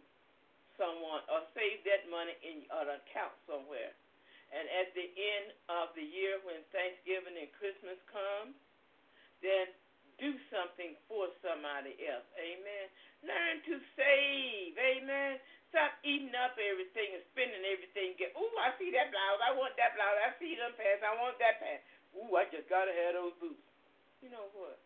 someone 0.78 1.22
or 1.30 1.46
save 1.54 1.82
that 1.86 2.08
money 2.10 2.34
in 2.42 2.66
an 2.70 2.88
account 2.98 3.34
somewhere. 3.46 3.94
And 4.54 4.70
at 4.70 4.94
the 4.94 5.08
end 5.10 5.48
of 5.70 5.94
the 5.98 6.06
year 6.06 6.38
when 6.46 6.62
Thanksgiving 6.70 7.34
and 7.42 7.50
Christmas 7.58 7.98
come, 8.10 8.54
then 9.42 9.74
do 10.22 10.38
something 10.54 10.94
for 11.10 11.26
somebody 11.42 11.98
else. 12.06 12.28
Amen. 12.38 12.86
Learn 13.26 13.56
to 13.66 13.76
save. 13.98 14.78
Amen. 14.78 15.42
Stop 15.74 15.98
eating 16.06 16.38
up 16.38 16.54
everything 16.54 17.18
and 17.18 17.26
spending 17.34 17.66
everything. 17.66 18.14
Get, 18.22 18.38
ooh, 18.38 18.56
I 18.62 18.78
see 18.78 18.94
that 18.94 19.10
blouse. 19.10 19.42
I 19.42 19.58
want 19.58 19.74
that 19.82 19.98
blouse. 19.98 20.22
I 20.22 20.30
see 20.38 20.54
them 20.54 20.70
pants. 20.78 21.02
I 21.02 21.18
want 21.18 21.42
that 21.42 21.58
pants. 21.58 21.82
Ooh, 22.14 22.38
I 22.38 22.46
just 22.54 22.70
gotta 22.70 22.94
have 22.94 23.18
those 23.18 23.34
boots. 23.42 23.66
You 24.22 24.30
know 24.30 24.54
what? 24.54 24.78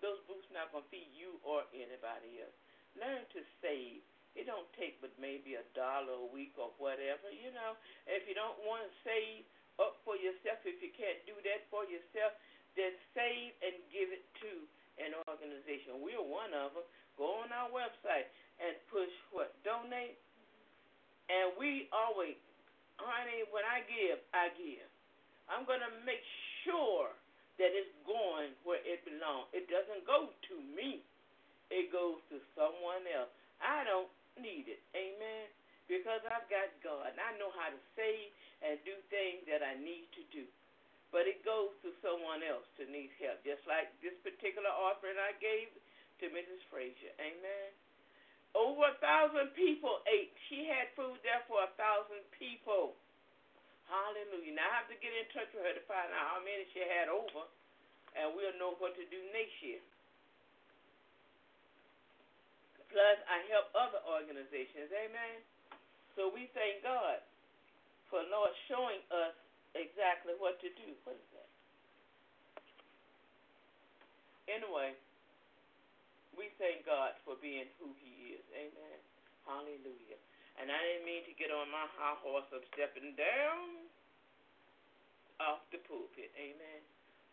Those 0.00 0.24
boots 0.24 0.48
not 0.48 0.72
gonna 0.72 0.88
feed 0.88 1.12
you 1.12 1.36
or 1.44 1.68
anybody 1.76 2.40
else. 2.40 2.56
Learn 2.96 3.28
to 3.36 3.44
save. 3.60 4.00
It 4.32 4.48
don't 4.48 4.64
take 4.80 4.96
but 5.04 5.12
maybe 5.20 5.60
a 5.60 5.64
dollar 5.76 6.16
a 6.16 6.28
week 6.32 6.56
or 6.56 6.72
whatever, 6.80 7.28
you 7.28 7.52
know. 7.52 7.76
If 8.08 8.24
you 8.24 8.32
don't 8.32 8.56
want 8.64 8.88
to 8.88 8.92
save 9.04 9.44
up 9.76 10.00
for 10.00 10.16
yourself, 10.16 10.64
if 10.64 10.80
you 10.80 10.88
can't 10.96 11.20
do 11.28 11.36
that 11.44 11.68
for 11.68 11.84
yourself, 11.84 12.32
then 12.72 12.96
save 13.12 13.52
and 13.60 13.76
give 13.92 14.08
it 14.08 14.24
to 14.40 14.52
an 14.96 15.12
organization. 15.28 16.00
We're 16.00 16.24
one 16.24 16.56
of 16.56 16.72
them. 16.72 16.88
Go 17.20 17.44
on 17.44 17.52
our 17.52 17.68
website 17.68 18.32
and 18.56 18.72
push 18.88 19.12
what? 19.36 19.52
Donate. 19.64 20.16
And 21.28 21.52
we 21.56 21.88
always, 21.92 22.36
honey, 23.00 23.44
when 23.52 23.64
I 23.82 23.90
give, 23.90 24.18
I 24.30 24.46
give. 24.54 24.86
I'm 25.50 25.66
going 25.66 25.82
to 25.82 25.90
make 26.06 26.22
sure 26.62 27.10
that 27.58 27.74
it's 27.74 27.90
going 28.06 28.54
where 28.62 28.78
it 28.86 29.02
belongs. 29.02 29.50
It 29.50 29.66
doesn't 29.66 30.06
go 30.06 30.30
to 30.30 30.54
me, 30.78 31.02
it 31.66 31.90
goes 31.90 32.22
to 32.30 32.38
someone 32.54 33.02
else. 33.10 33.26
I 33.58 33.82
don't 33.82 34.06
need 34.38 34.70
it. 34.70 34.78
Amen. 34.94 35.50
Because 35.90 36.22
I've 36.30 36.46
got 36.46 36.70
God 36.78 37.10
and 37.10 37.18
I 37.18 37.34
know 37.42 37.50
how 37.58 37.74
to 37.74 37.80
say 37.98 38.30
and 38.62 38.78
do 38.86 38.94
things 39.10 39.42
that 39.50 39.66
I 39.66 39.74
need 39.82 40.06
to 40.14 40.22
do. 40.30 40.46
But 41.10 41.26
it 41.26 41.42
goes 41.42 41.74
to 41.82 41.90
someone 42.06 42.40
else 42.46 42.64
to 42.78 42.86
need 42.86 43.10
help. 43.18 43.42
Just 43.42 43.66
like 43.66 43.90
this 43.98 44.14
particular 44.22 44.70
offering 44.70 45.18
I 45.18 45.34
gave 45.42 45.74
to 46.22 46.30
Mrs. 46.30 46.62
Frazier. 46.70 47.12
Amen. 47.18 47.68
Over 48.54 48.94
a 48.94 48.96
thousand 49.02 49.52
people 49.58 50.00
ate. 50.06 50.32
She 50.48 50.70
had 50.70 50.88
food 50.94 51.18
there 51.26 51.42
for 51.50 51.66
a 51.66 51.74
thousand 51.76 52.22
people. 52.38 52.94
Hallelujah. 53.92 54.56
Now 54.56 54.72
I 54.72 54.76
have 54.80 54.88
to 54.88 54.96
get 55.04 55.11
in 55.22 55.30
touch 55.30 55.50
with 55.54 55.62
her 55.62 55.74
to 55.78 55.84
find 55.86 56.10
out 56.10 56.34
how 56.34 56.40
many 56.42 56.66
she 56.74 56.82
had 56.82 57.06
over, 57.06 57.46
and 58.18 58.34
we'll 58.34 58.58
know 58.58 58.74
what 58.82 58.98
to 58.98 59.06
do 59.06 59.20
next 59.30 59.54
year. 59.62 59.78
Plus, 62.90 63.18
I 63.30 63.40
help 63.48 63.70
other 63.72 64.02
organizations. 64.04 64.90
Amen. 64.90 65.38
So 66.18 66.28
we 66.28 66.50
thank 66.52 66.84
God 66.84 67.22
for 68.12 68.20
Lord 68.28 68.52
showing 68.68 69.00
us 69.08 69.32
exactly 69.72 70.36
what 70.36 70.60
to 70.60 70.68
do. 70.76 70.92
What 71.08 71.16
is 71.16 71.30
that? 71.32 71.48
Anyway, 74.50 74.92
we 76.36 76.52
thank 76.60 76.84
God 76.84 77.16
for 77.24 77.40
being 77.40 77.64
who 77.80 77.96
He 77.96 78.36
is. 78.36 78.44
Amen. 78.52 78.98
Hallelujah. 79.48 80.20
And 80.60 80.68
I 80.68 80.76
didn't 80.76 81.08
mean 81.08 81.24
to 81.24 81.32
get 81.40 81.48
on 81.48 81.72
my 81.72 81.88
high 81.96 82.20
horse 82.20 82.44
of 82.52 82.60
stepping 82.76 83.16
down 83.16 83.88
off 85.42 85.66
the 85.74 85.82
pulpit. 85.84 86.30
Amen. 86.38 86.80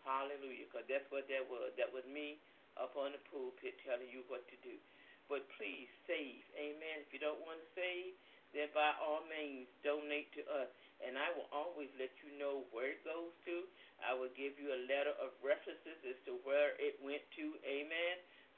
Hallelujah. 0.02 0.66
Because 0.66 0.88
that's 0.90 1.06
what 1.14 1.30
that 1.30 1.46
was. 1.46 1.70
That 1.78 1.94
was 1.94 2.06
me 2.10 2.42
up 2.80 2.98
on 2.98 3.14
the 3.14 3.22
pulpit 3.30 3.78
telling 3.86 4.10
you 4.10 4.26
what 4.32 4.46
to 4.50 4.58
do. 4.66 4.76
But 5.30 5.46
please 5.62 5.86
save. 6.10 6.42
Amen. 6.58 7.06
If 7.06 7.14
you 7.14 7.22
don't 7.22 7.38
want 7.46 7.62
to 7.62 7.70
save, 7.78 8.18
then 8.56 8.74
by 8.74 8.98
all 8.98 9.22
means 9.30 9.70
donate 9.86 10.34
to 10.34 10.42
us. 10.66 10.70
And 11.06 11.16
I 11.16 11.30
will 11.38 11.48
always 11.54 11.88
let 12.02 12.12
you 12.26 12.34
know 12.42 12.66
where 12.74 12.98
it 12.98 13.06
goes 13.06 13.32
to. 13.46 13.56
I 14.02 14.18
will 14.18 14.34
give 14.34 14.58
you 14.58 14.74
a 14.74 14.82
letter 14.90 15.14
of 15.22 15.32
references 15.46 16.00
as 16.04 16.18
to 16.26 16.42
where 16.44 16.74
it 16.82 16.98
went 17.00 17.24
to. 17.38 17.46
Amen. 17.62 18.16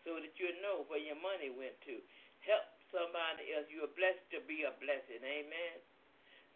So 0.08 0.18
that 0.18 0.34
you 0.39 0.49
know 0.64 0.88
where 0.89 1.02
your 1.02 1.20
money 1.20 1.52
went 1.54 1.76
to. 1.91 1.99
Help 2.47 2.66
somebody 2.89 3.54
else. 3.54 3.70
You 3.70 3.86
are 3.86 3.93
blessed 3.93 4.26
to 4.34 4.39
be 4.47 4.66
a 4.66 4.74
blessing. 4.82 5.22
Amen. 5.22 5.76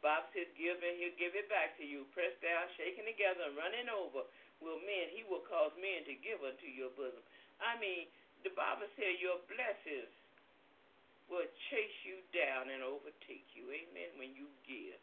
Bob 0.06 0.30
says, 0.38 0.45
give 0.53 0.78
and 0.86 1.01
he'll 1.01 1.18
give 1.18 1.34
it 1.34 1.49
back 1.49 1.74
to 1.82 1.86
you. 1.86 2.06
Pressed 2.14 2.38
down, 2.45 2.70
shaking 2.78 3.10
together, 3.10 3.49
and 3.49 3.58
running 3.58 3.89
over. 3.89 4.22
Will 4.62 4.78
men, 4.86 5.10
he 5.10 5.26
will 5.26 5.41
cause 5.49 5.74
men 5.82 6.06
to 6.06 6.14
give 6.22 6.45
unto 6.45 6.70
your 6.70 6.93
bosom. 6.93 7.26
I 7.58 7.74
mean, 7.82 8.06
the 8.45 8.53
Bible 8.53 8.86
says 8.93 9.18
your 9.18 9.41
blessings 9.49 10.14
will 11.26 11.49
chase 11.74 11.97
you 12.06 12.22
down 12.30 12.70
and 12.70 12.86
overtake 12.86 13.49
you. 13.58 13.66
Amen. 13.74 14.14
When 14.22 14.38
you 14.38 14.45
give. 14.70 15.01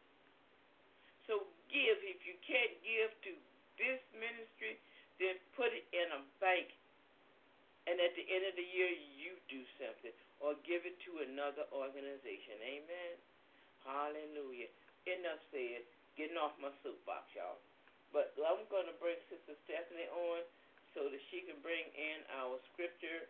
So 1.26 1.50
give. 1.66 1.98
If 2.06 2.22
you 2.22 2.38
can't 2.46 2.78
give 2.86 3.10
to 3.26 3.32
this 3.82 3.98
ministry, 4.14 4.78
then 5.18 5.34
put 5.58 5.74
it 5.74 5.82
in 5.90 6.14
a 6.14 6.22
bank. 6.38 6.70
And 7.90 7.98
at 7.98 8.14
the 8.14 8.22
end 8.22 8.46
of 8.46 8.54
the 8.54 8.62
year, 8.70 8.94
you 9.18 9.34
do 9.50 9.66
something 9.82 10.14
or 10.38 10.54
give 10.62 10.86
it 10.86 10.94
to 11.10 11.26
another 11.26 11.66
organization. 11.74 12.54
Amen. 12.62 13.14
Hallelujah. 13.82 14.70
Enough 15.02 15.42
said. 15.50 15.82
Getting 16.14 16.38
off 16.38 16.54
my 16.62 16.70
soapbox, 16.86 17.26
y'all. 17.34 17.58
But 18.14 18.36
I'm 18.38 18.62
going 18.68 18.86
to 18.86 18.96
bring 19.00 19.16
Sister 19.32 19.56
Stephanie 19.64 20.06
on 20.12 20.44
so 20.92 21.08
that 21.08 21.22
she 21.32 21.42
can 21.48 21.56
bring 21.64 21.88
in 21.96 22.20
our 22.36 22.60
scripture 22.70 23.26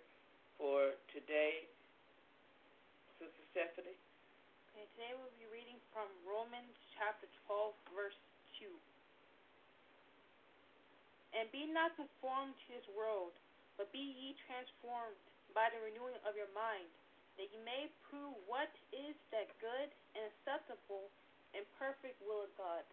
for 0.58 0.98
today. 1.14 1.70
Sister 3.22 3.44
Stephanie? 3.54 3.94
Okay, 4.74 4.84
today 4.98 5.14
we'll 5.14 5.32
be 5.38 5.46
reading 5.48 5.78
from 5.94 6.10
Romans 6.26 6.74
chapter 6.98 7.30
12, 7.46 7.72
verse 7.94 8.18
2. 8.58 8.66
And 11.38 11.46
be 11.54 11.70
not 11.70 11.94
conformed 11.94 12.52
to 12.52 12.66
this 12.74 12.88
world, 12.92 13.32
but 13.78 13.88
be 13.94 14.02
ye 14.02 14.36
transformed 14.50 15.16
by 15.54 15.70
the 15.70 15.80
renewing 15.80 16.18
of 16.26 16.34
your 16.34 16.50
mind, 16.52 16.90
that 17.38 17.48
ye 17.48 17.62
may 17.64 17.88
prove 18.10 18.34
what 18.50 18.68
is 18.90 19.16
that 19.30 19.48
good 19.62 19.88
and 20.18 20.28
acceptable 20.34 21.08
and 21.52 21.64
perfect 21.76 22.16
will 22.24 22.44
of 22.44 22.52
God. 22.56 22.84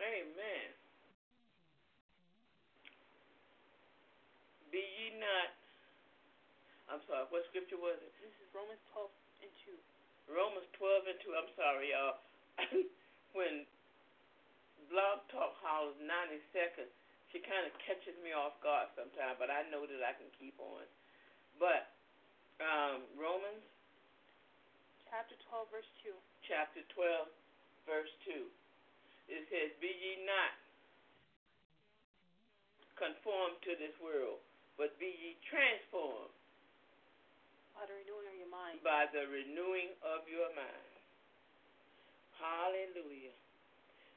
Amen. 0.00 0.68
Be 4.68 4.82
ye 4.82 5.16
not. 5.16 5.56
I'm 6.86 7.02
sorry, 7.08 7.26
what 7.32 7.42
scripture 7.50 7.80
was 7.80 7.98
it? 7.98 8.12
This 8.22 8.34
is 8.38 8.48
Romans 8.52 8.82
12 8.92 9.10
and 9.42 9.52
2. 10.28 10.36
Romans 10.36 10.68
12 10.78 11.10
and 11.10 11.18
2. 11.24 11.34
I'm 11.34 11.50
sorry, 11.56 11.90
y'all. 11.90 12.18
when 13.36 13.66
Blog 14.92 15.24
Talk 15.32 15.58
hollers 15.64 15.98
90 15.98 16.38
seconds, 16.54 16.92
she 17.34 17.42
kind 17.42 17.66
of 17.66 17.74
catches 17.82 18.14
me 18.22 18.30
off 18.30 18.54
guard 18.62 18.86
sometimes, 18.94 19.34
but 19.36 19.50
I 19.50 19.66
know 19.68 19.82
that 19.82 20.02
I 20.04 20.14
can 20.14 20.30
keep 20.38 20.54
on. 20.62 20.86
But 21.58 21.90
um, 22.62 23.02
Romans 23.18 23.64
chapter 25.10 25.38
12, 25.50 25.70
verse 25.70 25.90
2. 26.02 26.12
Chapter 26.46 26.82
12, 26.94 27.30
verse 27.86 28.14
2. 28.26 28.46
It 29.30 29.42
says, 29.50 29.70
Be 29.82 29.90
ye 29.90 30.22
not 30.26 30.54
conformed 32.98 33.58
to 33.66 33.74
this 33.78 33.94
world, 34.02 34.42
but 34.78 34.94
be 34.98 35.10
ye 35.10 35.38
transformed 35.46 36.34
by 37.74 37.84
the 37.86 37.96
renewing 38.02 38.26
of 38.30 38.36
your 38.38 38.50
mind. 38.50 38.76
By 38.82 39.04
the 39.12 39.24
renewing 39.28 39.90
of 40.02 40.24
your 40.26 40.50
mind. 40.56 40.92
Hallelujah. 42.40 43.36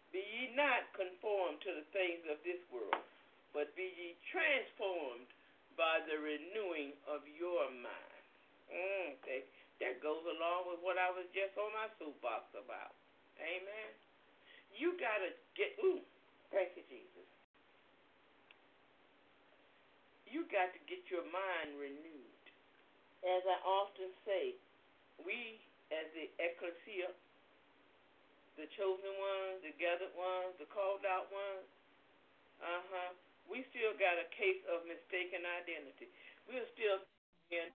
Be 0.09 0.21
ye 0.23 0.43
not 0.57 0.89
conformed 0.97 1.61
to 1.65 1.71
the 1.75 1.85
things 1.93 2.25
of 2.31 2.41
this 2.41 2.59
world, 2.73 3.05
but 3.53 3.69
be 3.77 3.93
ye 3.93 4.17
transformed 4.33 5.29
by 5.77 6.01
the 6.09 6.17
renewing 6.17 6.97
of 7.05 7.23
your 7.37 7.69
mind. 7.71 8.23
Mm, 8.69 9.15
okay. 9.21 9.45
That 9.79 10.03
goes 10.03 10.23
along 10.27 10.67
with 10.67 10.83
what 10.83 10.99
I 10.99 11.07
was 11.11 11.27
just 11.31 11.55
on 11.55 11.71
my 11.71 11.87
soapbox 11.99 12.51
about. 12.55 12.95
Amen. 13.39 13.91
You 14.75 14.99
got 14.99 15.23
to 15.23 15.31
get, 15.55 15.75
ooh, 15.79 16.03
thank 16.51 16.75
you, 16.75 16.83
Jesus. 16.91 17.27
You 20.27 20.45
got 20.51 20.69
to 20.75 20.79
get 20.85 21.07
your 21.09 21.25
mind 21.31 21.79
renewed 21.79 22.29
as 23.23 23.43
I 23.43 23.57
often 23.67 24.11
say, 24.23 24.55
we 25.19 25.59
as 25.91 26.07
the 26.15 26.31
ecclesia, 26.39 27.11
the 28.55 28.67
chosen 28.79 29.13
ones, 29.19 29.59
the 29.63 29.75
gathered 29.75 30.13
ones, 30.15 30.55
the 30.59 30.67
called 30.71 31.03
out 31.03 31.27
ones, 31.31 31.67
uh 32.59 32.83
huh, 32.91 33.11
we 33.47 33.63
still 33.71 33.95
got 33.95 34.19
a 34.19 34.27
case 34.35 34.59
of 34.67 34.83
mistaken 34.83 35.43
identity. 35.47 36.11
We're 36.47 36.67
still 36.75 36.99
in. 37.55 37.71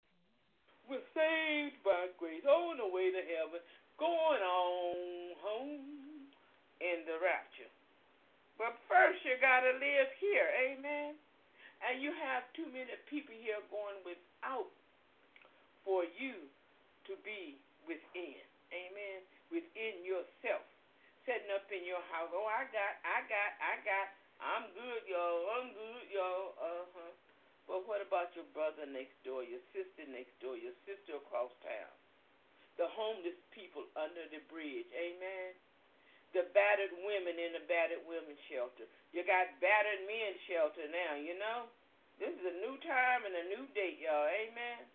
We're 0.91 0.99
saved 1.15 1.79
by 1.87 2.11
grace, 2.19 2.43
on 2.43 2.75
the 2.75 2.83
way 2.91 3.15
to 3.15 3.23
heaven, 3.23 3.63
going 3.95 4.43
on 4.43 5.31
home 5.39 6.27
in 6.83 7.07
the 7.07 7.15
rapture. 7.23 7.71
But 8.59 8.75
first, 8.91 9.23
you 9.23 9.39
got 9.39 9.63
to 9.63 9.71
live 9.79 10.11
here. 10.19 10.51
Amen. 10.67 11.15
And 11.79 12.03
you 12.03 12.11
have 12.11 12.43
too 12.51 12.67
many 12.75 12.91
people 13.07 13.31
here 13.39 13.63
going 13.71 14.03
without 14.03 14.67
for 15.87 16.03
you 16.19 16.35
to 17.07 17.15
be 17.23 17.55
within. 17.87 18.43
Amen. 18.75 19.23
Within 19.47 20.03
yourself. 20.03 20.67
Setting 21.23 21.55
up 21.55 21.71
in 21.71 21.87
your 21.87 22.03
house. 22.11 22.35
Oh, 22.35 22.51
I 22.51 22.67
got, 22.67 22.99
I 23.07 23.23
got, 23.31 23.51
I 23.63 23.79
got. 23.87 24.07
I'm 24.43 24.67
good, 24.75 25.07
y'all. 25.07 25.55
I'm 25.55 25.71
good, 25.71 26.05
y'all. 26.11 26.51
Uh 26.59 26.83
huh. 26.99 27.30
But 27.69 27.87
what 27.87 28.01
about 28.03 28.33
your 28.35 28.47
brother 28.51 28.85
next 28.89 29.15
door, 29.23 29.45
your 29.45 29.61
sister 29.71 30.03
next 30.09 30.33
door, 30.41 30.57
your 30.57 30.75
sister 30.83 31.17
across 31.17 31.53
town? 31.61 31.93
The 32.79 32.87
homeless 32.91 33.37
people 33.53 33.85
under 33.93 34.25
the 34.31 34.41
bridge. 34.49 34.87
Amen. 34.95 35.53
The 36.31 36.47
battered 36.55 36.95
women 37.03 37.35
in 37.35 37.53
the 37.53 37.63
battered 37.67 38.03
women's 38.07 38.39
shelter. 38.47 38.87
You 39.11 39.27
got 39.27 39.51
battered 39.59 40.07
men's 40.07 40.39
shelter 40.47 40.87
now, 40.87 41.19
you 41.19 41.35
know? 41.35 41.67
This 42.17 42.31
is 42.31 42.45
a 42.45 42.55
new 42.63 42.77
time 42.85 43.27
and 43.27 43.35
a 43.35 43.45
new 43.51 43.65
date, 43.75 43.99
y'all. 43.99 44.29
Amen. 44.29 44.85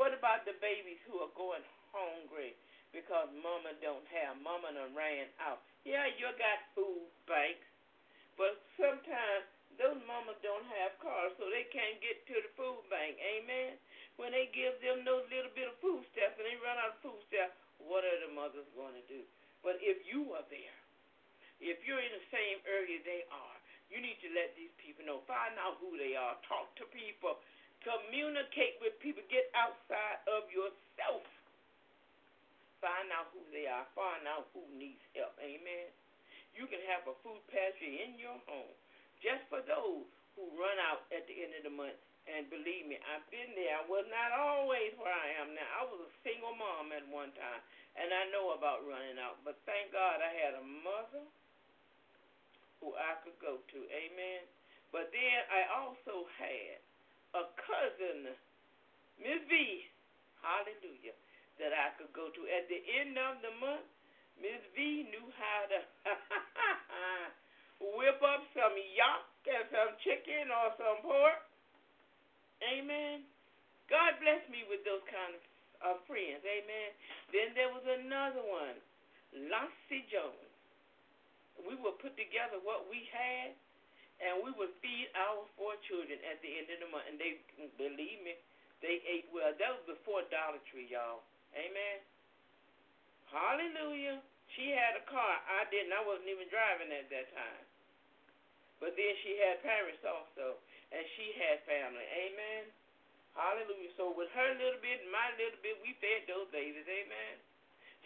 What 0.00 0.16
about 0.16 0.48
the 0.48 0.56
babies 0.58 0.96
who 1.04 1.20
are 1.20 1.32
going 1.36 1.60
hungry 1.92 2.56
because 2.88 3.28
mama 3.44 3.76
don't 3.84 4.08
have, 4.08 4.40
mama 4.40 4.72
done 4.72 4.96
ran 4.96 5.28
out? 5.36 5.60
Yeah, 5.84 6.08
you 6.16 6.32
got 6.40 6.58
food 6.72 7.04
banks, 7.28 7.68
but 8.40 8.56
sometimes 8.80 9.44
those 9.78 10.00
mamas 10.08 10.38
don't 10.42 10.66
have 10.80 10.98
cars, 10.98 11.32
so 11.38 11.46
they 11.46 11.68
can't 11.70 12.00
get 12.02 12.24
to 12.26 12.34
the 12.42 12.50
food 12.58 12.82
bank. 12.90 13.14
Amen. 13.20 13.78
When 14.18 14.34
they 14.34 14.50
give 14.50 14.76
them 14.82 15.06
those 15.06 15.24
little 15.30 15.52
bit 15.54 15.70
of 15.70 15.76
food 15.78 16.04
stuff 16.12 16.36
and 16.36 16.44
they 16.44 16.58
run 16.60 16.76
out 16.76 16.98
of 16.98 17.02
food 17.04 17.20
stuff, 17.30 17.54
what 17.80 18.04
are 18.04 18.18
the 18.20 18.32
mothers 18.34 18.68
going 18.76 18.92
to 18.92 19.04
do? 19.08 19.22
But 19.64 19.80
if 19.80 20.04
you 20.04 20.36
are 20.36 20.44
there, 20.52 20.78
if 21.60 21.80
you're 21.84 22.00
in 22.00 22.12
the 22.12 22.26
same 22.32 22.60
area 22.68 23.00
they 23.04 23.24
are, 23.32 23.56
you 23.88 23.98
need 24.00 24.20
to 24.22 24.30
let 24.36 24.54
these 24.54 24.72
people 24.78 25.04
know. 25.04 25.20
Find 25.26 25.56
out 25.58 25.80
who 25.82 25.96
they 25.98 26.14
are. 26.14 26.38
Talk 26.46 26.72
to 26.78 26.86
people. 26.94 27.40
Communicate 27.82 28.78
with 28.78 28.94
people. 29.00 29.24
Get 29.32 29.50
outside 29.56 30.22
of 30.30 30.46
yourself. 30.52 31.24
Find 32.78 33.12
out 33.12 33.28
who 33.36 33.42
they 33.52 33.68
are. 33.68 33.84
Find 33.92 34.24
out 34.30 34.48
who 34.54 34.62
needs 34.76 35.02
help. 35.12 35.36
Amen. 35.42 35.88
You 36.54 36.70
can 36.70 36.80
have 36.88 37.04
a 37.08 37.14
food 37.20 37.40
pantry 37.52 38.04
in 38.04 38.16
your 38.16 38.38
home 38.48 38.72
just 39.20 39.44
for 39.52 39.60
those 39.64 40.08
who 40.34 40.44
run 40.56 40.76
out 40.88 41.04
at 41.12 41.28
the 41.28 41.36
end 41.36 41.52
of 41.60 41.64
the 41.68 41.74
month. 41.74 41.96
And 42.28 42.46
believe 42.52 42.84
me, 42.86 43.00
I've 43.00 43.24
been 43.32 43.52
there. 43.56 43.80
I 43.80 43.84
was 43.88 44.04
not 44.12 44.30
always 44.36 44.92
where 45.00 45.12
I 45.12 45.40
am 45.40 45.56
now. 45.56 45.66
I 45.80 45.82
was 45.88 46.04
a 46.04 46.12
single 46.20 46.52
mom 46.52 46.92
at 46.92 47.02
one 47.08 47.32
time, 47.34 47.62
and 47.96 48.12
I 48.12 48.28
know 48.30 48.54
about 48.54 48.84
running 48.84 49.18
out. 49.18 49.40
But 49.42 49.58
thank 49.64 49.90
God 49.90 50.20
I 50.20 50.30
had 50.30 50.52
a 50.60 50.64
mother 50.64 51.24
who 52.78 52.92
I 52.94 53.18
could 53.24 53.36
go 53.40 53.58
to. 53.58 53.78
Amen. 53.88 54.44
But 54.92 55.10
then 55.10 55.38
I 55.48 55.62
also 55.74 56.28
had 56.38 56.78
a 57.34 57.44
cousin, 57.56 58.36
Miss 59.18 59.42
V, 59.48 59.84
hallelujah, 60.44 61.16
that 61.58 61.72
I 61.74 61.96
could 61.98 62.12
go 62.14 62.30
to. 62.30 62.40
At 62.52 62.68
the 62.70 62.80
end 63.00 63.16
of 63.16 63.42
the 63.42 63.54
month, 63.58 63.88
Miss 64.38 64.60
V 64.76 65.08
knew 65.08 65.26
how 65.34 65.60
to 65.72 65.78
whip 67.80 68.20
up 68.20 68.44
some 68.52 68.76
yak 68.76 69.24
and 69.48 69.64
some 69.72 69.96
chicken 70.04 70.52
or 70.52 70.76
some 70.76 71.00
pork. 71.00 71.40
Amen. 72.60 73.24
God 73.88 74.20
bless 74.20 74.44
me 74.52 74.68
with 74.68 74.84
those 74.84 75.02
kind 75.08 75.34
of 75.82 75.98
friends. 76.04 76.44
Amen. 76.44 76.90
Then 77.32 77.56
there 77.56 77.72
was 77.72 77.82
another 77.82 78.44
one, 78.44 78.76
Lassie 79.48 80.04
Jones. 80.12 80.52
We 81.64 81.76
would 81.80 82.00
put 82.00 82.16
together 82.16 82.60
what 82.62 82.88
we 82.88 83.04
had, 83.10 83.52
and 84.20 84.44
we 84.44 84.52
would 84.56 84.72
feed 84.80 85.08
our 85.16 85.44
four 85.56 85.76
children 85.88 86.20
at 86.28 86.40
the 86.44 86.50
end 86.52 86.68
of 86.72 86.78
the 86.84 86.88
month. 86.88 87.08
And 87.08 87.16
they, 87.16 87.40
believe 87.80 88.20
me, 88.24 88.36
they 88.84 89.00
ate 89.04 89.28
well. 89.32 89.52
That 89.56 89.76
was 89.80 89.84
before 89.96 90.24
Dollar 90.28 90.60
Tree, 90.68 90.88
y'all. 90.88 91.24
Amen. 91.56 91.98
Hallelujah. 93.28 94.20
She 94.56 94.72
had 94.72 94.98
a 94.98 95.04
car. 95.06 95.34
I 95.46 95.68
didn't. 95.70 95.94
I 95.94 96.02
wasn't 96.02 96.30
even 96.32 96.48
driving 96.50 96.90
at 96.90 97.06
that 97.12 97.28
time. 97.30 97.64
But 98.80 98.96
then 98.96 99.12
she 99.20 99.36
had 99.44 99.60
parents 99.60 100.00
also, 100.02 100.56
and 100.90 101.04
she 101.14 101.36
had 101.36 101.60
family. 101.68 102.02
Amen. 102.26 102.64
Hallelujah. 103.36 103.92
So 103.94 104.10
with 104.16 104.32
her 104.32 104.50
little 104.56 104.80
bit 104.80 105.04
and 105.04 105.12
my 105.12 105.28
little 105.36 105.60
bit, 105.60 105.78
we 105.84 105.94
fed 106.00 106.26
those 106.26 106.48
babies. 106.50 106.88
Amen. 106.88 107.36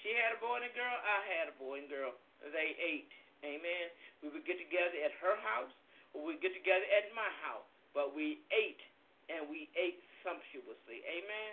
She 0.02 0.12
had 0.18 0.36
a 0.36 0.38
boy 0.42 0.60
and 0.60 0.68
a 0.68 0.74
girl. 0.74 0.98
I 1.00 1.18
had 1.38 1.46
a 1.48 1.56
boy 1.56 1.80
and 1.80 1.88
girl. 1.88 2.12
They 2.52 2.76
ate. 2.76 3.08
Amen. 3.46 3.86
We 4.20 4.28
would 4.34 4.44
get 4.44 4.58
together 4.60 4.98
at 5.00 5.14
her 5.22 5.36
house, 5.40 5.72
or 6.12 6.26
we'd 6.26 6.42
get 6.44 6.52
together 6.52 6.84
at 6.92 7.08
my 7.16 7.30
house. 7.40 7.64
But 7.96 8.12
we 8.12 8.42
ate, 8.50 8.82
and 9.30 9.46
we 9.48 9.70
ate 9.78 10.02
sumptuously. 10.26 11.06
Amen. 11.06 11.52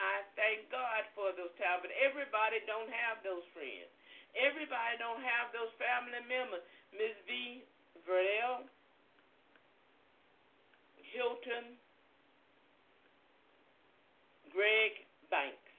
I 0.00 0.24
thank 0.38 0.70
God 0.72 1.04
for 1.12 1.34
those 1.34 1.52
times, 1.60 1.84
but 1.84 1.92
everybody 1.98 2.62
don't 2.64 2.88
have 2.88 3.20
those 3.26 3.44
friends. 3.52 3.90
Everybody 4.32 4.96
don't 4.96 5.20
have 5.20 5.52
those 5.52 5.70
family 5.76 6.24
members. 6.24 6.64
Miss 6.96 7.12
V 7.28 7.62
Verdell, 8.06 8.66
Hilton, 11.12 11.76
Greg 14.50 15.04
Banks. 15.28 15.72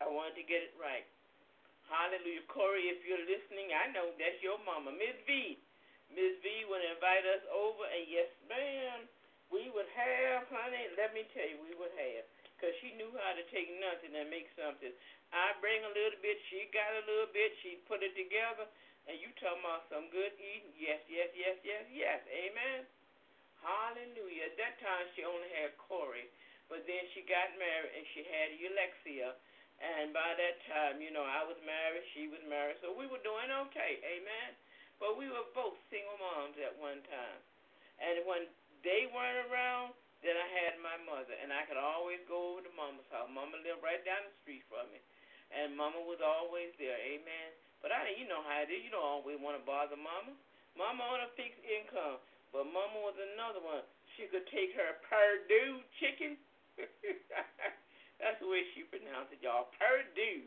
I 0.00 0.08
wanted 0.08 0.40
to 0.40 0.44
get 0.46 0.64
it 0.64 0.74
right. 0.80 1.04
Hallelujah. 1.90 2.46
Corey, 2.46 2.86
if 2.86 3.02
you're 3.02 3.26
listening, 3.26 3.74
I 3.74 3.90
know 3.90 4.14
that's 4.14 4.38
your 4.40 4.62
mama. 4.62 4.94
Miss 4.94 5.18
V. 5.26 5.58
Miss 6.14 6.34
V 6.42 6.46
would 6.70 6.82
invite 6.86 7.26
us 7.26 7.44
over, 7.50 7.82
and 7.86 8.06
yes, 8.06 8.30
ma'am, 8.46 9.10
we 9.50 9.66
would 9.74 9.90
have, 9.94 10.46
honey, 10.50 10.86
let 10.94 11.10
me 11.10 11.26
tell 11.34 11.46
you, 11.46 11.58
we 11.62 11.74
would 11.74 11.90
have. 11.98 12.24
Because 12.54 12.74
she 12.78 12.94
knew 12.94 13.10
how 13.18 13.34
to 13.34 13.44
take 13.50 13.70
nothing 13.82 14.14
and 14.14 14.30
make 14.30 14.46
something. 14.54 14.94
I 15.34 15.54
bring 15.58 15.82
a 15.82 15.92
little 15.94 16.18
bit, 16.22 16.38
she 16.50 16.70
got 16.70 16.90
a 16.98 17.06
little 17.06 17.30
bit, 17.30 17.54
she 17.62 17.82
put 17.86 18.02
it 18.02 18.14
together, 18.14 18.66
and 19.08 19.16
you 19.20 19.32
talking 19.40 19.62
about 19.64 19.88
some 19.88 20.08
good 20.12 20.34
eating? 20.36 20.72
Yes, 20.76 21.00
yes, 21.08 21.32
yes, 21.32 21.56
yes, 21.64 21.84
yes. 21.88 22.20
Amen. 22.28 22.84
Hallelujah. 23.60 24.52
At 24.52 24.56
that 24.56 24.80
time, 24.80 25.04
she 25.16 25.24
only 25.24 25.48
had 25.60 25.76
Corey, 25.76 26.28
but 26.72 26.84
then 26.88 27.02
she 27.12 27.24
got 27.28 27.52
married 27.60 27.92
and 27.92 28.04
she 28.16 28.24
had 28.24 28.56
Alexia. 28.56 29.36
And 29.80 30.12
by 30.12 30.36
that 30.36 30.56
time, 30.68 31.00
you 31.00 31.08
know, 31.08 31.24
I 31.24 31.40
was 31.48 31.56
married, 31.64 32.04
she 32.12 32.28
was 32.28 32.44
married, 32.44 32.76
so 32.84 32.92
we 32.92 33.08
were 33.08 33.20
doing 33.24 33.48
okay. 33.68 33.96
Amen. 34.04 34.50
But 35.00 35.16
we 35.16 35.32
were 35.32 35.48
both 35.56 35.80
single 35.88 36.20
moms 36.20 36.60
at 36.60 36.76
one 36.76 37.00
time. 37.08 37.40
And 37.96 38.20
when 38.28 38.44
they 38.84 39.08
weren't 39.08 39.48
around, 39.48 39.96
then 40.20 40.36
I 40.36 40.48
had 40.52 40.76
my 40.84 41.00
mother, 41.08 41.32
and 41.40 41.48
I 41.48 41.64
could 41.64 41.80
always 41.80 42.20
go 42.28 42.52
over 42.52 42.60
to 42.60 42.72
Mama's 42.76 43.08
house. 43.08 43.32
Mama 43.32 43.56
lived 43.64 43.80
right 43.80 44.04
down 44.04 44.28
the 44.28 44.36
street 44.44 44.60
from 44.68 44.84
me, 44.92 45.00
and 45.48 45.72
Mama 45.72 45.96
was 46.04 46.20
always 46.20 46.76
there. 46.76 47.00
Amen. 47.00 47.50
But 47.80 47.96
I, 47.96 48.12
you 48.16 48.28
know 48.28 48.44
how 48.44 48.60
it 48.64 48.68
is. 48.68 48.84
You 48.84 48.92
don't 48.92 49.04
always 49.04 49.40
want 49.40 49.56
to 49.56 49.64
bother 49.64 49.96
Mama. 49.96 50.36
Mama 50.76 51.02
on 51.02 51.20
a 51.24 51.30
fixed 51.34 51.60
income, 51.66 52.20
but 52.54 52.68
Mama 52.68 53.00
was 53.02 53.16
another 53.18 53.60
one. 53.60 53.82
She 54.16 54.28
could 54.30 54.46
take 54.52 54.72
her 54.76 55.00
Perdue 55.08 55.82
chicken. 55.98 56.36
That's 58.20 58.38
the 58.38 58.48
way 58.48 58.62
she 58.76 58.84
pronounced 58.86 59.32
it, 59.32 59.40
y'all. 59.42 59.72
Perdue. 59.80 60.44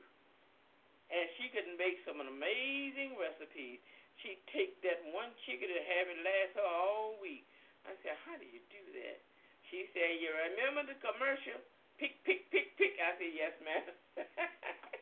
And 1.11 1.25
she 1.37 1.49
could 1.51 1.67
make 1.77 1.99
some 2.07 2.21
amazing 2.21 3.17
recipes. 3.19 3.81
She'd 4.21 4.41
take 4.53 4.77
that 4.85 5.01
one 5.11 5.33
chicken 5.45 5.67
and 5.69 5.83
have 5.85 6.07
it 6.09 6.19
last 6.21 6.53
her 6.57 6.65
all 6.65 7.17
week. 7.19 7.43
I 7.85 7.93
said, 8.05 8.15
How 8.23 8.37
do 8.37 8.45
you 8.45 8.61
do 8.71 8.83
that? 9.01 9.19
She 9.69 9.89
said, 9.91 10.21
You 10.21 10.31
remember 10.31 10.85
the 10.87 10.97
commercial? 11.01 11.59
Pick, 11.97 12.17
pick, 12.23 12.49
pick, 12.53 12.77
pick. 12.77 12.95
I 13.01 13.17
said, 13.17 13.33
Yes, 13.33 13.53
ma'am. 13.65 13.85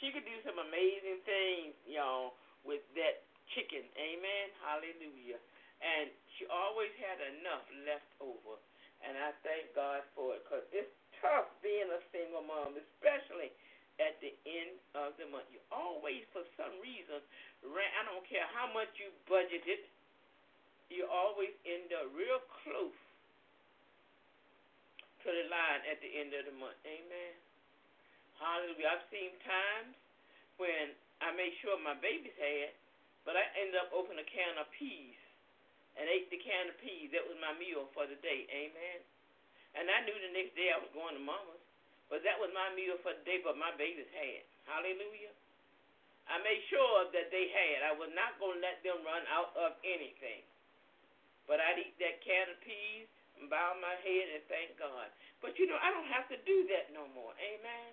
she 0.00 0.12
could 0.12 0.24
do 0.28 0.36
some 0.44 0.60
amazing 0.60 1.20
things, 1.24 1.72
y'all, 1.88 2.36
with 2.64 2.84
that 2.98 3.24
chicken. 3.56 3.84
Amen. 3.96 4.46
Hallelujah. 4.64 5.40
And 5.80 6.10
she 6.36 6.48
always 6.48 6.92
had 7.00 7.20
enough 7.40 7.64
left 7.84 8.10
over. 8.20 8.60
And 9.04 9.16
I 9.16 9.32
thank 9.44 9.72
God 9.76 10.02
for 10.16 10.36
it 10.36 10.44
because 10.44 10.64
it's 10.72 10.92
tough 11.20 11.48
being 11.60 11.88
a 11.92 12.00
single 12.12 12.44
mom, 12.44 12.76
especially 12.76 13.52
at 14.00 14.16
the 14.20 14.32
end 14.44 14.76
of 14.96 15.16
the 15.16 15.28
month. 15.32 15.48
You 15.52 15.60
always, 15.72 16.24
for 16.32 16.44
some 16.56 16.76
reason, 16.80 17.20
I 17.64 18.02
don't 18.08 18.24
care 18.28 18.44
how 18.52 18.68
much 18.72 18.88
you 19.00 19.12
budgeted, 19.28 19.84
you 20.92 21.08
always 21.08 21.52
end 21.64 21.92
up 21.96 22.08
real 22.12 22.40
close 22.64 23.00
to 25.24 25.28
the 25.28 25.44
line 25.50 25.82
at 25.88 25.98
the 26.00 26.10
end 26.12 26.32
of 26.36 26.46
the 26.46 26.54
month. 26.56 26.78
Amen. 26.86 27.34
Hallelujah. 28.40 28.88
I've 28.92 29.06
seen 29.08 29.32
times 29.44 29.96
when 30.60 30.92
I 31.24 31.32
made 31.32 31.56
sure 31.64 31.76
my 31.80 31.96
babies 31.96 32.36
had, 32.36 32.72
but 33.24 33.36
I 33.36 33.44
ended 33.56 33.80
up 33.80 33.92
opening 33.96 34.20
a 34.20 34.28
can 34.28 34.60
of 34.60 34.68
peas 34.76 35.16
and 35.96 36.04
ate 36.06 36.28
the 36.28 36.40
can 36.40 36.68
of 36.68 36.76
peas. 36.84 37.08
That 37.16 37.24
was 37.24 37.36
my 37.40 37.56
meal 37.56 37.88
for 37.96 38.04
the 38.04 38.16
day. 38.20 38.44
Amen. 38.52 39.00
And 39.76 39.88
I 39.88 40.04
knew 40.04 40.16
the 40.16 40.32
next 40.36 40.56
day 40.56 40.72
I 40.72 40.80
was 40.80 40.92
going 40.92 41.16
to 41.16 41.22
mama's. 41.24 41.64
But 42.06 42.22
that 42.22 42.38
was 42.38 42.54
my 42.54 42.70
meal 42.78 42.94
for 43.02 43.10
the 43.18 43.24
day, 43.26 43.42
but 43.42 43.58
my 43.58 43.74
babies 43.74 44.06
had. 44.14 44.46
Hallelujah. 44.70 45.34
I 46.30 46.38
made 46.42 46.62
sure 46.70 47.10
that 47.10 47.34
they 47.34 47.50
had. 47.50 47.82
I 47.82 47.94
was 47.98 48.10
not 48.14 48.38
going 48.38 48.58
to 48.58 48.62
let 48.62 48.78
them 48.86 49.02
run 49.02 49.26
out 49.26 49.50
of 49.58 49.74
anything. 49.82 50.46
But 51.50 51.58
I'd 51.58 51.82
eat 51.82 51.98
that 51.98 52.22
can 52.22 52.50
of 52.50 52.58
peas 52.62 53.10
and 53.38 53.50
bow 53.50 53.74
my 53.82 53.94
head 54.06 54.26
and 54.38 54.42
thank 54.46 54.74
God. 54.78 55.10
But 55.42 55.58
you 55.58 55.66
know, 55.66 55.78
I 55.78 55.90
don't 55.90 56.10
have 56.10 56.26
to 56.30 56.38
do 56.46 56.66
that 56.74 56.94
no 56.94 57.06
more. 57.14 57.34
Amen. 57.38 57.90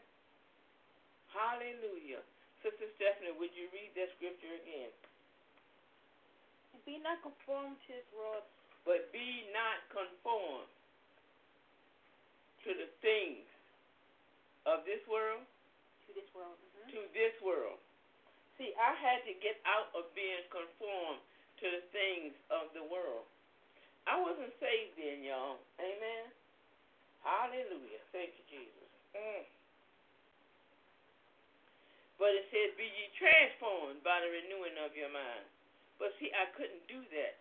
Hallelujah. 1.34 2.22
Sister 2.62 2.88
Stephanie, 2.96 3.36
would 3.36 3.52
you 3.58 3.68
read 3.74 3.92
that 3.98 4.14
scripture 4.16 4.54
again? 4.64 4.94
Be 6.86 7.00
not 7.00 7.24
conformed 7.24 7.80
to 7.88 7.96
this 7.96 8.08
world. 8.12 8.44
But 8.84 9.08
be 9.16 9.48
not 9.56 9.80
conformed 9.88 10.68
to 12.68 12.70
the 12.76 12.92
things 13.00 13.48
of 14.68 14.84
this 14.84 15.00
world. 15.08 15.44
To 16.08 16.10
this 16.12 16.28
world. 16.36 16.60
Mm-hmm. 16.60 16.92
To 16.92 17.00
this 17.16 17.36
world. 17.40 17.80
See, 18.60 18.76
I 18.76 18.92
had 19.00 19.24
to 19.24 19.34
get 19.40 19.64
out 19.64 19.96
of 19.96 20.12
being 20.12 20.44
conformed 20.52 21.24
to 21.64 21.66
the 21.72 21.84
things 21.96 22.36
of 22.52 22.68
the 22.76 22.84
world. 22.84 23.24
I 24.04 24.20
wasn't 24.20 24.52
saved 24.60 25.00
then, 25.00 25.24
y'all. 25.24 25.64
Amen. 25.80 26.28
Hallelujah. 27.24 28.04
Thank 28.12 28.36
you, 28.36 28.44
Jesus. 28.52 28.90
Mm. 29.16 29.48
But 32.22 32.38
it 32.38 32.46
says, 32.54 32.78
Be 32.78 32.86
ye 32.86 33.06
transformed 33.18 34.06
by 34.06 34.22
the 34.22 34.30
renewing 34.30 34.78
of 34.82 34.94
your 34.94 35.10
mind. 35.10 35.46
But 35.98 36.14
see, 36.18 36.30
I 36.34 36.50
couldn't 36.54 36.86
do 36.90 37.02
that 37.02 37.36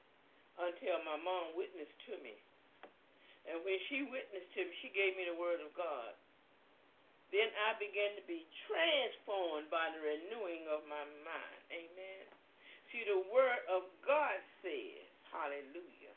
until 0.61 1.01
my 1.05 1.16
mom 1.20 1.57
witnessed 1.57 1.97
to 2.09 2.14
me. 2.20 2.37
And 3.49 3.59
when 3.66 3.79
she 3.91 4.07
witnessed 4.07 4.53
to 4.55 4.62
me, 4.62 4.73
she 4.85 4.91
gave 4.95 5.18
me 5.18 5.27
the 5.27 5.37
word 5.37 5.59
of 5.64 5.73
God. 5.75 6.14
Then 7.33 7.49
I 7.64 7.75
began 7.81 8.12
to 8.20 8.25
be 8.29 8.45
transformed 8.68 9.73
by 9.73 9.89
the 9.89 10.05
renewing 10.05 10.68
of 10.68 10.85
my 10.85 11.01
mind. 11.25 11.61
Amen. 11.73 12.25
See, 12.93 13.09
the 13.09 13.25
word 13.33 13.64
of 13.73 13.89
God 14.05 14.37
says, 14.61 15.09
hallelujah, 15.33 16.12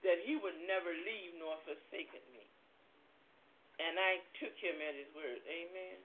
that 0.00 0.24
he 0.24 0.40
would 0.40 0.56
never 0.64 0.88
leave 0.88 1.36
nor 1.36 1.60
forsake 1.68 2.08
me. 2.32 2.44
And 3.78 4.00
I 4.00 4.24
took 4.40 4.56
him 4.56 4.80
at 4.80 4.96
his 4.96 5.12
word. 5.12 5.44
Amen. 5.44 6.00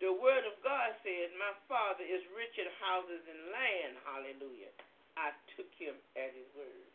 The 0.00 0.12
word 0.12 0.44
of 0.44 0.56
God 0.60 0.92
says, 1.00 1.32
My 1.40 1.56
father 1.72 2.04
is 2.04 2.20
rich 2.36 2.52
in 2.60 2.68
houses 2.84 3.24
and 3.24 3.40
land. 3.48 3.92
Hallelujah. 4.04 4.72
I 5.16 5.32
took 5.56 5.72
him 5.80 5.96
at 6.12 6.36
his 6.36 6.48
word. 6.52 6.88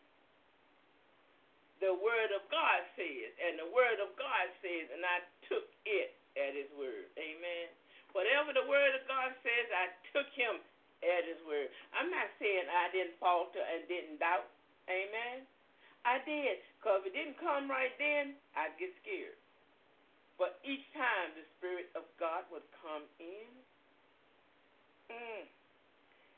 The 1.82 1.90
word 1.98 2.30
of 2.30 2.46
God 2.46 2.86
says, 2.94 3.30
and 3.42 3.58
the 3.58 3.66
word 3.74 3.98
of 3.98 4.14
God 4.14 4.46
says, 4.62 4.86
and 4.94 5.02
I 5.02 5.18
took 5.50 5.66
it 5.82 6.14
at 6.38 6.54
his 6.54 6.70
word. 6.78 7.10
Amen. 7.18 7.66
Whatever 8.14 8.54
the 8.54 8.62
word 8.70 8.94
of 8.94 9.02
God 9.10 9.34
says, 9.42 9.66
I 9.74 9.90
took 10.14 10.30
him 10.30 10.62
at 11.02 11.26
his 11.26 11.42
word. 11.42 11.74
I'm 11.90 12.06
not 12.06 12.30
saying 12.38 12.70
I 12.70 12.86
didn't 12.94 13.18
falter 13.18 13.58
and 13.58 13.82
didn't 13.90 14.22
doubt. 14.22 14.46
Amen. 14.86 15.42
I 16.06 16.22
did. 16.22 16.62
Because 16.78 17.02
if 17.02 17.10
it 17.10 17.18
didn't 17.18 17.42
come 17.42 17.66
right 17.66 17.94
then, 17.98 18.38
I'd 18.54 18.78
get 18.78 18.94
scared. 19.02 19.41
But 20.42 20.58
each 20.66 20.82
time 20.90 21.38
the 21.38 21.46
Spirit 21.54 21.94
of 21.94 22.02
God 22.18 22.42
would 22.50 22.66
come 22.82 23.06
in 23.22 23.46
mm, 25.06 25.42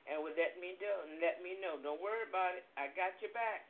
and 0.05 0.20
would 0.20 0.36
let 0.36 0.61
me 0.61 0.76
know, 0.76 1.09
let 1.24 1.40
me 1.40 1.57
know, 1.57 1.80
don't 1.80 2.05
worry 2.05 2.28
about 2.28 2.52
it, 2.52 2.68
I 2.76 2.92
got 2.92 3.16
your 3.24 3.32
back. 3.32 3.64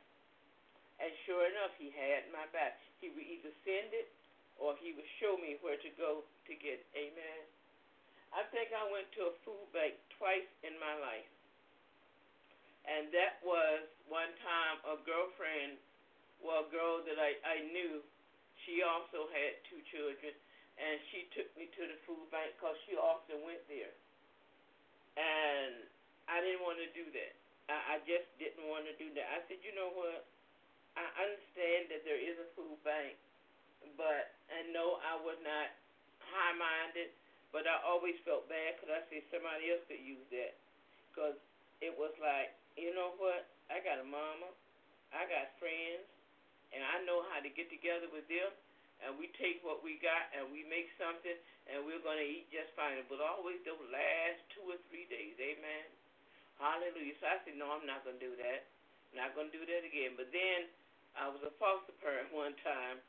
And 0.99 1.07
sure 1.23 1.47
enough, 1.47 1.71
he 1.79 1.87
had 1.87 2.27
my 2.35 2.43
back. 2.51 2.75
He 2.99 3.15
would 3.15 3.23
either 3.23 3.47
send 3.63 3.95
it 3.95 4.11
or 4.59 4.75
he 4.75 4.91
would 4.91 5.07
show 5.23 5.39
me 5.39 5.55
where 5.63 5.79
to 5.79 5.91
go 5.95 6.27
to 6.27 6.53
get. 6.59 6.83
Amen. 6.99 7.41
I 8.35 8.43
think 8.51 8.75
I 8.75 8.83
went 8.91 9.07
to 9.15 9.31
a 9.31 9.33
food 9.47 9.71
bank 9.71 9.95
twice 10.19 10.51
in 10.67 10.75
my 10.83 10.99
life. 10.99 11.31
And 12.83 13.07
that 13.15 13.39
was 13.39 13.87
one 14.11 14.35
time 14.43 14.83
a 14.83 14.99
girlfriend, 15.07 15.79
well, 16.43 16.67
a 16.67 16.71
girl 16.75 17.07
that 17.07 17.15
I, 17.23 17.39
I 17.39 17.57
knew, 17.71 18.03
she 18.65 18.81
also 18.81 19.29
had 19.29 19.61
two 19.69 19.79
children, 19.93 20.33
and 20.75 20.99
she 21.13 21.29
took 21.31 21.47
me 21.55 21.69
to 21.77 21.83
the 21.87 21.97
food 22.03 22.25
bank 22.33 22.51
because 22.57 22.75
she 22.83 22.97
often 22.97 23.39
went 23.45 23.61
there. 23.71 23.93
And 25.15 25.87
I 26.27 26.43
didn't 26.43 26.65
want 26.65 26.81
to 26.81 26.89
do 26.91 27.07
that. 27.13 27.33
I, 27.71 27.95
I 27.95 28.03
just 28.03 28.27
didn't 28.41 28.67
want 28.67 28.89
to 28.89 28.93
do 28.99 29.07
that. 29.15 29.25
I 29.31 29.39
said, 29.47 29.63
you 29.63 29.71
know 29.77 29.93
what? 29.95 30.27
I 30.99 31.05
understand 31.21 31.91
that 31.91 32.03
there 32.07 32.19
is 32.19 32.39
a 32.39 32.47
food 32.55 32.79
bank, 32.87 33.15
but 33.99 34.31
and 34.47 34.71
no, 34.71 34.95
I 35.03 35.19
was 35.19 35.35
not 35.43 35.75
high-minded, 36.23 37.11
but 37.51 37.67
I 37.67 37.83
always 37.83 38.15
felt 38.23 38.47
bad 38.47 38.79
because 38.79 38.91
I 38.91 39.01
said 39.11 39.23
somebody 39.27 39.75
else 39.75 39.83
could 39.91 39.99
use 39.99 40.23
that, 40.31 40.55
because 41.11 41.35
it 41.83 41.91
was 41.99 42.15
like, 42.23 42.55
you 42.79 42.95
know 42.95 43.11
what? 43.19 43.43
I 43.67 43.83
got 43.83 43.99
a 43.99 44.07
mama, 44.07 44.55
I 45.11 45.27
got 45.27 45.51
friends, 45.59 46.07
and 46.75 46.83
I 46.83 46.99
know 47.07 47.23
how 47.31 47.39
to 47.39 47.47
get 47.47 47.71
together 47.71 48.11
with 48.11 48.27
them, 48.27 48.51
and 49.03 49.15
we 49.15 49.31
take 49.39 49.63
what 49.63 49.79
we 49.79 49.95
got 50.03 50.27
and 50.35 50.51
we 50.51 50.67
make 50.67 50.91
something, 50.99 51.35
and 51.71 51.83
we're 51.87 52.03
going 52.03 52.19
to 52.19 52.27
eat 52.27 52.51
just 52.51 52.71
fine. 52.75 52.99
But 53.07 53.23
always 53.23 53.63
those 53.63 53.79
last 53.91 54.39
two 54.51 54.67
or 54.67 54.79
three 54.91 55.07
days, 55.07 55.35
amen. 55.39 55.87
Hallelujah. 56.59 57.15
So 57.19 57.27
I 57.27 57.39
said, 57.43 57.55
no, 57.59 57.71
I'm 57.71 57.87
not 57.87 58.03
going 58.03 58.19
to 58.19 58.23
do 58.23 58.35
that. 58.39 58.67
Not 59.15 59.35
going 59.35 59.51
to 59.51 59.55
do 59.55 59.63
that 59.63 59.83
again. 59.87 60.15
But 60.19 60.31
then 60.31 60.67
I 61.15 61.31
was 61.31 61.43
a 61.43 61.51
foster 61.59 61.95
parent 62.03 62.31
one 62.35 62.55
time, 62.63 62.99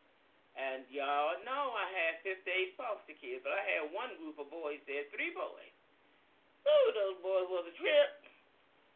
and 0.54 0.86
y'all 0.90 1.38
know 1.42 1.74
I 1.74 1.86
had 1.90 2.22
58 2.22 2.78
foster 2.78 3.14
kids, 3.18 3.42
but 3.42 3.54
I 3.54 3.62
had 3.66 3.90
one 3.90 4.14
group 4.18 4.38
of 4.38 4.50
boys 4.50 4.82
there, 4.86 5.06
three 5.10 5.34
boys. 5.34 5.74
Ooh, 6.66 6.88
those 6.94 7.18
boys 7.22 7.46
was 7.46 7.66
a 7.70 7.74
trip. 7.78 8.10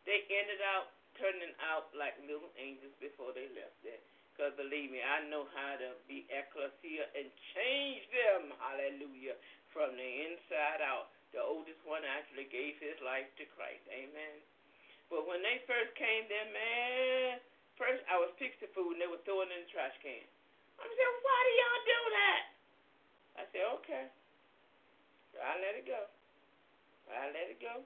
They 0.07 0.27
ended 0.27 0.59
up 0.75 0.91
turning 1.19 1.55
out 1.63 1.93
like 1.95 2.19
little 2.27 2.51
angels 2.59 2.95
before 2.99 3.31
they 3.31 3.47
left 3.55 3.77
there. 3.87 4.03
Because 4.41 4.57
believe 4.57 4.89
me, 4.89 5.05
I 5.05 5.29
know 5.29 5.45
how 5.53 5.77
to 5.77 5.93
be 6.09 6.25
ecclesia 6.33 7.13
and 7.13 7.29
change 7.53 8.09
them, 8.09 8.57
hallelujah, 8.57 9.37
from 9.69 9.93
the 9.93 10.11
inside 10.33 10.81
out. 10.81 11.13
The 11.37 11.45
oldest 11.45 11.77
one 11.85 12.09
actually 12.09 12.49
gave 12.49 12.81
his 12.81 12.97
life 13.05 13.29
to 13.37 13.45
Christ. 13.53 13.85
Amen. 13.93 14.41
But 15.13 15.29
when 15.29 15.45
they 15.45 15.61
first 15.69 15.93
came 15.93 16.25
there, 16.33 16.49
man, 16.57 17.45
First, 17.77 18.01
I 18.09 18.17
was 18.17 18.29
fixing 18.37 18.69
food 18.77 18.97
and 18.97 19.01
they 19.01 19.09
were 19.09 19.21
throwing 19.25 19.49
in 19.49 19.65
the 19.65 19.71
trash 19.73 19.97
can. 20.05 20.25
I 20.81 20.85
said, 20.85 21.13
why 21.25 21.39
do 21.45 21.53
y'all 21.57 21.85
do 21.85 22.01
that? 22.13 22.43
I 23.41 23.43
said, 23.49 23.65
okay. 23.81 24.05
So 25.33 25.41
I 25.41 25.57
let 25.65 25.81
it 25.81 25.89
go. 25.89 26.01
I 27.09 27.29
let 27.33 27.49
it 27.49 27.61
go, 27.61 27.81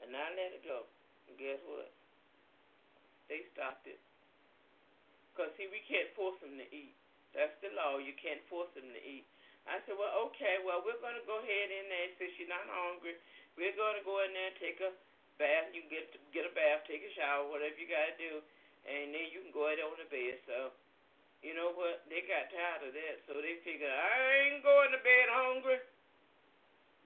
and 0.00 0.16
I 0.16 0.32
let 0.36 0.52
it 0.56 0.64
go. 0.64 0.88
And 1.28 1.36
guess 1.36 1.60
what? 1.68 1.92
They 3.28 3.44
stopped 3.52 3.84
it. 3.84 4.00
Because, 5.38 5.54
see, 5.54 5.70
we 5.70 5.78
can't 5.86 6.10
force 6.18 6.34
them 6.42 6.58
to 6.58 6.66
eat. 6.74 6.98
That's 7.30 7.54
the 7.62 7.70
law. 7.78 8.02
You 8.02 8.18
can't 8.18 8.42
force 8.50 8.74
them 8.74 8.90
to 8.90 8.98
eat. 9.06 9.22
I 9.70 9.78
said, 9.86 9.94
well, 9.94 10.10
okay, 10.26 10.58
well, 10.66 10.82
we're 10.82 10.98
going 10.98 11.14
to 11.14 11.22
go 11.30 11.38
ahead 11.38 11.70
in 11.70 11.86
there. 11.86 12.10
Since 12.18 12.34
you're 12.42 12.50
not 12.50 12.66
hungry, 12.66 13.14
we're 13.54 13.78
going 13.78 13.94
to 13.94 14.02
go 14.02 14.18
in 14.26 14.34
there 14.34 14.50
and 14.50 14.58
take 14.58 14.82
a 14.82 14.90
bath. 15.38 15.70
You 15.70 15.86
can 15.86 15.94
get 15.94 16.10
get 16.34 16.50
a 16.50 16.52
bath, 16.58 16.82
take 16.90 17.06
a 17.06 17.12
shower, 17.14 17.46
whatever 17.46 17.78
you 17.78 17.86
got 17.86 18.10
to 18.10 18.16
do 18.18 18.42
and 18.88 19.12
then 19.12 19.28
you 19.28 19.44
can 19.44 19.52
go 19.52 19.68
ahead 19.68 19.84
on 19.84 19.96
the 20.00 20.08
bed. 20.08 20.40
So, 20.48 20.72
you 21.44 21.52
know 21.52 21.76
what? 21.76 22.08
They 22.08 22.24
got 22.24 22.48
tired 22.50 22.88
of 22.88 22.92
that, 22.96 23.16
so 23.28 23.36
they 23.38 23.60
figured 23.62 23.92
I 23.92 24.16
ain't 24.48 24.64
going 24.64 24.90
to 24.96 25.00
bed 25.04 25.28
hungry. 25.28 25.80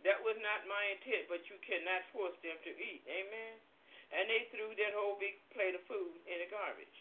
That 0.07 0.19
was 0.23 0.39
not 0.43 0.67
my 0.67 0.83
intent, 0.99 1.31
but 1.31 1.47
you 1.47 1.59
cannot 1.63 2.03
force 2.11 2.35
them 2.43 2.59
to 2.67 2.73
eat. 2.75 3.07
Amen. 3.07 3.55
And 4.11 4.27
they 4.27 4.51
threw 4.51 4.75
that 4.75 4.93
whole 4.99 5.19
big 5.19 5.39
plate 5.55 5.79
of 5.79 5.83
food 5.87 6.19
in 6.27 6.43
the 6.43 6.49
garbage, 6.51 6.97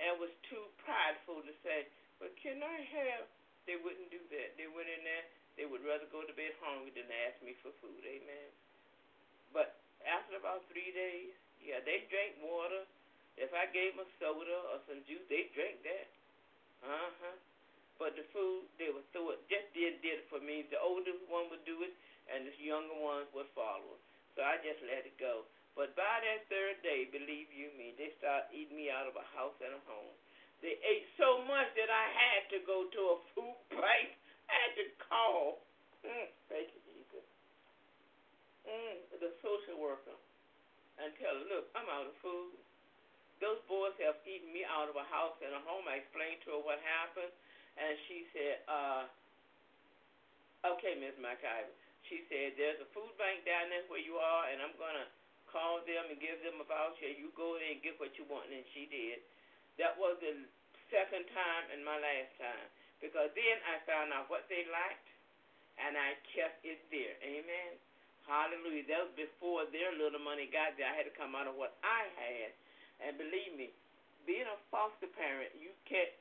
and 0.00 0.20
was 0.20 0.32
too 0.48 0.64
prideful 0.84 1.42
to 1.42 1.54
say, 1.64 1.88
"But 2.20 2.36
can 2.40 2.62
I 2.62 2.78
have?" 2.80 3.26
They 3.66 3.76
wouldn't 3.76 4.10
do 4.10 4.18
that. 4.18 4.56
They 4.56 4.66
went 4.66 4.88
in 4.88 5.04
there. 5.04 5.24
They 5.56 5.66
would 5.66 5.84
rather 5.84 6.06
go 6.10 6.24
to 6.24 6.32
bed 6.32 6.54
hungry 6.60 6.90
than 6.90 7.06
ask 7.28 7.40
me 7.42 7.54
for 7.62 7.70
food. 7.78 8.02
Amen. 8.02 8.50
But 9.52 9.78
after 10.02 10.36
about 10.36 10.66
three 10.72 10.90
days, 10.90 11.36
yeah, 11.60 11.78
they 11.84 12.08
drank 12.10 12.40
water 12.42 12.82
if 13.36 13.48
I 13.56 13.64
gave 13.72 13.96
them 13.96 14.04
a 14.04 14.08
soda 14.20 14.58
or 14.72 14.78
some 14.84 15.00
juice, 15.08 15.24
they 15.32 15.48
drank 15.56 15.80
that. 15.88 16.08
Uh 16.84 17.10
huh. 17.22 17.36
But 17.96 18.18
the 18.18 18.26
food, 18.34 18.66
they 18.76 18.90
would 18.90 19.06
throw 19.14 19.30
it. 19.32 19.40
Just 19.46 19.70
did 19.72 20.02
did 20.02 20.26
it 20.26 20.28
for 20.28 20.42
me. 20.42 20.66
The 20.68 20.80
older 20.80 21.14
one 21.30 21.48
would 21.48 21.64
do 21.64 21.80
it, 21.86 21.94
and 22.28 22.44
the 22.44 22.52
younger 22.58 22.98
ones 22.98 23.30
would 23.32 23.48
follow. 23.54 23.96
So 24.34 24.42
I 24.42 24.58
just 24.60 24.82
let 24.84 25.06
it 25.06 25.16
go. 25.20 25.46
But 25.72 25.96
by 25.96 26.20
that 26.20 26.48
third 26.52 26.84
day, 26.84 27.08
believe 27.08 27.48
you 27.48 27.72
me, 27.80 27.96
they 27.96 28.12
started 28.20 28.52
eating 28.52 28.76
me 28.76 28.92
out 28.92 29.08
of 29.08 29.16
a 29.16 29.26
house 29.32 29.56
and 29.64 29.72
a 29.72 29.82
home. 29.88 30.12
They 30.60 30.76
ate 30.84 31.08
so 31.16 31.42
much 31.48 31.72
that 31.74 31.90
I 31.90 32.06
had 32.12 32.42
to 32.54 32.58
go 32.68 32.86
to 32.86 33.00
a 33.12 33.16
food 33.32 33.58
place. 33.74 34.14
I 34.46 34.54
had 34.68 34.72
to 34.78 34.86
call. 35.00 35.64
Mm, 36.04 36.28
thank 36.52 36.68
you, 36.76 36.80
Jesus. 36.86 37.24
Mm, 38.68 38.96
the 39.18 39.32
social 39.40 39.80
worker 39.80 40.14
and 41.00 41.10
tell 41.18 41.34
her, 41.34 41.46
look, 41.48 41.66
I'm 41.72 41.88
out 41.88 42.06
of 42.06 42.16
food. 42.20 42.54
Those 43.40 43.58
boys 43.66 43.96
have 44.04 44.22
eaten 44.22 44.54
me 44.54 44.62
out 44.62 44.86
of 44.86 44.94
a 44.94 45.06
house 45.08 45.34
and 45.42 45.50
a 45.50 45.62
home. 45.66 45.88
I 45.90 45.98
explained 46.04 46.44
to 46.46 46.54
her 46.54 46.62
what 46.62 46.78
happened, 46.84 47.32
and 47.74 47.92
she 48.06 48.28
said, 48.30 48.62
uh, 48.70 49.02
okay, 50.76 50.94
Miss 51.00 51.16
McIver. 51.18 51.74
She 52.06 52.26
said, 52.26 52.58
There's 52.58 52.82
a 52.82 52.88
food 52.90 53.14
bank 53.14 53.46
down 53.46 53.70
there 53.70 53.86
where 53.86 54.02
you 54.02 54.18
are, 54.18 54.50
and 54.50 54.58
I'm 54.58 54.74
going 54.74 54.98
to 54.98 55.06
call 55.52 55.84
them 55.84 56.08
and 56.08 56.18
give 56.18 56.40
them 56.40 56.58
a 56.58 56.66
voucher. 56.66 57.12
You 57.12 57.28
go 57.36 57.60
there 57.60 57.70
and 57.76 57.84
get 57.84 58.00
what 58.00 58.16
you 58.16 58.24
want. 58.26 58.48
And 58.48 58.64
she 58.72 58.88
did. 58.88 59.20
That 59.76 59.94
was 60.00 60.16
the 60.18 60.32
second 60.88 61.28
time 61.30 61.64
and 61.70 61.84
my 61.84 62.00
last 62.00 62.32
time. 62.40 62.66
Because 62.98 63.30
then 63.36 63.56
I 63.68 63.82
found 63.84 64.14
out 64.14 64.30
what 64.30 64.46
they 64.46 64.62
liked, 64.70 65.08
and 65.76 65.98
I 65.98 66.14
kept 66.32 66.62
it 66.62 66.78
there. 66.88 67.18
Amen. 67.20 67.72
Hallelujah. 68.30 68.86
That 68.86 69.10
was 69.10 69.14
before 69.18 69.66
their 69.74 69.90
little 69.98 70.22
money 70.22 70.46
got 70.46 70.78
there. 70.78 70.86
I 70.86 70.94
had 70.94 71.10
to 71.10 71.14
come 71.14 71.34
out 71.34 71.50
of 71.50 71.58
what 71.58 71.74
I 71.82 72.06
had. 72.14 72.50
And 73.02 73.18
believe 73.18 73.58
me, 73.58 73.74
being 74.22 74.46
a 74.46 74.58
foster 74.70 75.10
parent, 75.10 75.50
you 75.58 75.74
can't 75.82 76.14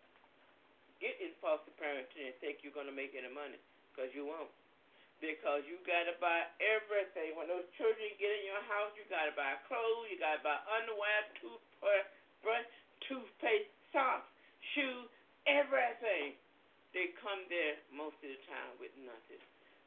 get 0.97 1.13
in 1.21 1.33
foster 1.37 1.69
parenting 1.77 2.29
and 2.29 2.35
think 2.41 2.65
you're 2.65 2.73
going 2.73 2.89
to 2.89 2.95
make 2.95 3.13
any 3.13 3.29
money 3.29 3.61
because 3.93 4.09
you 4.17 4.25
won't. 4.25 4.49
Because 5.21 5.61
you 5.69 5.77
got 5.85 6.09
to 6.09 6.17
buy 6.17 6.49
everything. 6.57 7.37
When 7.37 7.45
those 7.45 7.69
children 7.77 8.09
get 8.17 8.33
in 8.41 8.43
your 8.49 8.65
house, 8.65 8.89
you 8.97 9.05
got 9.05 9.29
to 9.29 9.35
buy 9.37 9.53
clothes, 9.69 10.09
you 10.09 10.17
got 10.17 10.41
to 10.41 10.43
buy 10.43 10.57
underwear, 10.65 11.29
toothbrush, 11.37 12.67
toothpaste, 13.05 13.69
socks, 13.93 14.25
shoes, 14.73 15.05
everything. 15.45 16.33
They 16.97 17.13
come 17.21 17.45
there 17.47 17.77
most 17.93 18.17
of 18.19 18.33
the 18.33 18.41
time 18.49 18.73
with 18.81 18.91
nothing. 18.97 19.39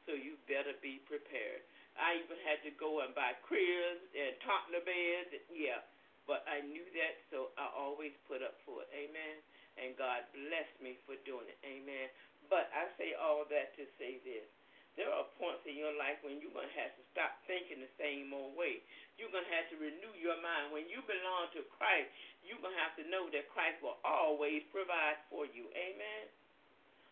So 0.06 0.14
you 0.14 0.38
better 0.46 0.72
be 0.78 1.02
prepared. 1.04 1.66
I 1.98 2.22
even 2.22 2.38
had 2.46 2.62
to 2.66 2.72
go 2.78 3.02
and 3.02 3.10
buy 3.14 3.34
cribs 3.42 4.06
and 4.14 4.38
toddler 4.42 4.86
beds. 4.86 5.34
Yeah, 5.50 5.82
but 6.30 6.46
I 6.46 6.62
knew 6.64 6.86
that, 6.94 7.14
so 7.34 7.50
I 7.58 7.70
always 7.74 8.14
put 8.30 8.42
up 8.42 8.56
for 8.62 8.86
it. 8.86 8.90
Amen. 8.94 9.36
And 9.78 9.98
God 9.98 10.22
blessed 10.30 10.78
me 10.78 10.94
for 11.06 11.18
doing 11.26 11.50
it. 11.50 11.58
Amen. 11.66 12.06
But 12.46 12.70
I 12.70 12.86
say 12.98 13.18
all 13.18 13.42
that 13.50 13.74
to 13.78 13.84
say 13.98 14.22
this. 14.22 14.46
There 14.94 15.10
are 15.10 15.26
points 15.42 15.66
in 15.66 15.74
your 15.74 15.94
life 15.98 16.22
when 16.22 16.38
you're 16.38 16.54
going 16.54 16.70
to 16.70 16.78
have 16.78 16.94
to 16.94 17.04
stop 17.10 17.42
thinking 17.50 17.82
the 17.82 17.90
same 17.98 18.30
old 18.30 18.54
way. 18.54 18.78
You're 19.18 19.32
going 19.34 19.46
to 19.46 19.54
have 19.54 19.66
to 19.74 19.76
renew 19.78 20.14
your 20.14 20.38
mind. 20.38 20.70
When 20.70 20.86
you 20.86 21.02
belong 21.02 21.50
to 21.58 21.66
Christ, 21.74 22.06
you're 22.46 22.62
going 22.62 22.74
to 22.74 22.82
have 22.82 22.94
to 23.02 23.04
know 23.10 23.26
that 23.34 23.50
Christ 23.50 23.82
will 23.82 23.98
always 24.06 24.62
provide 24.70 25.18
for 25.30 25.50
you. 25.50 25.66
Amen. 25.74 26.30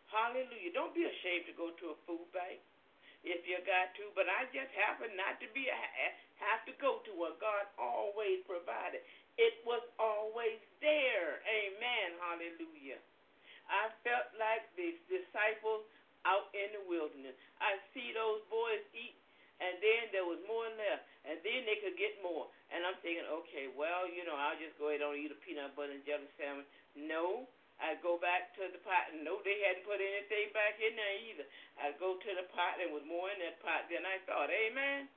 Hallelujah. 0.07 0.71
Don't 0.71 0.95
be 0.95 1.09
ashamed 1.09 1.51
to 1.51 1.55
go 1.59 1.75
to 1.75 1.95
a 1.95 2.01
food 2.07 2.29
bank 2.31 2.63
if 3.23 3.47
you 3.47 3.59
got 3.63 3.95
to, 3.99 4.11
but 4.19 4.27
I 4.27 4.51
just 4.51 4.71
happen 4.75 5.15
not 5.15 5.39
to 5.39 5.47
be 5.55 5.71
have 5.71 6.67
to 6.67 6.75
go 6.83 6.99
to 7.07 7.13
where 7.15 7.39
God 7.39 7.71
always 7.79 8.43
provided. 8.45 9.03
It 9.39 9.63
was 9.63 9.81
always 9.97 10.59
there. 10.83 11.39
Amen. 11.47 12.19
Hallelujah. 12.19 12.99
I 13.71 13.95
felt 14.03 14.29
like 14.37 14.67
the 14.75 14.99
disciples 15.07 15.87
out 16.29 16.51
in 16.55 16.71
the 16.75 16.83
wilderness. 16.87 17.35
I 17.59 17.79
see 17.95 18.15
those 18.15 18.43
boys 18.51 18.83
eat, 18.95 19.19
and 19.59 19.79
then 19.83 20.11
there 20.15 20.27
was 20.27 20.39
more 20.47 20.67
left, 20.79 21.07
and 21.27 21.39
then 21.43 21.67
they 21.67 21.79
could 21.83 21.99
get 21.99 22.19
more. 22.23 22.51
And 22.71 22.83
I'm 22.87 22.99
thinking, 23.03 23.27
okay, 23.45 23.71
well, 23.75 24.07
you 24.07 24.27
know, 24.27 24.35
I'll 24.39 24.59
just 24.59 24.75
go 24.79 24.91
ahead 24.91 25.03
and 25.03 25.19
eat 25.19 25.35
a 25.35 25.39
peanut 25.43 25.75
butter 25.75 25.95
and 25.95 26.05
jelly 26.07 26.31
sandwich. 26.39 26.67
No, 26.97 27.47
I'd 27.83 27.99
go 27.99 28.15
back 28.15 28.55
to 28.59 28.71
the 28.71 28.79
pot 28.87 29.11
and 29.11 29.27
no, 29.27 29.43
they 29.43 29.59
hadn't 29.67 29.83
put 29.83 29.99
anything 29.99 30.55
back 30.55 30.79
in 30.79 30.95
there 30.95 31.17
either. 31.27 31.47
I'd 31.83 31.99
go 31.99 32.15
to 32.15 32.31
the 32.39 32.47
pot 32.55 32.79
and 32.79 32.95
was 32.95 33.03
more 33.03 33.27
in 33.35 33.43
that 33.43 33.59
pot 33.59 33.91
than 33.91 34.07
I 34.07 34.23
thought. 34.23 34.55
Amen. 34.55 35.11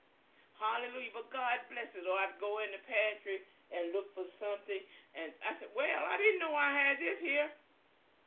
Hallelujah. 0.58 1.14
But 1.14 1.30
God 1.30 1.62
blesses. 1.70 2.10
Or 2.10 2.18
I'd 2.18 2.41
go 2.41 2.66
in 2.66 2.74
the 2.74 2.82
pantry 2.89 3.45
and 3.70 3.93
look 3.93 4.10
for 4.18 4.26
something. 4.41 4.82
And 5.14 5.30
I 5.45 5.53
said, 5.62 5.70
Well, 5.78 6.01
I 6.10 6.18
didn't 6.18 6.41
know 6.41 6.58
I 6.58 6.74
had 6.74 6.97
this 6.97 7.22
here. 7.22 7.53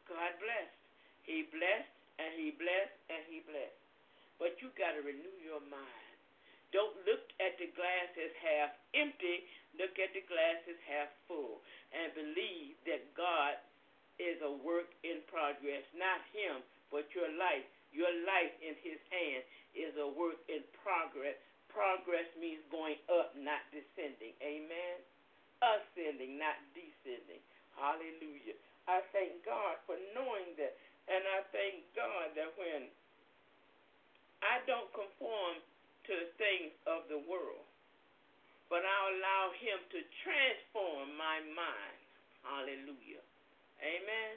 God 0.07 0.33
blessed. 0.39 0.79
He 1.26 1.51
blessed 1.51 1.98
and 2.19 2.31
he 2.35 2.55
blessed 2.55 2.99
and 3.09 3.23
he 3.31 3.43
blessed. 3.47 3.83
But 4.39 4.59
you 4.62 4.71
got 4.79 4.95
to 4.95 5.03
renew 5.03 5.39
your 5.43 5.62
mind. 5.66 6.14
Don't 6.71 6.95
look 7.09 7.25
at 7.41 7.57
the 7.57 7.73
glass 7.73 8.11
as 8.21 8.33
half 8.39 8.71
empty. 8.93 9.49
Look 9.81 9.97
at 9.97 10.12
the 10.12 10.23
glass 10.29 10.61
as 10.69 10.79
half 10.85 11.09
full. 11.25 11.64
And 11.97 12.12
believe 12.12 12.77
that 12.85 13.03
God 13.16 13.57
is 14.21 14.37
a 14.45 14.53
work 14.62 14.91
in 15.07 15.25
progress, 15.31 15.83
not 15.97 16.21
him, 16.35 16.61
but 16.93 17.09
your 17.16 17.31
life. 17.39 17.64
Your 17.89 18.11
life 18.29 18.53
in 18.61 18.77
his 18.85 19.01
hand 19.09 19.43
is 19.73 19.97
a 19.97 20.05
work 20.12 20.37
in 20.53 20.61
progress. 20.85 21.39
Progress 21.73 22.29
means 22.37 22.61
going 22.69 23.01
up, 23.09 23.33
not 23.39 23.64
descending. 23.73 24.37
Amen. 24.45 24.97
Ascending, 25.64 26.37
not 26.37 26.59
descending. 26.77 27.41
Hallelujah. 27.81 28.59
I 28.85 29.01
thank 29.12 29.41
God 29.45 29.81
for 29.89 29.97
knowing 30.12 30.53
that. 30.61 30.77
And 31.09 31.25
I 31.25 31.41
thank 31.51 31.89
God 31.97 32.37
that 32.37 32.53
when 32.61 32.93
I 34.45 34.61
don't 34.69 34.93
conform 34.93 35.61
to 36.09 36.13
the 36.13 36.29
things 36.37 36.73
of 36.85 37.09
the 37.09 37.21
world, 37.25 37.65
but 38.69 38.85
I 38.85 38.99
allow 39.17 39.45
Him 39.57 39.81
to 39.97 40.01
transform 40.23 41.17
my 41.17 41.41
mind. 41.57 41.99
Hallelujah. 42.45 43.25
Amen. 43.83 44.35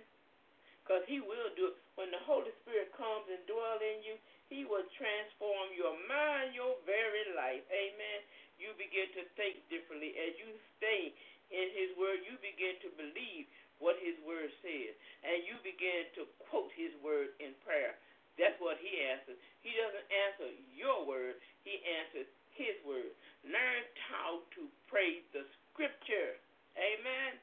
Because 0.82 1.06
he 1.06 1.22
will 1.22 1.54
do 1.54 1.72
it. 1.72 1.78
When 1.96 2.10
the 2.10 2.24
Holy 2.26 2.50
Spirit 2.66 2.90
comes 2.98 3.30
and 3.30 3.42
dwells 3.46 3.84
in 3.84 4.02
you, 4.02 4.16
he 4.50 4.66
will 4.66 4.84
transform 4.98 5.70
your 5.78 5.94
mind, 6.10 6.58
your 6.58 6.76
very 6.84 7.30
life. 7.38 7.62
Amen. 7.70 8.20
You 8.58 8.74
begin 8.76 9.08
to 9.16 9.24
think 9.38 9.62
differently. 9.70 10.18
As 10.18 10.34
you 10.42 10.50
stay 10.80 11.14
in 11.54 11.68
his 11.78 11.94
word, 12.00 12.26
you 12.26 12.36
begin 12.42 12.80
to 12.82 12.90
believe 12.98 13.46
what 13.82 13.98
his 14.00 14.16
word 14.24 14.54
says. 14.62 14.94
And 15.26 15.44
you 15.44 15.58
begin 15.66 16.08
to 16.22 16.30
quote 16.48 16.70
his 16.78 16.94
word 17.02 17.34
in 17.42 17.58
prayer. 17.66 17.98
That's 18.40 18.56
what 18.64 18.80
he 18.80 18.90
answers. 19.12 19.36
He 19.66 19.76
doesn't 19.76 20.08
answer 20.08 20.50
your 20.72 21.04
word, 21.04 21.42
he 21.68 21.82
answers 21.84 22.30
his 22.56 22.78
word. 22.88 23.12
Learn 23.44 23.84
how 24.08 24.46
to 24.56 24.70
pray 24.88 25.26
the 25.36 25.44
scripture. 25.74 26.40
Amen. 26.78 27.42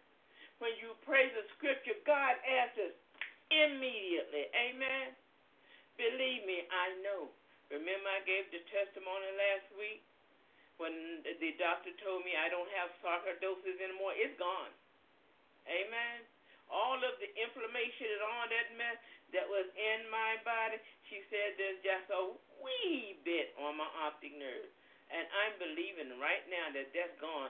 When 0.63 0.75
you 0.81 0.97
pray 1.05 1.31
the 1.35 1.45
scripture, 1.59 1.95
God 2.07 2.35
answers 2.43 2.95
immediately. 3.53 4.49
Amen. 4.55 5.15
Believe 5.99 6.43
me, 6.47 6.65
I 6.71 6.95
know. 7.03 7.31
Remember, 7.69 8.09
I 8.09 8.25
gave 8.25 8.49
the 8.49 8.63
testimony 8.73 9.29
last 9.37 9.69
week 9.77 10.01
when 10.79 11.21
the 11.27 11.53
doctor 11.59 11.93
told 12.01 12.23
me 12.25 12.33
I 12.39 12.49
don't 12.49 12.71
have 12.79 12.95
sarcoidosis 13.03 13.77
anymore. 13.83 14.15
It's 14.15 14.39
gone. 14.39 14.73
Amen. 15.69 16.25
All 16.69 17.01
of 17.01 17.15
the 17.21 17.31
inflammation 17.37 18.09
and 18.13 18.23
all 18.25 18.47
that 18.49 18.69
mess 18.77 18.99
that 19.33 19.47
was 19.49 19.69
in 19.73 20.09
my 20.09 20.41
body, 20.45 20.81
she 21.09 21.21
said 21.29 21.57
there's 21.57 21.81
just 21.85 22.09
a 22.13 22.23
wee 22.61 23.17
bit 23.25 23.53
on 23.61 23.77
my 23.77 23.89
optic 24.05 24.37
nerve. 24.37 24.69
And 25.09 25.25
I'm 25.25 25.57
believing 25.57 26.13
right 26.21 26.45
now 26.53 26.69
that 26.77 26.93
that's 26.93 27.17
gone. 27.21 27.49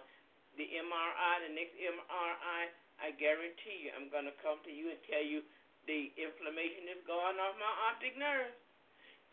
The 0.55 0.67
MRI, 0.67 1.35
the 1.47 1.55
next 1.55 1.75
MRI, 1.79 2.63
I 2.99 3.15
guarantee 3.15 3.87
you, 3.87 3.95
I'm 3.95 4.11
going 4.11 4.27
to 4.27 4.35
come 4.43 4.59
to 4.67 4.73
you 4.75 4.91
and 4.91 4.99
tell 5.07 5.23
you 5.23 5.43
the 5.87 6.11
inflammation 6.19 6.91
is 6.91 7.03
gone 7.07 7.39
off 7.39 7.55
my 7.59 7.75
optic 7.91 8.19
nerve. 8.19 8.51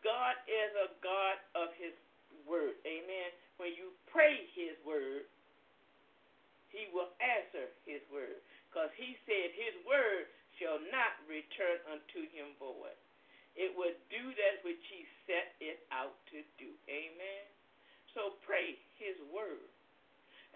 God 0.05 0.37
is 0.45 0.71
a 0.77 0.87
God 1.01 1.37
of 1.57 1.73
His 1.81 1.93
word. 2.45 2.77
Amen. 2.85 3.29
When 3.57 3.73
you 3.73 3.89
pray 4.13 4.45
His 4.53 4.77
word, 4.85 5.25
He 6.69 6.85
will 6.93 7.09
answer 7.17 7.73
His 7.89 8.05
word. 8.13 8.37
Because 8.75 8.91
He 8.99 9.15
said 9.23 9.55
His 9.55 9.71
word 9.87 10.27
shall 10.59 10.83
not 10.91 11.15
return 11.31 11.79
unto 11.87 12.27
Him 12.35 12.51
void. 12.59 12.99
It 13.55 13.71
will 13.71 13.95
do 14.11 14.23
that 14.35 14.59
which 14.67 14.83
He 14.91 15.07
set 15.23 15.55
it 15.63 15.87
out 15.95 16.19
to 16.35 16.43
do. 16.59 16.75
Amen. 16.91 17.47
So 18.11 18.35
pray 18.43 18.75
His 18.99 19.15
word. 19.31 19.71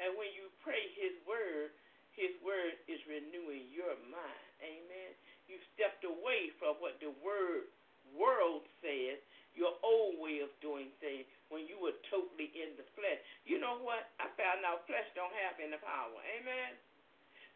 And 0.04 0.20
when 0.20 0.36
you 0.36 0.52
pray 0.60 0.92
His 1.00 1.16
word, 1.24 1.72
his 2.20 2.36
word 2.44 2.76
is 2.92 3.00
renewing 3.08 3.72
your 3.72 3.96
mind. 4.12 4.52
Amen. 4.60 5.12
You 5.48 5.56
stepped 5.72 6.04
away 6.04 6.52
from 6.60 6.76
what 6.84 7.00
the 7.00 7.16
word 7.24 7.72
world 8.12 8.68
says, 8.84 9.24
your 9.56 9.72
old 9.80 10.20
way 10.20 10.44
of 10.44 10.52
doing 10.60 10.92
things 11.00 11.24
when 11.48 11.64
you 11.64 11.80
were 11.80 11.96
totally 12.12 12.52
in 12.52 12.76
the 12.76 12.84
flesh. 12.92 13.24
You 13.48 13.64
know 13.64 13.80
what? 13.80 14.12
I 14.20 14.28
found 14.36 14.68
out 14.68 14.84
flesh 14.84 15.08
don't 15.16 15.32
have 15.48 15.64
any 15.64 15.80
power. 15.80 16.20
Amen. 16.36 16.76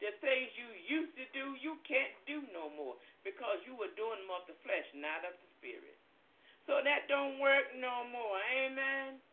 The 0.03 0.11
things 0.19 0.51
you 0.59 0.67
used 0.83 1.15
to 1.15 1.23
do, 1.31 1.55
you 1.63 1.79
can't 1.87 2.11
do 2.27 2.43
no 2.51 2.67
more 2.75 2.99
because 3.23 3.63
you 3.63 3.71
were 3.79 3.87
doing 3.95 4.19
them 4.19 4.35
of 4.35 4.43
the 4.51 4.57
flesh, 4.67 4.83
not 4.91 5.23
of 5.23 5.31
the 5.31 5.49
spirit. 5.55 5.95
So 6.67 6.83
that 6.83 7.07
don't 7.07 7.39
work 7.39 7.71
no 7.79 8.03
more. 8.11 8.35
Amen. 8.51 9.23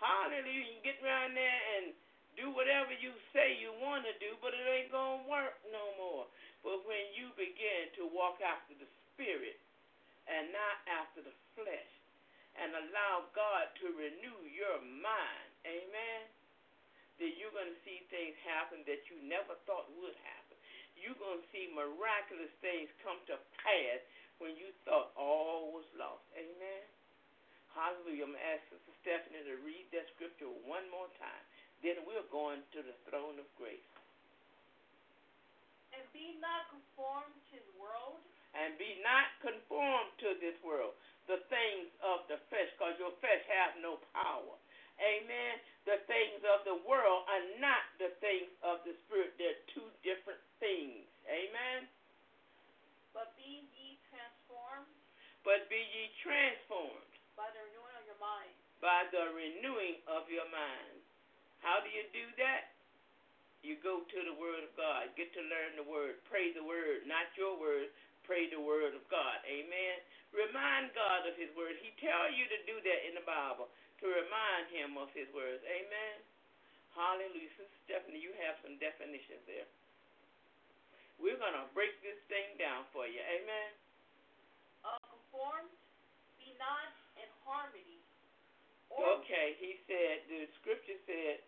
Hallelujah. 0.00 0.64
You 0.64 0.80
can 0.80 0.84
get 0.84 0.98
around 1.04 1.36
there 1.36 1.60
and 1.76 1.92
do 2.40 2.48
whatever 2.56 2.96
you 2.96 3.12
say 3.36 3.60
you 3.60 3.76
want 3.84 4.08
to 4.08 4.16
do, 4.16 4.32
but 4.40 4.56
it 4.56 4.64
ain't 4.64 4.88
going 4.88 5.24
to 5.24 5.28
work 5.28 5.60
no 5.68 5.92
more. 6.00 6.24
But 6.64 6.88
when 6.88 7.04
you 7.12 7.28
begin 7.36 7.92
to 8.00 8.08
walk 8.08 8.40
after 8.40 8.72
the 8.80 8.88
Spirit 9.12 9.60
and 10.24 10.48
not 10.56 10.76
after 10.88 11.20
the 11.20 11.36
flesh, 11.52 11.92
and 12.54 12.70
allow 12.70 13.26
God 13.34 13.66
to 13.82 13.86
renew 13.98 14.40
your 14.46 14.78
mind, 15.02 15.50
amen, 15.66 16.22
then 17.22 17.32
you're 17.38 17.54
going 17.54 17.70
to 17.70 17.80
see 17.86 18.02
things 18.10 18.34
happen 18.42 18.82
that 18.90 19.06
you 19.06 19.16
never 19.22 19.54
thought 19.64 19.86
would 19.98 20.16
happen. 20.26 20.56
You're 20.98 21.18
going 21.18 21.42
to 21.42 21.48
see 21.54 21.70
miraculous 21.70 22.50
things 22.62 22.90
come 23.02 23.18
to 23.30 23.38
pass 23.62 24.00
when 24.42 24.58
you 24.58 24.74
thought 24.82 25.14
all 25.14 25.70
was 25.74 25.86
lost. 25.94 26.26
Amen. 26.34 26.84
Hallelujah. 27.74 28.30
I'm 28.30 28.38
asking 28.38 28.78
Sister 28.78 28.94
Stephanie 29.02 29.42
to 29.50 29.58
read 29.66 29.86
that 29.90 30.06
scripture 30.14 30.50
one 30.66 30.86
more 30.94 31.10
time. 31.18 31.44
Then 31.82 32.02
we're 32.06 32.26
going 32.30 32.62
to 32.74 32.80
the 32.86 32.94
throne 33.10 33.36
of 33.42 33.46
grace. 33.58 33.90
And 35.94 36.06
be 36.14 36.38
not 36.38 36.70
conformed 36.70 37.34
to 37.54 37.58
the 37.58 37.74
world. 37.78 38.22
And 38.54 38.78
be 38.78 39.02
not 39.02 39.34
conformed 39.42 40.14
to 40.22 40.38
this 40.38 40.54
world, 40.62 40.94
the 41.26 41.42
things 41.50 41.90
of 41.98 42.22
the 42.30 42.38
flesh, 42.46 42.70
because 42.78 42.94
your 43.02 43.10
flesh 43.18 43.42
have 43.50 43.74
no 43.82 43.98
power. 44.14 44.54
Amen. 45.02 45.54
The 45.84 46.00
things 46.08 46.40
of 46.48 46.64
the 46.64 46.78
world 46.88 47.28
are 47.28 47.44
not 47.60 47.84
the 48.00 48.14
things 48.22 48.48
of 48.64 48.80
the 48.88 48.96
spirit. 49.04 49.36
They're 49.36 49.60
two 49.74 49.84
different 50.06 50.40
things. 50.62 51.04
Amen. 51.28 51.88
But 53.12 53.36
be 53.36 53.68
ye 53.74 54.00
transformed. 54.08 54.90
But 55.44 55.68
be 55.68 55.78
ye 55.78 56.08
transformed. 56.24 57.12
By 57.36 57.50
the 57.52 57.62
renewing 57.68 57.94
of 57.98 58.04
your 58.06 58.20
mind. 58.22 58.54
By 58.80 59.00
the 59.10 59.24
renewing 59.34 59.96
of 60.08 60.24
your 60.30 60.48
mind. 60.48 60.98
How 61.60 61.80
do 61.80 61.88
you 61.92 62.04
do 62.12 62.26
that? 62.40 62.74
You 63.64 63.80
go 63.80 64.04
to 64.04 64.18
the 64.28 64.36
Word 64.36 64.60
of 64.60 64.72
God. 64.76 65.08
Get 65.16 65.32
to 65.32 65.40
learn 65.40 65.80
the 65.80 65.88
Word. 65.88 66.20
Pray 66.28 66.52
the 66.52 66.64
Word, 66.64 67.08
not 67.08 67.32
your 67.32 67.56
Word. 67.56 67.88
Pray 68.28 68.48
the 68.52 68.60
Word 68.60 68.92
of 68.92 69.04
God. 69.08 69.40
Amen. 69.48 69.96
Remind 70.36 70.92
God 70.92 71.24
of 71.24 71.36
His 71.36 71.48
Word. 71.56 71.76
He 71.80 71.92
tells 71.96 72.36
you 72.36 72.44
to 72.44 72.58
do 72.68 72.76
that 72.84 73.00
in 73.08 73.16
the 73.16 73.24
Bible 73.24 73.72
to 74.04 74.12
remind 74.12 74.68
Him 74.68 75.00
of 75.00 75.08
His 75.16 75.24
words. 75.32 75.64
Amen. 75.64 76.16
Hallelujah. 76.92 77.48
Sister 77.56 77.78
Stephanie, 77.88 78.20
you 78.20 78.36
have 78.44 78.60
some 78.60 78.76
definitions 78.76 79.40
there. 79.48 79.64
We're 81.16 81.40
going 81.40 81.56
to 81.56 81.64
break 81.72 81.96
this 82.04 82.20
thing 82.28 82.60
down 82.60 82.84
for 82.92 83.08
you. 83.08 83.16
Amen. 83.16 83.70
Uh, 84.84 85.00
conformed, 85.08 85.72
be 86.36 86.52
not 86.60 86.92
in 87.16 87.30
harmony. 87.48 88.04
okay, 88.92 89.56
he 89.56 89.80
said, 89.88 90.28
the 90.28 90.52
scripture 90.60 91.00
said, 91.08 91.40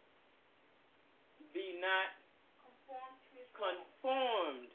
be 1.52 1.76
not 1.76 2.16
conformed 2.64 3.20
to, 3.36 3.38
conformed 3.52 4.72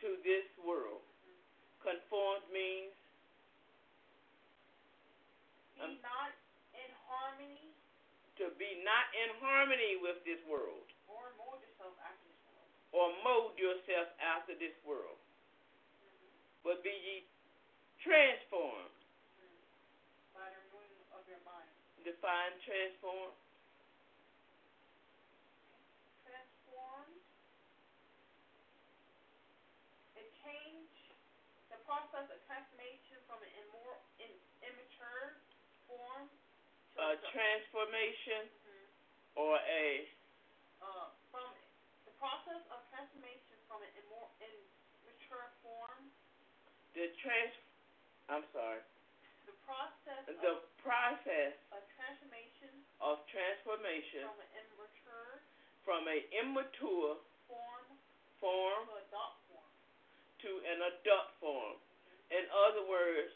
to 0.00 0.08
this 0.24 0.48
world. 0.64 1.04
Mm-hmm. 1.04 1.92
Conformed 1.92 2.48
means 2.48 2.96
be 5.76 5.84
um, 5.84 6.00
not 6.00 6.32
harmony. 7.22 7.70
To 8.42 8.50
be 8.58 8.82
not 8.82 9.06
in 9.14 9.30
harmony 9.38 10.02
with 10.02 10.18
this 10.26 10.42
world. 10.50 10.88
Or 11.06 11.30
mold 11.38 11.62
yourself 11.62 11.94
after 12.02 12.26
this 12.26 12.42
world. 12.50 12.70
Or 12.90 13.06
mold 13.22 13.54
yourself 13.54 14.08
after 14.18 14.58
this 14.58 14.74
world. 14.82 15.20
Mm-hmm. 16.02 16.66
But 16.66 16.82
be 16.82 16.90
ye 16.90 17.22
transformed. 18.02 18.98
Mm-hmm. 19.38 20.34
By 20.34 20.50
the 20.50 20.58
renewing 20.66 20.96
of 21.14 21.22
your 21.30 21.38
mind. 21.46 21.70
Define 22.02 22.56
transform. 22.66 23.30
Transformed. 26.26 27.22
A 30.18 30.24
change. 30.42 30.94
The 31.70 31.78
process 31.86 32.26
of 32.26 32.38
transformation 32.50 33.22
from 33.30 33.38
an 33.44 33.52
immor- 33.60 34.02
in, 34.18 34.32
immature 34.66 35.38
form. 35.86 36.26
A 37.02 37.18
transformation 37.34 38.46
mm-hmm. 38.46 39.42
or 39.42 39.58
a. 39.58 40.06
Uh, 40.78 41.10
from 41.34 41.50
the 42.06 42.14
process 42.22 42.62
of 42.70 42.78
transformation 42.94 43.58
from 43.66 43.82
an 43.82 43.90
immor- 43.98 44.30
immature 44.38 45.50
form. 45.66 45.98
The 46.94 47.10
trans. 47.18 47.50
I'm 48.30 48.46
sorry. 48.54 48.86
The 49.50 49.56
process. 49.66 50.22
The 50.30 50.38
of, 50.46 50.62
process 50.78 51.58
of 51.74 51.82
transformation. 51.98 52.70
Of 53.02 53.18
transformation. 53.26 54.22
From 54.22 54.38
an 54.38 54.50
immature. 54.62 55.30
From 55.82 56.02
a 56.06 56.18
immature. 56.38 57.18
Form. 57.50 57.86
Form. 58.38 58.82
To 58.86 59.02
adult 59.10 59.36
form. 59.50 59.70
To 60.46 60.50
an 60.70 60.78
adult 60.86 61.34
form. 61.42 61.82
Mm-hmm. 61.82 62.38
In 62.38 62.44
other 62.54 62.86
words, 62.86 63.34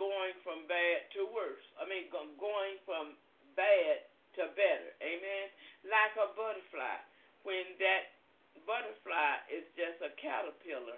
going 0.00 0.32
from 0.40 0.64
bad 0.64 1.04
to 1.12 1.28
worse. 1.28 1.60
I 1.76 1.84
mean, 1.84 2.08
going 2.08 2.80
from 2.88 3.20
bad 3.52 4.08
to 4.40 4.48
better. 4.56 4.90
Amen. 5.04 5.46
Like 5.84 6.16
a 6.16 6.32
butterfly. 6.32 7.04
When 7.44 7.76
that 7.76 8.16
butterfly 8.64 9.44
is 9.52 9.68
just 9.76 10.00
a 10.00 10.08
caterpillar. 10.16 10.96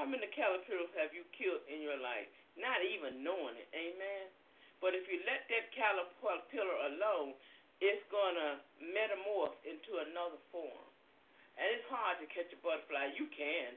How 0.00 0.08
many 0.08 0.24
caterpillars 0.32 0.88
have 0.96 1.12
you 1.12 1.28
killed 1.36 1.60
in 1.68 1.84
your 1.84 2.00
life? 2.00 2.28
Not 2.56 2.80
even 2.80 3.20
knowing 3.20 3.60
it. 3.60 3.68
Amen. 3.76 4.32
But 4.80 4.94
if 4.94 5.04
you 5.10 5.20
let 5.28 5.44
that 5.52 5.68
caterpillar 5.74 6.78
alone, 6.88 7.36
it's 7.84 8.02
going 8.08 8.38
to 8.38 8.62
metamorph 8.80 9.58
into 9.66 10.00
another 10.08 10.38
form. 10.54 10.86
And 11.58 11.66
it's 11.74 11.86
hard 11.90 12.22
to 12.22 12.26
catch 12.30 12.48
a 12.54 12.58
butterfly. 12.62 13.18
You 13.18 13.26
can. 13.34 13.74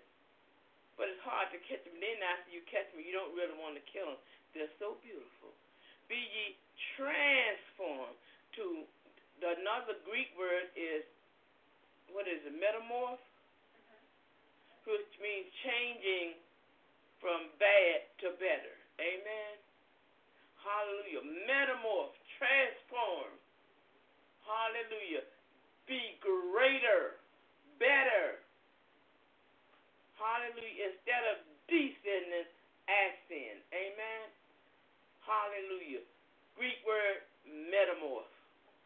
But 0.94 1.10
it's 1.10 1.24
hard 1.26 1.50
to 1.50 1.60
catch 1.66 1.82
them. 1.82 1.98
Then 1.98 2.22
after 2.22 2.54
you 2.54 2.62
catch 2.70 2.86
them, 2.94 3.02
you 3.02 3.10
don't 3.10 3.34
really 3.34 3.58
want 3.58 3.74
to 3.74 3.84
kill 3.90 4.14
them. 4.14 4.22
They're 4.54 4.72
so 4.80 5.00
beautiful. 5.00 5.56
Be 6.12 6.20
ye 6.20 6.60
transformed 6.98 8.20
to 8.60 8.84
the 9.40 9.56
another 9.58 9.98
Greek 10.06 10.30
word 10.38 10.70
is 10.76 11.08
what 12.12 12.28
is 12.28 12.44
it, 12.44 12.54
metamorph? 12.60 13.18
Mm-hmm. 13.18 14.92
Which 14.92 15.14
means 15.24 15.48
changing 15.64 16.36
from 17.24 17.48
bad 17.58 18.06
to 18.26 18.36
better. 18.42 18.76
Amen. 19.00 19.54
Hallelujah. 20.60 21.24
Metamorph, 21.48 22.14
transform. 22.38 23.32
Hallelujah. 24.46 25.26
Be 25.88 26.20
greater, 26.22 27.18
better. 27.80 28.42
Hallelujah. 30.20 30.94
Instead 30.94 31.24
of 31.34 31.38
descending, 31.66 32.50
ascend. 32.86 33.62
Amen. 33.74 34.24
Hallelujah. 35.26 36.02
Greek 36.58 36.82
word 36.84 37.22
metamorph. 37.46 38.30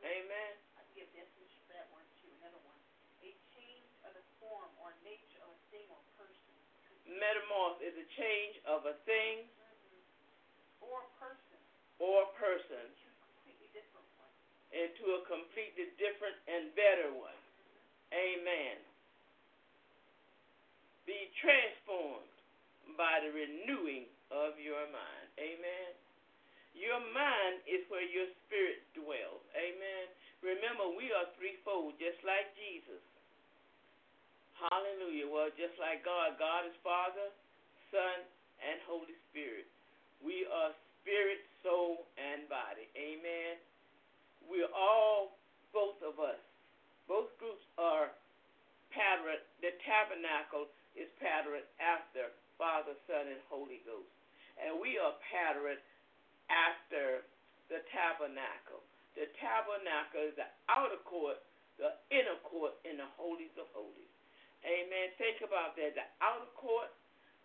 Amen. 0.03 0.51
I 0.77 0.83
give 0.93 1.07
definition 1.15 1.59
for 1.65 1.73
that 1.79 1.87
one 1.95 2.05
too. 2.19 2.29
Another 2.43 2.59
one. 2.67 2.79
A 3.23 3.31
change 3.55 3.89
of 4.05 4.13
the 4.13 4.25
form 4.43 4.69
or 4.83 4.93
nature 5.01 5.41
of 5.41 5.49
a 5.49 5.61
thing 5.71 5.87
or 5.89 6.01
person. 6.19 6.55
Metamorph 7.07 7.79
is 7.81 7.95
a 7.95 8.07
change 8.19 8.55
of 8.67 8.85
a 8.85 8.95
thing 9.07 9.47
mm-hmm. 9.47 10.91
or 10.91 11.01
person. 11.17 11.59
Or 12.03 12.27
person. 12.35 12.85
Into 12.85 13.07
a 13.07 13.17
completely 13.23 13.69
different. 13.71 14.07
Into 14.75 15.05
a 15.15 15.21
completely 15.25 15.87
different 15.95 16.37
and 16.51 16.69
better 16.75 17.09
one. 17.15 17.31
Mm-hmm. 17.31 18.43
Amen. 18.43 18.77
Be 21.07 21.31
transformed 21.39 22.29
by 22.97 23.21
the 23.23 23.31
renewing 23.31 24.09
of 24.33 24.57
your 24.59 24.83
mind. 24.89 25.27
Amen. 25.37 26.04
Your 26.75 26.99
mind 27.15 27.63
is 27.63 27.87
where 27.87 28.03
your 28.03 28.27
spirit 28.45 28.83
dwells. 28.91 29.41
Amen. 29.55 30.05
Remember, 30.43 30.91
we 30.91 31.09
are 31.15 31.31
threefold, 31.39 31.95
just 31.97 32.19
like 32.27 32.51
Jesus. 32.59 33.01
Hallelujah. 34.59 35.27
Well, 35.27 35.51
just 35.55 35.75
like 35.79 36.03
God, 36.03 36.35
God 36.35 36.67
is 36.67 36.75
Father, 36.83 37.31
Son, 37.89 38.27
and 38.59 38.77
Holy 38.83 39.15
Spirit. 39.31 39.67
We 40.19 40.43
are 40.47 40.75
spirit, 40.99 41.43
soul, 41.63 42.07
and 42.19 42.47
body. 42.51 42.87
Amen. 42.95 43.55
We're 44.45 44.71
all, 44.71 45.39
both 45.71 45.99
of 46.03 46.19
us, 46.21 46.39
both 47.07 47.31
groups 47.39 47.63
are 47.79 48.11
patterned. 48.91 49.43
The 49.63 49.75
tabernacle 49.83 50.69
is 50.95 51.09
patterned 51.19 51.67
after 51.79 52.31
Father, 52.55 52.95
Son, 53.07 53.27
and 53.27 53.41
Holy 53.51 53.83
Ghost. 53.83 54.11
And 54.55 54.79
we 54.79 54.95
are 54.95 55.13
patterned 55.31 55.81
after 56.49 57.25
the 57.69 57.81
tabernacle. 57.89 58.83
The 59.17 59.31
tabernacle 59.39 60.27
is 60.27 60.35
the 60.35 60.49
outer 60.67 60.99
court, 61.07 61.39
the 61.79 61.95
inner 62.11 62.37
court, 62.43 62.75
in 62.83 62.99
the 62.99 63.07
holies 63.15 63.53
of 63.55 63.67
holies. 63.71 64.11
Amen. 64.65 65.13
Think 65.15 65.45
about 65.45 65.77
that. 65.79 65.95
The 65.95 66.07
outer 66.19 66.51
court, 66.57 66.91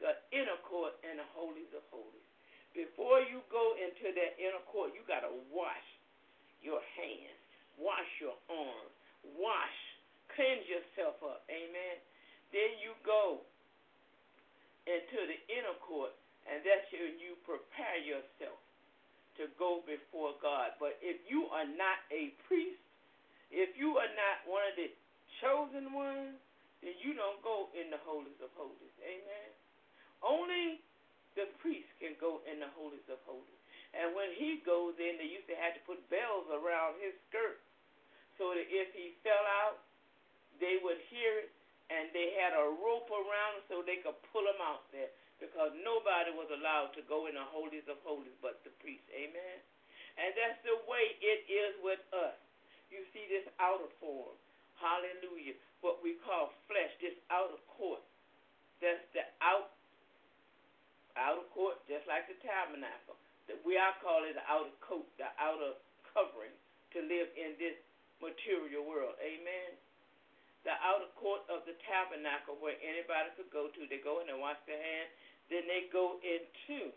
the 0.03 0.17
inner 0.35 0.59
court, 0.67 0.97
and 1.05 1.21
the 1.21 1.29
holies 1.37 1.71
of 1.77 1.85
holies. 1.93 2.27
Before 2.75 3.21
you 3.23 3.43
go 3.51 3.75
into 3.77 4.15
that 4.15 4.39
inner 4.39 4.63
court, 4.71 4.95
you 4.95 5.03
got 5.07 5.27
to 5.27 5.33
wash 5.51 5.89
your 6.63 6.81
hands, 6.97 7.41
wash 7.77 8.09
your 8.23 8.37
arms, 8.47 8.95
wash, 9.37 9.79
cleanse 10.35 10.65
yourself 10.71 11.19
up. 11.23 11.43
Amen. 11.51 11.97
Then 12.55 12.79
you 12.83 12.95
go 13.03 13.43
into 14.87 15.19
the 15.27 15.39
inner 15.51 15.77
court, 15.83 16.15
and 16.47 16.63
that's 16.63 16.89
when 16.95 17.19
you 17.19 17.37
prepare 17.45 17.99
yourself 18.01 18.59
to 19.41 19.49
go 19.57 19.81
before 19.89 20.37
God. 20.45 20.77
But 20.77 21.01
if 21.01 21.17
you 21.25 21.49
are 21.49 21.65
not 21.65 22.05
a 22.13 22.37
priest, 22.45 22.81
if 23.49 23.73
you 23.75 23.97
are 23.97 24.13
not 24.13 24.45
one 24.45 24.63
of 24.69 24.77
the 24.77 24.93
chosen 25.41 25.97
ones, 25.97 26.37
then 26.85 26.95
you 27.01 27.17
don't 27.17 27.41
go 27.41 27.73
in 27.73 27.89
the 27.89 28.01
holies 28.05 28.37
of 28.45 28.53
holies. 28.57 28.95
Amen. 29.01 29.51
Only 30.21 30.85
the 31.35 31.49
priest 31.65 31.89
can 31.97 32.13
go 32.21 32.45
in 32.45 32.61
the 32.61 32.69
holies 32.77 33.05
of 33.09 33.17
holies. 33.25 33.61
And 33.97 34.15
when 34.15 34.31
he 34.37 34.63
goes 34.63 34.95
in, 35.01 35.19
they 35.19 35.27
used 35.27 35.49
to 35.51 35.57
have 35.59 35.75
to 35.75 35.83
put 35.89 35.99
bells 36.13 36.47
around 36.53 37.01
his 37.03 37.17
skirt 37.27 37.59
so 38.39 38.55
that 38.55 38.69
if 38.69 38.93
he 38.95 39.17
fell 39.27 39.45
out, 39.65 39.83
they 40.63 40.79
would 40.85 41.01
hear 41.09 41.49
it, 41.49 41.51
and 41.91 42.13
they 42.15 42.39
had 42.39 42.55
a 42.55 42.65
rope 42.71 43.11
around 43.11 43.67
so 43.67 43.83
they 43.83 43.99
could 43.99 44.15
pull 44.31 44.47
him 44.47 44.61
out 44.63 44.87
there 44.95 45.11
because 45.41 45.73
nobody 45.81 46.31
was 46.37 46.53
allowed 46.53 46.93
to 46.95 47.03
go 47.09 47.27
in 47.27 47.35
the 47.35 47.47
holies 47.49 47.89
of 47.89 47.97
holies 48.05 48.37
but 48.45 48.61
the 48.63 48.73
priest. 48.85 49.05
Amen. 49.11 49.59
And 50.21 50.37
that's 50.37 50.61
the 50.63 50.77
way 50.85 51.17
it 51.25 51.49
is 51.49 51.73
with 51.81 52.01
us. 52.13 52.37
You 52.93 53.03
see 53.17 53.25
this 53.33 53.49
outer 53.57 53.89
form. 53.99 54.37
Hallelujah. 54.77 55.57
What 55.81 56.05
we 56.05 56.21
call 56.21 56.53
flesh, 56.69 56.93
this 57.01 57.17
outer 57.33 57.61
court. 57.77 58.05
That's 58.85 59.01
the 59.17 59.25
out 59.41 59.73
outer 61.17 61.45
court, 61.53 61.81
just 61.85 62.09
like 62.09 62.29
the 62.29 62.37
tabernacle. 62.41 63.17
That 63.49 63.61
we 63.67 63.77
call 64.01 64.25
it 64.25 64.37
the 64.37 64.47
outer 64.47 64.73
coat, 64.85 65.09
the 65.19 65.29
outer 65.41 65.77
covering 66.13 66.55
to 66.95 66.99
live 67.03 67.29
in 67.37 67.57
this 67.61 67.77
material 68.19 68.85
world. 68.87 69.17
Amen. 69.21 69.77
The 70.65 70.77
outer 70.85 71.09
court 71.17 71.45
of 71.49 71.65
the 71.65 71.77
tabernacle 71.89 72.61
where 72.61 72.77
anybody 72.85 73.33
could 73.37 73.49
go 73.49 73.73
to. 73.73 73.81
They 73.89 74.01
go 74.05 74.21
in 74.21 74.29
and 74.29 74.41
wash 74.41 74.61
their 74.69 74.81
hands. 74.81 75.11
Then 75.51 75.67
they 75.67 75.91
go 75.91 76.23
into 76.23 76.95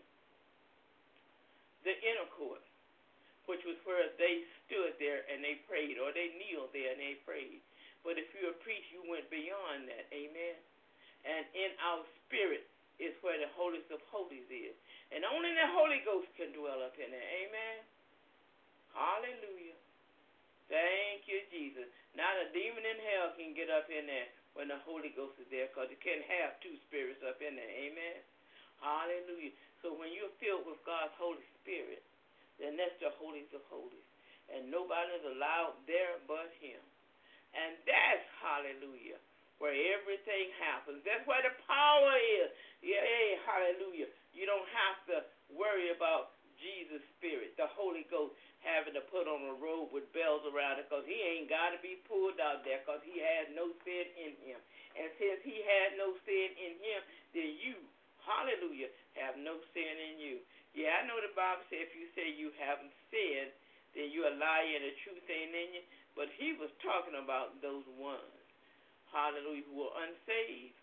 the 1.82 1.94
inner 2.00 2.30
court, 2.38 2.62
which 3.50 3.60
was 3.66 3.76
where 3.84 4.08
they 4.16 4.46
stood 4.64 4.96
there 5.02 5.26
and 5.28 5.44
they 5.44 5.60
prayed, 5.68 6.00
or 6.00 6.14
they 6.14 6.32
kneeled 6.38 6.72
there 6.72 6.94
and 6.94 7.02
they 7.02 7.18
prayed. 7.26 7.60
But 8.06 8.16
if 8.16 8.30
you're 8.32 8.54
a 8.54 8.62
priest, 8.64 8.88
you 8.94 9.04
went 9.04 9.28
beyond 9.28 9.90
that. 9.90 10.06
Amen. 10.14 10.56
And 11.24 11.44
in 11.56 11.72
our 11.80 12.04
spirit 12.24 12.68
is 13.00 13.16
where 13.24 13.36
the 13.40 13.50
holiest 13.56 13.90
of 13.90 14.00
holies 14.12 14.46
is. 14.48 14.76
And 15.10 15.24
only 15.24 15.50
the 15.52 15.68
Holy 15.72 16.00
Ghost 16.04 16.28
can 16.36 16.52
dwell 16.52 16.84
up 16.84 16.94
in 17.00 17.10
there. 17.10 17.28
Amen. 17.44 17.78
Hallelujah. 18.92 19.78
Thank 20.70 21.26
you, 21.26 21.42
Jesus. 21.50 21.88
Not 22.14 22.38
a 22.38 22.52
demon 22.54 22.86
in 22.86 22.98
hell 23.02 23.34
can 23.34 23.52
get 23.56 23.68
up 23.72 23.90
in 23.90 24.06
there 24.06 24.30
when 24.54 24.70
the 24.70 24.78
Holy 24.86 25.10
Ghost 25.12 25.34
is 25.42 25.48
there 25.50 25.66
because 25.68 25.90
you 25.90 25.98
can't 25.98 26.22
have 26.24 26.60
two 26.62 26.78
spirits 26.86 27.20
up 27.26 27.42
in 27.42 27.58
there. 27.58 27.72
Amen. 27.88 28.22
Hallelujah. 28.84 29.56
So 29.80 29.96
when 29.96 30.12
you're 30.12 30.32
filled 30.36 30.68
with 30.68 30.76
God's 30.84 31.16
Holy 31.16 31.40
Spirit, 31.64 32.04
then 32.60 32.76
that's 32.76 32.94
the 33.00 33.08
holiest 33.16 33.56
of 33.56 33.64
holies. 33.72 34.04
And 34.52 34.68
nobody's 34.68 35.24
allowed 35.24 35.80
there 35.88 36.20
but 36.28 36.52
him. 36.60 36.80
And 37.56 37.80
that's 37.88 38.26
hallelujah, 38.44 39.16
where 39.56 39.72
everything 39.72 40.52
happens. 40.60 41.00
That's 41.06 41.24
where 41.24 41.40
the 41.40 41.54
power 41.64 42.12
is. 42.42 42.52
Yeah, 42.84 43.40
hallelujah. 43.48 44.10
You 44.36 44.44
don't 44.44 44.68
have 44.68 44.98
to 45.08 45.16
worry 45.54 45.94
about 45.94 46.36
Jesus' 46.60 47.02
Spirit, 47.16 47.56
the 47.56 47.70
Holy 47.72 48.04
Ghost, 48.10 48.34
having 48.64 48.96
to 48.96 49.04
put 49.12 49.28
on 49.28 49.44
a 49.48 49.56
robe 49.60 49.92
with 49.92 50.08
bells 50.16 50.42
around 50.48 50.80
it 50.80 50.88
because 50.88 51.04
he 51.04 51.14
ain't 51.14 51.52
got 51.52 51.76
to 51.76 51.80
be 51.84 52.00
pulled 52.08 52.40
out 52.40 52.64
there 52.64 52.80
because 52.82 53.04
he 53.04 53.20
has 53.20 53.48
no 53.52 53.70
sin 53.84 54.06
in 54.16 54.32
him. 54.44 54.58
And 54.96 55.08
since 55.20 55.40
he 55.44 55.60
had 55.62 56.00
no 56.00 56.16
sin 56.24 56.48
in 56.56 56.74
him, 56.80 57.00
then 57.36 57.50
you, 57.60 57.76
hallelujah, 58.24 58.90
have 59.20 59.36
no 59.40 59.60
sin 59.72 59.94
in 60.12 60.16
you. 60.20 60.36
Yeah, 60.74 60.98
I 60.98 61.06
know 61.06 61.22
the 61.22 61.30
Bible 61.38 61.62
says 61.70 61.86
if 61.86 61.94
you 61.94 62.10
say 62.18 62.34
you 62.34 62.50
haven't 62.58 62.92
sinned, 63.08 63.54
then 63.94 64.10
you're 64.10 64.26
a 64.26 64.36
liar 64.36 64.74
and 64.74 64.84
the 64.90 64.94
truth 65.06 65.22
ain't 65.30 65.54
in 65.54 65.70
you. 65.78 65.84
But 66.18 66.30
he 66.34 66.54
was 66.58 66.70
talking 66.82 67.14
about 67.18 67.58
those 67.62 67.86
ones, 67.94 68.42
hallelujah, 69.14 69.66
who 69.70 69.86
are 69.86 69.94
unsaved 70.02 70.78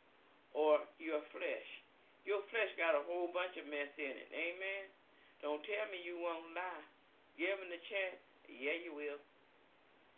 or 0.55 0.83
your 0.99 1.23
flesh. 1.31 1.69
Your 2.23 2.43
flesh 2.53 2.71
got 2.77 2.95
a 2.95 3.03
whole 3.07 3.31
bunch 3.33 3.55
of 3.57 3.65
mess 3.67 3.91
in 3.97 4.13
it. 4.15 4.29
Amen. 4.31 4.83
Don't 5.41 5.63
tell 5.65 5.85
me 5.89 6.03
you 6.05 6.21
won't 6.21 6.53
lie. 6.53 6.85
Give 7.39 7.57
him 7.57 7.71
the 7.71 7.81
chance. 7.89 8.19
Yeah, 8.45 8.77
you 8.77 8.93
will. 8.93 9.17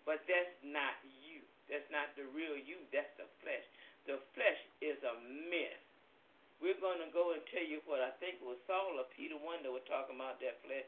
But 0.03 0.25
that's 0.27 0.51
not 0.65 0.99
you. 1.23 1.39
That's 1.71 1.87
not 1.93 2.11
the 2.19 2.27
real 2.35 2.59
you. 2.59 2.81
That's 2.91 3.09
the 3.15 3.29
flesh. 3.39 3.65
The 4.03 4.19
flesh 4.35 4.59
is 4.83 4.99
a 4.99 5.15
mess. 5.47 5.82
We're 6.63 6.79
going 6.79 7.03
to 7.03 7.11
go 7.11 7.35
and 7.35 7.43
tell 7.51 7.67
you 7.67 7.83
what 7.83 7.99
I 7.99 8.15
think 8.23 8.39
was 8.39 8.55
Saul 8.63 8.95
or 8.95 9.03
Peter 9.11 9.35
one 9.35 9.59
that 9.67 9.71
were 9.75 9.83
talking 9.83 10.15
about 10.15 10.39
that 10.39 10.63
flesh. 10.63 10.87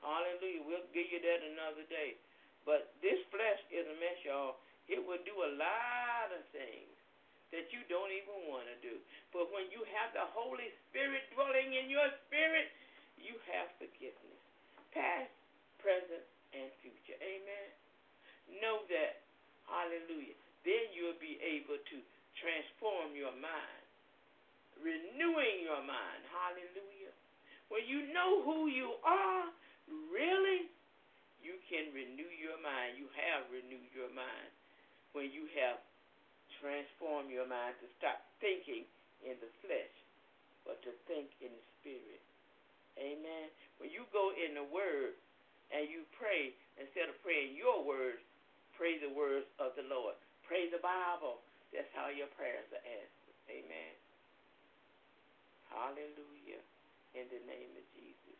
Hallelujah. 0.00 0.64
We'll 0.64 0.88
give 0.96 1.12
you 1.12 1.20
that 1.20 1.40
another 1.52 1.84
day. 1.92 2.16
But 2.64 2.96
this 3.04 3.20
flesh 3.28 3.60
is 3.68 3.84
a 3.84 3.96
mess, 4.00 4.16
y'all. 4.24 4.56
It 4.88 5.04
will 5.04 5.20
do 5.28 5.36
a 5.36 5.52
lot 5.60 6.32
of 6.32 6.40
things 6.56 6.96
that 7.52 7.68
you 7.76 7.84
don't 7.92 8.08
even 8.08 8.48
want 8.48 8.64
to 8.72 8.76
do. 8.80 8.96
But 9.36 9.52
when 9.52 9.68
you 9.68 9.84
have 10.00 10.16
the 10.16 10.24
Holy 10.32 10.72
Spirit 10.88 11.28
dwelling 11.36 11.76
in 11.76 11.92
your 11.92 12.08
spirit, 12.24 12.72
you 13.20 13.36
have 13.52 13.68
forgiveness. 13.76 14.40
Past, 14.96 15.28
present, 15.76 16.24
and 16.56 16.72
future. 16.80 17.20
Amen. 17.20 17.68
Know 18.64 18.88
that. 18.88 19.20
Hallelujah. 19.68 20.34
Then 20.64 20.84
you'll 20.96 21.20
be 21.20 21.36
able 21.44 21.76
to 21.76 21.96
transform 22.40 23.12
your 23.12 23.34
mind, 23.36 23.81
renewing 24.80 25.64
your 25.64 25.82
mind. 25.84 26.20
Hallelujah. 26.32 27.14
When 27.68 27.84
you 27.88 28.12
know 28.12 28.44
who 28.44 28.68
you 28.68 28.96
are, 29.04 29.48
really, 30.12 30.68
you 31.40 31.58
can 31.66 31.90
renew 31.92 32.28
your 32.38 32.60
mind. 32.60 33.00
You 33.00 33.08
have 33.16 33.48
renewed 33.48 33.90
your 33.92 34.12
mind 34.12 34.50
when 35.12 35.32
you 35.32 35.48
have 35.60 35.80
transformed 36.60 37.32
your 37.32 37.48
mind 37.48 37.74
to 37.82 37.86
stop 37.98 38.22
thinking 38.38 38.86
in 39.24 39.36
the 39.40 39.50
flesh, 39.64 39.94
but 40.68 40.78
to 40.84 40.92
think 41.10 41.28
in 41.42 41.50
the 41.50 41.64
spirit. 41.80 42.22
Amen. 43.00 43.48
When 43.80 43.88
you 43.88 44.04
go 44.12 44.30
in 44.36 44.54
the 44.54 44.66
Word 44.68 45.16
and 45.72 45.88
you 45.88 46.04
pray, 46.16 46.52
instead 46.76 47.08
of 47.08 47.16
praying 47.24 47.56
your 47.56 47.80
words, 47.82 48.20
pray 48.76 49.00
the 49.00 49.10
words 49.10 49.48
of 49.56 49.72
the 49.74 49.86
Lord. 49.88 50.14
Pray 50.44 50.68
the 50.68 50.82
Bible. 50.84 51.40
That's 51.72 51.88
how 51.96 52.12
your 52.12 52.28
prayers 52.36 52.68
are 52.70 52.84
answered. 52.84 53.36
Amen. 53.48 54.01
Hallelujah. 55.72 56.62
In 57.16 57.28
the 57.28 57.42
name 57.48 57.72
of 57.76 57.84
Jesus. 57.96 58.38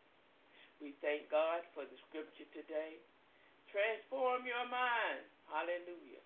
We 0.80 0.96
thank 1.00 1.28
God 1.28 1.64
for 1.72 1.84
the 1.84 1.98
scripture 2.08 2.48
today. 2.52 3.00
Transform 3.68 4.44
your 4.44 4.64
mind. 4.68 5.24
Hallelujah. 5.48 6.24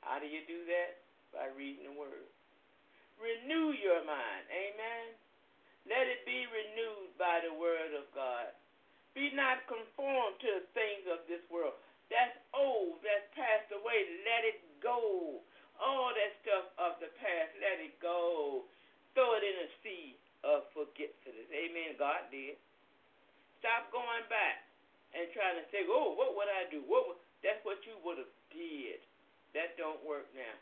How 0.00 0.18
do 0.18 0.28
you 0.28 0.44
do 0.48 0.64
that? 0.68 1.00
By 1.32 1.48
reading 1.56 1.88
the 1.88 1.96
Word. 1.96 2.28
Renew 3.16 3.72
your 3.76 4.04
mind. 4.04 4.44
Amen. 4.52 5.16
Let 5.86 6.06
it 6.06 6.22
be 6.22 6.46
renewed 6.46 7.14
by 7.18 7.42
the 7.42 7.54
word 7.54 7.90
of 7.98 8.06
God. 8.14 8.54
Be 9.14 9.34
not 9.34 9.66
conformed 9.66 10.38
to 10.40 10.62
the 10.62 10.66
things 10.74 11.04
of 11.10 11.26
this 11.26 11.42
world. 11.50 11.74
That's 12.06 12.34
old. 12.54 13.02
That's 13.02 13.26
passed 13.34 13.70
away. 13.74 14.06
Let 14.22 14.42
it 14.46 14.58
go. 14.78 15.42
All 15.82 16.14
that 16.14 16.32
stuff 16.46 16.66
of 16.78 16.92
the 17.02 17.10
past, 17.18 17.50
let 17.58 17.82
it 17.82 17.98
go. 17.98 18.62
Throw 19.12 19.36
it 19.36 19.44
in 19.44 19.56
a 19.64 19.68
sea 19.84 20.16
of 20.42 20.66
forgetfulness. 20.72 21.48
Amen. 21.52 21.96
God 22.00 22.26
did. 22.32 22.56
Stop 23.60 23.92
going 23.92 24.26
back 24.26 24.66
and 25.14 25.28
trying 25.36 25.60
to 25.60 25.64
say, 25.70 25.84
oh, 25.86 26.16
what 26.16 26.34
would 26.34 26.48
I 26.48 26.66
do? 26.72 26.82
What 26.88 27.06
would... 27.08 27.20
That's 27.42 27.60
what 27.66 27.82
you 27.82 27.98
would 28.06 28.22
have 28.22 28.34
did. 28.54 29.02
That 29.52 29.74
don't 29.74 29.98
work 30.06 30.30
now. 30.32 30.56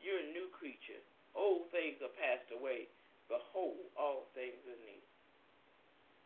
You're 0.00 0.24
a 0.24 0.32
new 0.32 0.48
creature. 0.56 1.00
Old 1.36 1.68
things 1.68 2.00
are 2.00 2.12
passed 2.16 2.48
away. 2.52 2.88
Behold, 3.28 3.80
all 3.92 4.28
things 4.32 4.60
are 4.64 4.80
new. 4.84 5.02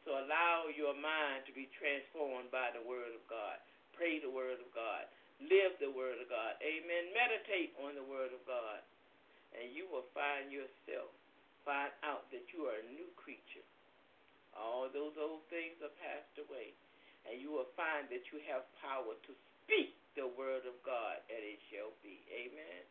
So 0.07 0.17
allow 0.17 0.71
your 0.73 0.95
mind 0.97 1.45
to 1.47 1.53
be 1.53 1.69
transformed 1.77 2.49
by 2.55 2.73
the 2.73 2.81
Word 2.87 3.13
of 3.13 3.23
God. 3.27 3.59
Pray 3.93 4.23
the 4.23 4.31
Word 4.31 4.63
of 4.63 4.71
God. 4.71 5.11
Live 5.43 5.77
the 5.83 5.91
Word 5.91 6.23
of 6.23 6.31
God. 6.31 6.57
Amen. 6.63 7.11
Meditate 7.13 7.75
on 7.83 7.99
the 7.99 8.07
Word 8.07 8.31
of 8.31 8.43
God. 8.47 8.81
And 9.59 9.75
you 9.75 9.91
will 9.91 10.07
find 10.15 10.49
yourself, 10.55 11.11
find 11.69 11.93
out 12.01 12.25
that 12.33 12.49
you 12.57 12.65
are 12.65 12.81
a 12.81 12.89
new 12.97 13.13
creature. 13.21 13.67
All 14.57 14.89
those 14.89 15.13
old 15.21 15.45
things 15.53 15.77
are 15.85 15.93
passed 16.01 16.41
away. 16.41 16.73
And 17.29 17.37
you 17.37 17.53
will 17.53 17.69
find 17.77 18.09
that 18.09 18.25
you 18.33 18.41
have 18.49 18.65
power 18.81 19.13
to 19.13 19.33
speak 19.61 19.93
the 20.17 20.25
Word 20.33 20.65
of 20.65 20.81
God, 20.81 21.21
and 21.29 21.41
it 21.45 21.61
shall 21.69 21.93
be. 22.01 22.25
Amen. 22.33 22.83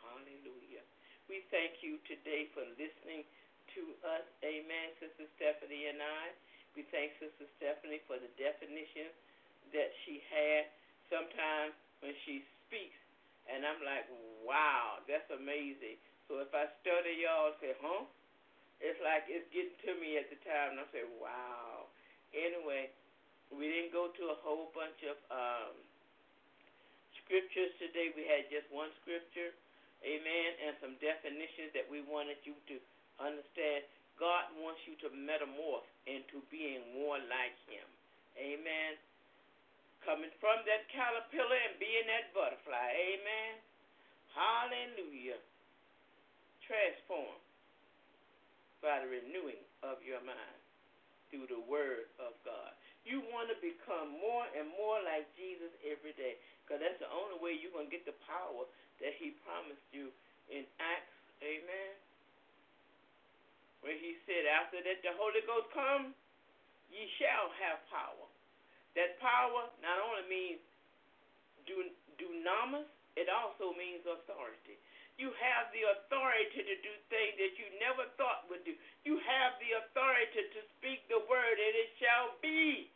Hallelujah. 0.00 0.80
We 1.28 1.44
thank 1.52 1.84
you 1.84 2.00
today 2.08 2.48
for 2.56 2.64
listening 2.80 3.28
to 3.76 3.82
us. 4.02 4.24
Amen, 4.40 4.96
Sister 4.96 5.28
Stephanie 5.36 5.92
and 5.92 6.00
I. 6.00 6.32
We 6.72 6.88
thank 6.88 7.12
Sister 7.20 7.44
Stephanie 7.60 8.00
for 8.08 8.16
the 8.16 8.32
definition 8.40 9.12
that 9.76 9.92
she 10.08 10.24
had 10.32 10.72
sometimes 11.12 11.76
when 12.00 12.16
she 12.24 12.40
speaks. 12.64 12.96
And 13.46 13.62
I'm 13.68 13.82
like, 13.84 14.08
wow, 14.40 15.04
that's 15.04 15.28
amazing. 15.30 16.00
So 16.30 16.38
if 16.38 16.50
I 16.54 16.70
stutter 17.10 17.18
y'all 17.18 17.58
say, 17.58 17.74
huh? 17.82 18.06
It's 18.78 18.98
like 19.02 19.26
it's 19.26 19.46
getting 19.50 19.74
to 19.82 19.92
me 19.98 20.16
at 20.16 20.30
the 20.30 20.38
time. 20.46 20.78
And 20.78 20.80
I 20.80 20.86
say, 20.94 21.04
wow. 21.18 21.90
Anyway, 22.30 22.88
we 23.50 23.66
didn't 23.66 23.90
go 23.90 24.14
to 24.14 24.24
a 24.30 24.38
whole 24.40 24.70
bunch 24.72 24.96
of 25.10 25.18
um, 25.28 25.74
scriptures 27.20 27.74
today. 27.82 28.14
We 28.14 28.24
had 28.30 28.46
just 28.46 28.70
one 28.70 28.94
scripture 29.02 29.52
Amen. 30.00 30.50
And 30.64 30.72
some 30.80 30.96
definitions 30.96 31.76
that 31.76 31.84
we 31.92 32.00
wanted 32.08 32.40
you 32.48 32.56
to 32.72 32.80
understand. 33.20 33.84
God 34.16 34.48
wants 34.56 34.80
you 34.88 34.96
to 35.04 35.12
metamorph 35.12 35.84
into 36.08 36.40
being 36.48 36.80
more 36.96 37.20
like 37.20 37.56
Him. 37.68 37.84
Amen. 38.40 38.96
Coming 40.00 40.32
from 40.40 40.64
that 40.64 40.88
caterpillar 40.88 41.60
and 41.68 41.76
being 41.76 42.08
that 42.08 42.32
butterfly. 42.32 42.88
Amen. 42.96 43.60
Hallelujah. 44.32 45.36
Transform 46.70 47.34
by 48.78 49.02
the 49.02 49.10
renewing 49.10 49.58
of 49.82 49.98
your 50.06 50.22
mind 50.22 50.62
through 51.26 51.50
the 51.50 51.58
Word 51.66 52.06
of 52.22 52.30
God. 52.46 52.70
You 53.02 53.26
want 53.34 53.50
to 53.50 53.58
become 53.58 54.14
more 54.14 54.46
and 54.54 54.70
more 54.78 55.02
like 55.02 55.26
Jesus 55.34 55.74
every 55.82 56.14
day 56.14 56.38
because 56.62 56.78
that's 56.78 57.02
the 57.02 57.10
only 57.10 57.42
way 57.42 57.58
you're 57.58 57.74
going 57.74 57.90
to 57.90 57.94
get 57.94 58.06
the 58.06 58.14
power 58.22 58.70
that 59.02 59.18
He 59.18 59.34
promised 59.42 59.82
you 59.90 60.14
in 60.46 60.62
Acts. 60.78 61.10
Amen. 61.42 61.90
Where 63.82 63.98
He 63.98 64.22
said, 64.22 64.46
after 64.46 64.78
that 64.78 65.02
the 65.02 65.10
Holy 65.18 65.42
Ghost 65.50 65.74
come, 65.74 66.14
ye 66.86 67.02
shall 67.18 67.50
have 67.66 67.82
power. 67.90 68.26
That 68.94 69.18
power 69.18 69.74
not 69.82 69.98
only 70.06 70.22
means 70.30 70.62
dunamis, 71.66 72.86
it 73.18 73.26
also 73.26 73.74
means 73.74 74.06
authority. 74.06 74.78
You 75.20 75.28
have 75.36 75.68
the 75.76 75.84
authority 75.84 76.64
to 76.64 76.76
do 76.80 76.92
things 77.12 77.36
that 77.36 77.52
you 77.60 77.68
never 77.76 78.08
thought 78.16 78.48
would 78.48 78.64
do. 78.64 78.72
You 79.04 79.20
have 79.20 79.60
the 79.60 79.76
authority 79.84 80.48
to 80.48 80.60
speak 80.80 81.04
the 81.12 81.20
word, 81.28 81.56
and 81.60 81.74
it 81.76 81.92
shall 82.00 82.40
be. 82.40 82.88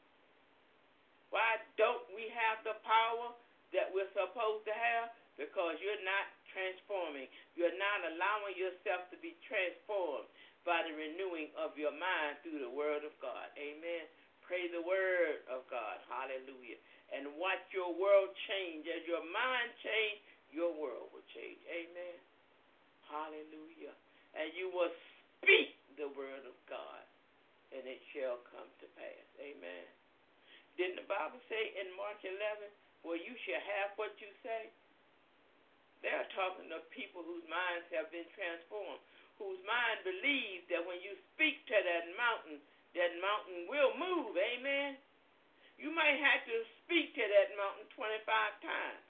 Why 1.28 1.60
don't 1.76 2.08
we 2.16 2.32
have 2.32 2.64
the 2.64 2.80
power 2.80 3.36
that 3.76 3.92
we're 3.92 4.08
supposed 4.16 4.64
to 4.64 4.72
have? 4.72 5.12
Because 5.36 5.76
you're 5.84 6.00
not 6.00 6.32
transforming. 6.48 7.28
You're 7.60 7.76
not 7.76 8.00
allowing 8.08 8.56
yourself 8.56 9.04
to 9.12 9.20
be 9.20 9.36
transformed 9.44 10.30
by 10.64 10.80
the 10.86 10.96
renewing 10.96 11.52
of 11.60 11.76
your 11.76 11.92
mind 11.92 12.40
through 12.40 12.64
the 12.64 12.72
word 12.72 13.04
of 13.04 13.12
God. 13.20 13.52
Amen. 13.60 14.08
Pray 14.48 14.72
the 14.72 14.80
word 14.80 15.44
of 15.52 15.68
God. 15.68 16.00
Hallelujah. 16.08 16.80
And 17.12 17.36
watch 17.36 17.60
your 17.68 17.92
world 17.92 18.32
change. 18.48 18.88
As 18.88 19.04
your 19.04 19.20
mind 19.28 19.68
change, 19.84 20.24
your 20.54 20.70
world 20.70 21.10
will 21.10 21.26
change. 21.34 21.58
Amen. 21.66 22.18
Hallelujah. 23.10 23.92
And 24.38 24.54
you 24.54 24.70
will 24.70 24.94
speak 25.42 25.74
the 25.98 26.08
word 26.14 26.46
of 26.46 26.56
God, 26.70 27.02
and 27.74 27.82
it 27.84 27.98
shall 28.14 28.38
come 28.54 28.70
to 28.80 28.86
pass. 28.94 29.26
Amen. 29.42 29.86
Didn't 30.78 31.02
the 31.02 31.10
Bible 31.10 31.38
say 31.50 31.74
in 31.78 31.90
Mark 31.98 32.22
11, 32.22 32.38
well, 33.02 33.18
you 33.18 33.34
shall 33.46 33.62
have 33.62 33.94
what 33.98 34.14
you 34.22 34.30
say? 34.42 34.70
They 36.02 36.10
are 36.10 36.26
talking 36.34 36.70
to 36.70 36.82
people 36.90 37.22
whose 37.22 37.46
minds 37.46 37.86
have 37.94 38.10
been 38.10 38.26
transformed, 38.34 39.02
whose 39.38 39.58
mind 39.66 40.02
believes 40.02 40.66
that 40.70 40.82
when 40.82 40.98
you 41.02 41.14
speak 41.34 41.62
to 41.70 41.76
that 41.78 42.04
mountain, 42.18 42.58
that 42.98 43.12
mountain 43.22 43.70
will 43.70 43.94
move. 43.98 44.34
Amen. 44.34 44.98
You 45.78 45.90
might 45.90 46.18
have 46.18 46.42
to 46.46 46.56
speak 46.84 47.14
to 47.18 47.24
that 47.24 47.54
mountain 47.58 47.86
25 47.94 48.22
times 48.62 49.02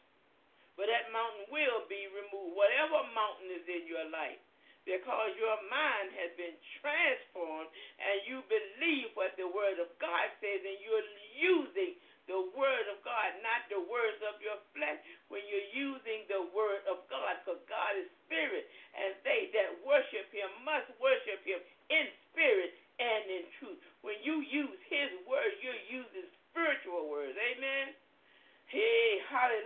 but 0.74 0.90
that 0.90 1.10
mountain 1.14 1.46
will 1.50 1.86
be 1.86 2.10
removed. 2.10 2.58
Whatever 2.58 3.06
mountain 3.14 3.50
is 3.54 3.66
in 3.66 3.86
your 3.86 4.06
life, 4.10 4.38
because 4.84 5.32
your 5.40 5.56
mind 5.72 6.12
has 6.12 6.30
been 6.36 6.54
transformed 6.84 7.72
and 7.96 8.28
you 8.28 8.44
believe 8.52 9.16
what 9.16 9.32
the 9.40 9.48
Word 9.48 9.80
of 9.80 9.88
God 9.96 10.28
says, 10.44 10.60
and 10.60 10.78
you're 10.84 11.08
using 11.40 11.96
the 12.28 12.40
Word 12.56 12.86
of 12.88 13.00
God, 13.04 13.36
not 13.44 13.68
the 13.68 13.80
words 13.80 14.20
of 14.24 14.40
your 14.40 14.56
flesh, 14.72 14.96
when 15.28 15.44
you're 15.44 15.72
using 15.72 16.24
the 16.28 16.48
Word 16.56 16.84
of 16.88 17.04
God, 17.12 17.36
because 17.44 17.60
God 17.68 17.96
is 18.00 18.08
spirit, 18.24 18.64
and 18.96 19.12
they 19.24 19.52
that 19.52 19.76
worship 19.84 20.28
Him 20.32 20.48
must 20.64 20.88
worship 21.00 21.44
Him 21.44 21.60
in 21.92 22.04
spirit 22.32 22.76
and 22.96 23.22
in 23.28 23.44
truth. 23.60 23.76
When 24.00 24.16
you 24.24 24.40
use 24.40 24.80
His 24.88 25.12
Word, 25.28 25.52
you're 25.60 25.84
using 25.88 26.28
spiritual 26.52 27.12
words. 27.12 27.36
Amen. 27.36 27.92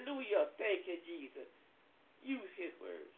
Hallelujah. 0.09 0.49
Thank 0.57 0.89
you, 0.89 0.97
Jesus. 1.05 1.45
Use 2.25 2.49
his 2.57 2.73
words. 2.81 3.13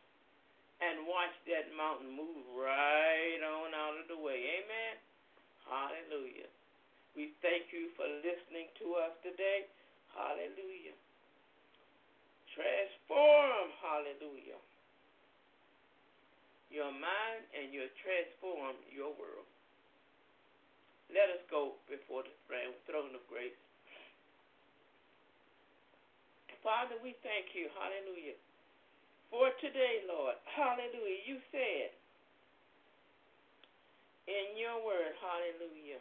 And 0.83 1.07
watch 1.07 1.31
that 1.47 1.71
mountain 1.79 2.11
move 2.11 2.43
right 2.59 3.39
on 3.39 3.71
out 3.71 3.95
of 3.95 4.11
the 4.11 4.19
way. 4.19 4.59
Amen. 4.59 4.99
Hallelujah. 5.71 6.51
We 7.15 7.31
thank 7.47 7.71
you 7.71 7.95
for 7.95 8.11
listening 8.27 8.75
to 8.83 8.99
us 9.07 9.15
today. 9.23 9.71
Hallelujah. 10.19 10.99
Transform, 12.59 13.71
hallelujah, 13.79 14.59
your 16.75 16.91
mind 16.91 17.47
and 17.55 17.71
you 17.71 17.87
transform 18.03 18.75
your 18.91 19.15
world. 19.15 19.47
Let 21.15 21.31
us 21.31 21.43
go 21.47 21.79
before 21.87 22.27
the 22.27 22.35
throne 22.91 23.15
of 23.15 23.23
grace. 23.31 23.55
Father, 26.61 26.97
we 27.01 27.17
thank 27.25 27.57
you. 27.57 27.73
Hallelujah. 27.73 28.37
For 29.33 29.49
today, 29.63 30.05
Lord. 30.05 30.37
Hallelujah. 30.45 31.21
You 31.25 31.37
said 31.49 31.95
in 34.29 34.55
your 34.61 34.79
word, 34.85 35.17
hallelujah, 35.19 35.99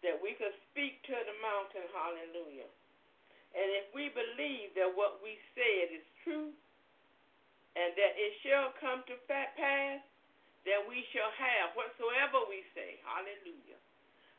that 0.00 0.16
we 0.22 0.32
could 0.38 0.54
speak 0.70 1.02
to 1.04 1.14
the 1.14 1.36
mountain, 1.42 1.84
hallelujah. 1.92 2.70
And 3.52 3.68
if 3.76 3.92
we 3.92 4.08
believe 4.08 4.72
that 4.80 4.88
what 4.96 5.20
we 5.20 5.36
said 5.52 5.92
is 5.92 6.06
true 6.24 6.50
and 7.76 7.90
that 8.00 8.12
it 8.16 8.32
shall 8.40 8.72
come 8.80 9.04
to 9.08 9.16
pass, 9.28 10.00
then 10.64 10.80
we 10.88 11.04
shall 11.12 11.28
have 11.36 11.76
whatsoever 11.76 12.48
we 12.48 12.64
say. 12.72 12.96
Hallelujah. 13.04 13.76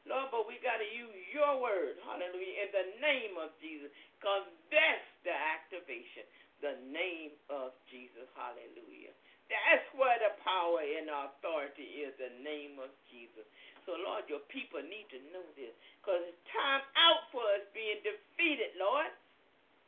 Lord, 0.04 0.36
but 0.36 0.44
we 0.52 0.60
got 0.60 0.84
to 0.84 0.90
use 0.92 1.16
your 1.32 1.64
word, 1.64 1.96
hallelujah, 2.04 2.68
in 2.68 2.70
the 2.76 2.88
name 3.00 3.40
of 3.40 3.56
Jesus, 3.64 3.88
because 4.20 4.44
that's 4.68 5.08
the 5.24 5.32
activation, 5.32 6.28
the 6.60 6.76
name 6.92 7.32
of 7.48 7.72
Jesus, 7.88 8.28
hallelujah. 8.36 9.16
That's 9.48 9.88
where 9.96 10.20
the 10.20 10.36
power 10.44 10.84
and 10.84 11.08
authority 11.08 12.04
is, 12.04 12.12
the 12.20 12.36
name 12.44 12.84
of 12.84 12.92
Jesus. 13.12 13.48
So, 13.88 13.96
Lord, 14.00 14.28
your 14.28 14.44
people 14.52 14.84
need 14.84 15.08
to 15.12 15.20
know 15.32 15.44
this, 15.56 15.72
because 16.04 16.20
it's 16.28 16.44
time 16.52 16.84
out 17.00 17.24
for 17.32 17.44
us 17.56 17.64
being 17.72 18.04
defeated, 18.04 18.76
Lord. 18.76 19.08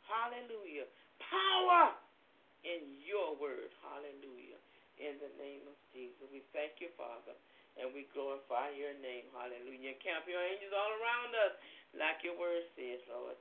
Hallelujah. 0.08 0.88
Power 1.20 1.92
in 2.64 3.04
your 3.04 3.36
word, 3.36 3.68
hallelujah, 3.84 4.60
in 4.96 5.20
the 5.20 5.32
name 5.44 5.68
of 5.68 5.76
Jesus. 5.92 6.24
We 6.32 6.40
thank 6.56 6.80
you, 6.80 6.88
Father 6.96 7.36
and 7.76 7.92
we 7.92 8.08
glorify 8.16 8.72
your 8.72 8.96
name. 9.04 9.28
Hallelujah. 9.36 9.96
Camp 10.00 10.24
your 10.28 10.40
angels 10.40 10.72
all 10.72 10.94
around 11.00 11.32
us, 11.48 11.54
like 11.96 12.24
your 12.24 12.36
word 12.40 12.64
says, 12.76 13.04
Lord. 13.12 13.36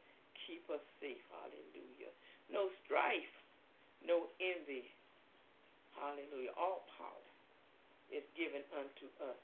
Keep 0.47 0.67
us 0.69 0.83
safe. 1.01 1.23
Hallelujah. 1.31 2.13
No 2.53 2.69
strife, 2.85 3.35
no 4.05 4.29
envy. 4.43 4.85
Hallelujah. 5.97 6.53
All 6.59 6.85
power 6.99 7.29
is 8.13 8.27
given 8.37 8.61
unto 8.75 9.07
us. 9.25 9.41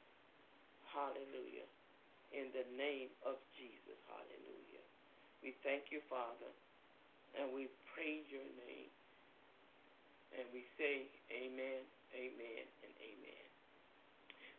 Hallelujah. 0.90 1.66
In 2.34 2.50
the 2.52 2.66
name 2.76 3.10
of 3.24 3.38
Jesus. 3.56 3.98
Hallelujah. 4.10 4.84
We 5.40 5.56
thank 5.64 5.88
you, 5.88 6.04
Father, 6.10 6.52
and 7.38 7.54
we 7.54 7.70
praise 7.94 8.26
your 8.28 8.44
name. 8.68 8.92
And 10.36 10.46
we 10.54 10.62
say, 10.78 11.10
Amen, 11.32 11.82
Amen, 12.14 12.64
and 12.86 12.94
Amen. 13.02 13.49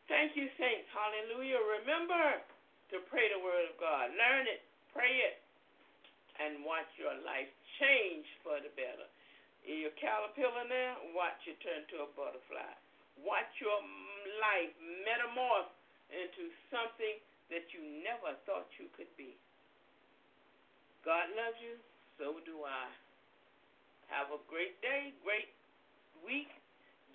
Thank 0.07 0.37
you, 0.37 0.49
saints. 0.57 0.87
Hallelujah. 0.93 1.59
Remember 1.81 2.41
to 2.91 2.99
pray 3.07 3.31
the 3.31 3.39
word 3.39 3.71
of 3.71 3.75
God. 3.79 4.11
Learn 4.15 4.45
it, 4.45 4.61
pray 4.91 5.11
it, 5.11 5.39
and 6.41 6.65
watch 6.67 6.89
your 6.99 7.15
life 7.23 7.49
change 7.79 8.27
for 8.43 8.59
the 8.59 8.71
better. 8.75 9.07
You're 9.63 9.93
caterpillar 9.97 10.65
now, 10.65 10.97
watch 11.13 11.37
it 11.45 11.61
turn 11.61 11.85
to 11.93 12.05
a 12.05 12.09
butterfly. 12.17 12.73
Watch 13.21 13.51
your 13.61 13.79
life 14.41 14.73
metamorph 15.05 15.69
into 16.09 16.49
something 16.73 17.21
that 17.53 17.69
you 17.71 17.81
never 18.01 18.33
thought 18.49 18.67
you 18.81 18.89
could 18.97 19.11
be. 19.15 19.37
God 21.05 21.29
loves 21.33 21.57
you, 21.61 21.77
so 22.17 22.41
do 22.45 22.65
I. 22.65 22.89
Have 24.09 24.33
a 24.33 24.41
great 24.49 24.77
day, 24.81 25.13
great 25.23 25.49
week. 26.25 26.60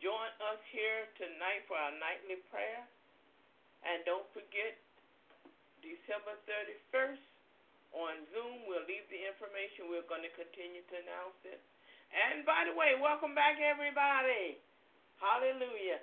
Join 0.05 0.31
us 0.52 0.60
here 0.73 1.09
tonight 1.16 1.64
for 1.64 1.77
our 1.77 1.94
nightly 1.97 2.43
prayer. 2.52 2.85
And 3.86 4.05
don't 4.05 4.27
forget, 4.36 4.77
December 5.81 6.36
31st 6.44 7.23
on 7.97 8.14
Zoom, 8.35 8.66
we'll 8.68 8.85
leave 8.85 9.06
the 9.09 9.23
information. 9.24 9.89
We're 9.89 10.05
going 10.10 10.27
to 10.27 10.35
continue 10.36 10.85
to 10.85 10.94
announce 11.01 11.40
it. 11.48 11.62
And 12.12 12.44
by 12.44 12.68
the 12.68 12.74
way, 12.77 12.98
welcome 12.98 13.32
back, 13.32 13.56
everybody. 13.62 14.60
Hallelujah. 15.16 16.02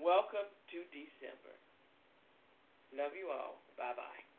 Welcome 0.00 0.48
to 0.72 0.78
December. 0.94 1.54
Love 2.96 3.12
you 3.12 3.28
all. 3.28 3.60
Bye 3.76 3.92
bye. 3.92 4.29